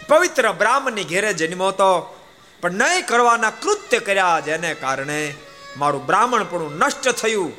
[0.09, 2.17] પવિત્ર બ્રાહ્મણની ઘેરે જન્મો તો,
[2.61, 5.35] પણ નહીં કરવાના કૃત્ય કર્યા જેને કારણે
[5.77, 7.53] મારું બ્રાહ્મણપણું નષ્ટ થયું.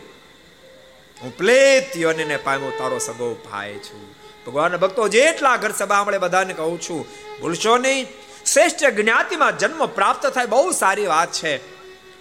[1.21, 4.15] હું પ્લેત યોનીને પામ્યો, તારો સગો ભાઈ છું.
[4.47, 7.07] ભગવાન ભક્તો, જેટલા ઘર સભા આપણે બધાને કહું છું,
[7.41, 8.24] ભૂલશો નહીં.
[8.55, 11.57] શ્રેષ્ઠ જ્ઞાતિમાં જન્મ પ્રાપ્ત થાય બહુ સારી વાત છે.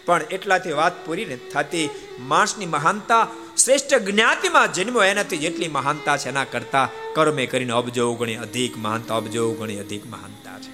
[0.07, 1.91] પણ એટલાથી વાત પૂરી નથી થતી.
[2.19, 8.37] માણસની મહાનતા શ્રેષ્ઠ જ્ઞાતિમાં જન્મ એનાથી જેટલી મહાનતા છે એના કરતા કર્મે કરીને અબજો ગણી
[8.37, 10.73] અધિક મહાનતા, અબજો ગણી અધિક મહાનતા છે.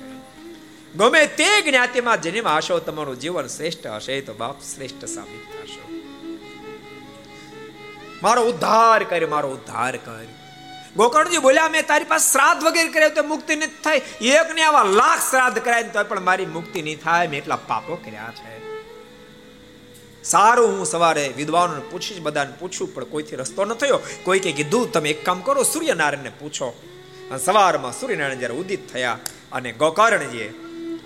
[0.95, 6.01] ગમે તે જ્ઞાતિમાં જન્મ હશો, તમારું જીવન શ્રેષ્ઠ હશે તો બાપ શ્રેષ્ઠ સાબિત થશો.
[8.23, 10.40] મારો ઉદ્ધાર કર, મારો ઉદ્ધાર કર.
[10.97, 15.31] ગોકર્ણજી બોલ્યા મેં તારી પાસે શ્રાદ્ધ વગેરે કર્યો તો મુક્તિ થાય એક ને આવા લાખ
[15.31, 17.29] શ્રાદ્ધ કરાય તો પણ મારી મુક્તિ નહીં થાય.
[17.29, 18.61] મેં એટલા પાપો કર્યા છે.
[20.25, 24.01] સારું, હું સવારે વિદ્વાનોને પૂછીશ, બધાને પૂછું, પણ કોઈથી રસ્તો ન થયો.
[24.23, 26.83] કોઈ કે કીધું, તમે એક કામ કરો, સૂર્યનારાયણને પૂછો.
[27.45, 29.19] સવારમાં સૂર્યનારાયણ જ્યારે ઉદિત થયા
[29.53, 30.55] અને ગોકર્ણજીએ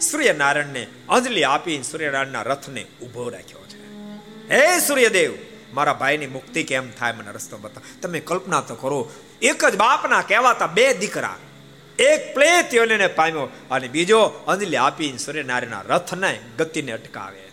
[0.00, 3.84] સૂર્યનારાયણને અંજલિ આપી સૂર્યનારાયણના રથને ઊભો રાખ્યો છે.
[4.54, 5.34] હે સૂર્યદેવ,
[5.74, 7.12] મારા ભાઈની મુક્તિ કેમ થાય?
[7.12, 9.10] મને રસ્તો બતાવ તમે કલ્પના તો કરો
[9.42, 11.36] એક જ બાપના કહેવાતા બે દીકરા.
[11.98, 17.44] એક પ્લેત યોનીને પામ્યો અને બીજો અંજલિ આપીને સૂર્યનારાયણના રથને ગતિને અટકાવે.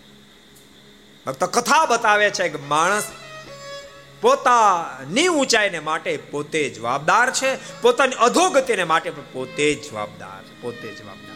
[1.26, 3.04] ભક્ત કથા બતાવે છે કે માણસ
[4.22, 11.31] પોતાની ઊંચાઈને માટે પોતે જવાબદાર છે, પોતાની અધોગતિને માટે પણ પોતે જવાબદાર પોતે જવાબદાર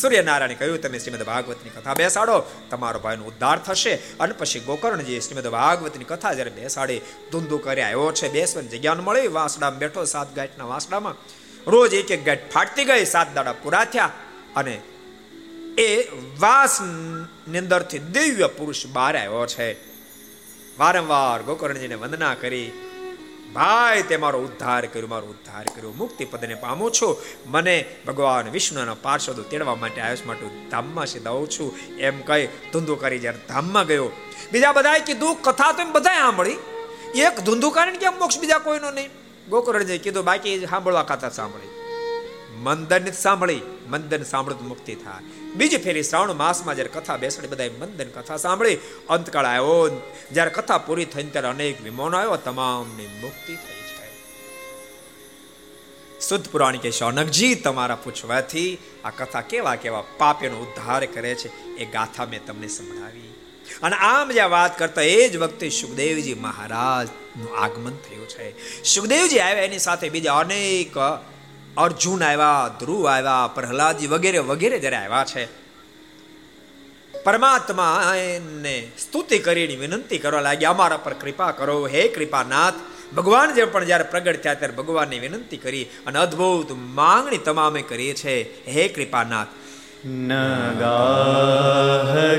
[0.00, 3.94] સૂર્યનારાયણે કહ્યું, તમે શ્રીમદ ભાગવતની કથા બેસાડો, તમારો ભાઈનો ઉદ્ધાર થશે.
[3.94, 7.00] અને પછી ગોકર્ણજી શ્રીમદ ભાગવતની કથા જ્યારે બેસાડે,
[7.32, 11.14] ધૂંધું કરે આવ્યો છે, બેસવાની જગ્યા મળી, વાસડામાં બેઠો, સાત ગાંઠના વાસડામાં.
[11.66, 14.10] રોજ એક એક ગાંઠ ફાટતી ગઈ, સાત દાડા પૂરા થયા
[14.56, 14.80] અને
[15.78, 16.08] એ
[16.38, 19.72] વાસ અંદરથી દિવ્ય પુરુષ બહાર આવ્યો છે.
[20.78, 22.72] વારંવાર ગોકર્ણજીને વંદના કરી
[23.56, 25.92] ભાઈ, તે મારો ઉદ્ધાર કર્યો, મારો ઉદ્ધાર કર્યો.
[25.92, 27.16] મુક્તિ પદને પામું છું.
[27.46, 31.96] મને ભગવાન વિષ્ણુના પાર્ષદો તેડવા માટે આવ્યો માટે ધામમાં સીધા છું.
[31.98, 34.10] એમ કહી ધૂંધુ કરી જ્યારે ધામમાં ગયો.
[34.52, 36.56] બીજા બધાએ કીધું, કથા તો એમ બધા સાંભળી.
[37.14, 39.10] એક ધૂંધુ કારણ કેમ મોક્ષ બીજા કોઈનો નહીં?
[39.48, 41.75] ગોકર્ણજી કીધું, બાકી સાંભળવા ખાતા સાંભળી.
[42.62, 45.22] મંદન સાંભળી, મંદન સાંભળું મુક્તિ થાય.
[45.54, 48.78] બીજી ફેરી શ્રાવણ માસમાં જ્યારે કથા બેસડી બધા મંદન કથા સાંભળી.
[49.08, 50.02] અંતકાળ આવ્યો,
[50.32, 53.86] જ્યારે કથા પૂરી થઈને ત્યારે અનેક વિમોનો આવ્યો, તમામની મુક્તિ થઈ છે
[56.20, 61.84] શુદ્ધ પુરાણ કે શૌનકજી તમારા પૂછવાથી આ કથા કેવા કેવા પાપીનો ઉદ્ધાર કરે છે, એ
[61.84, 63.34] ગાથા મેં તમને સંભળાવી.
[63.82, 68.82] અને આમ જ્યાં વાત કરતા એ જ વખતે સુખદેવજી મહારાજનું આગમન થયું છે.
[68.82, 70.94] સુખદેવજી આવ્યા એની સાથે બીજા અનેક
[71.78, 75.44] અર્જુન આવ્યા, ધ્રુવ આવ્યા, પ્રહલાદજી વગેરે વગેરે જ્યારે આવ્યા છે,
[77.24, 82.78] પરમાત્મા એને સ્તુતિ કરીને વિનંતી કરવા લાગ્યા, અમારા પર કૃપા કરો, હે કૃપાનાથ.
[83.16, 88.14] ભગવાન જે પણ જ્યારે પ્રગટ થયા ત્યારે ભગવાનની વિનંતી કરી અને અદ્ભુત માંગણી તમામે કરીએ
[88.14, 88.36] છે,
[88.66, 89.52] હે કૃપાનાથ.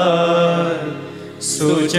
[1.51, 1.95] सुच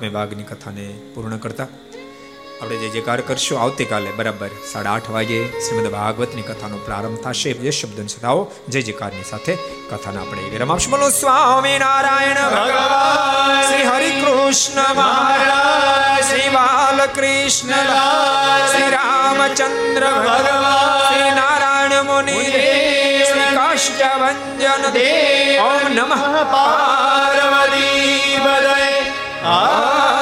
[0.00, 1.66] મહાત્મે વાઘની કથાને પૂર્ણ કરતા.
[2.62, 7.52] આપણે જે જે કાર્ય કરશું આવતીકાલે બરાબર સાડા આઠ વાગે શ્રીમદ ભાગવતની કથાનો પ્રારંભ થશે.
[7.52, 9.54] જે શબ્દ સદાઓ જય જયકારની સાથે
[9.90, 17.76] કથાને આપણે વિરામ આપશું બોલો સ્વામી નારાયણ ભગવાન, શ્રી હરિ કૃષ્ણ મહારાજ, શ્રી બાલકૃષ્ણ
[18.72, 22.40] શ્રી રામચંદ્ર ભગવાન, શ્રી નારાયણ મુનિ
[23.28, 26.22] શ્રી કાષ્ટભન દેવ, ઓમ નમઃ.
[26.52, 27.59] પાર્વતી
[29.42, 30.19] 啊。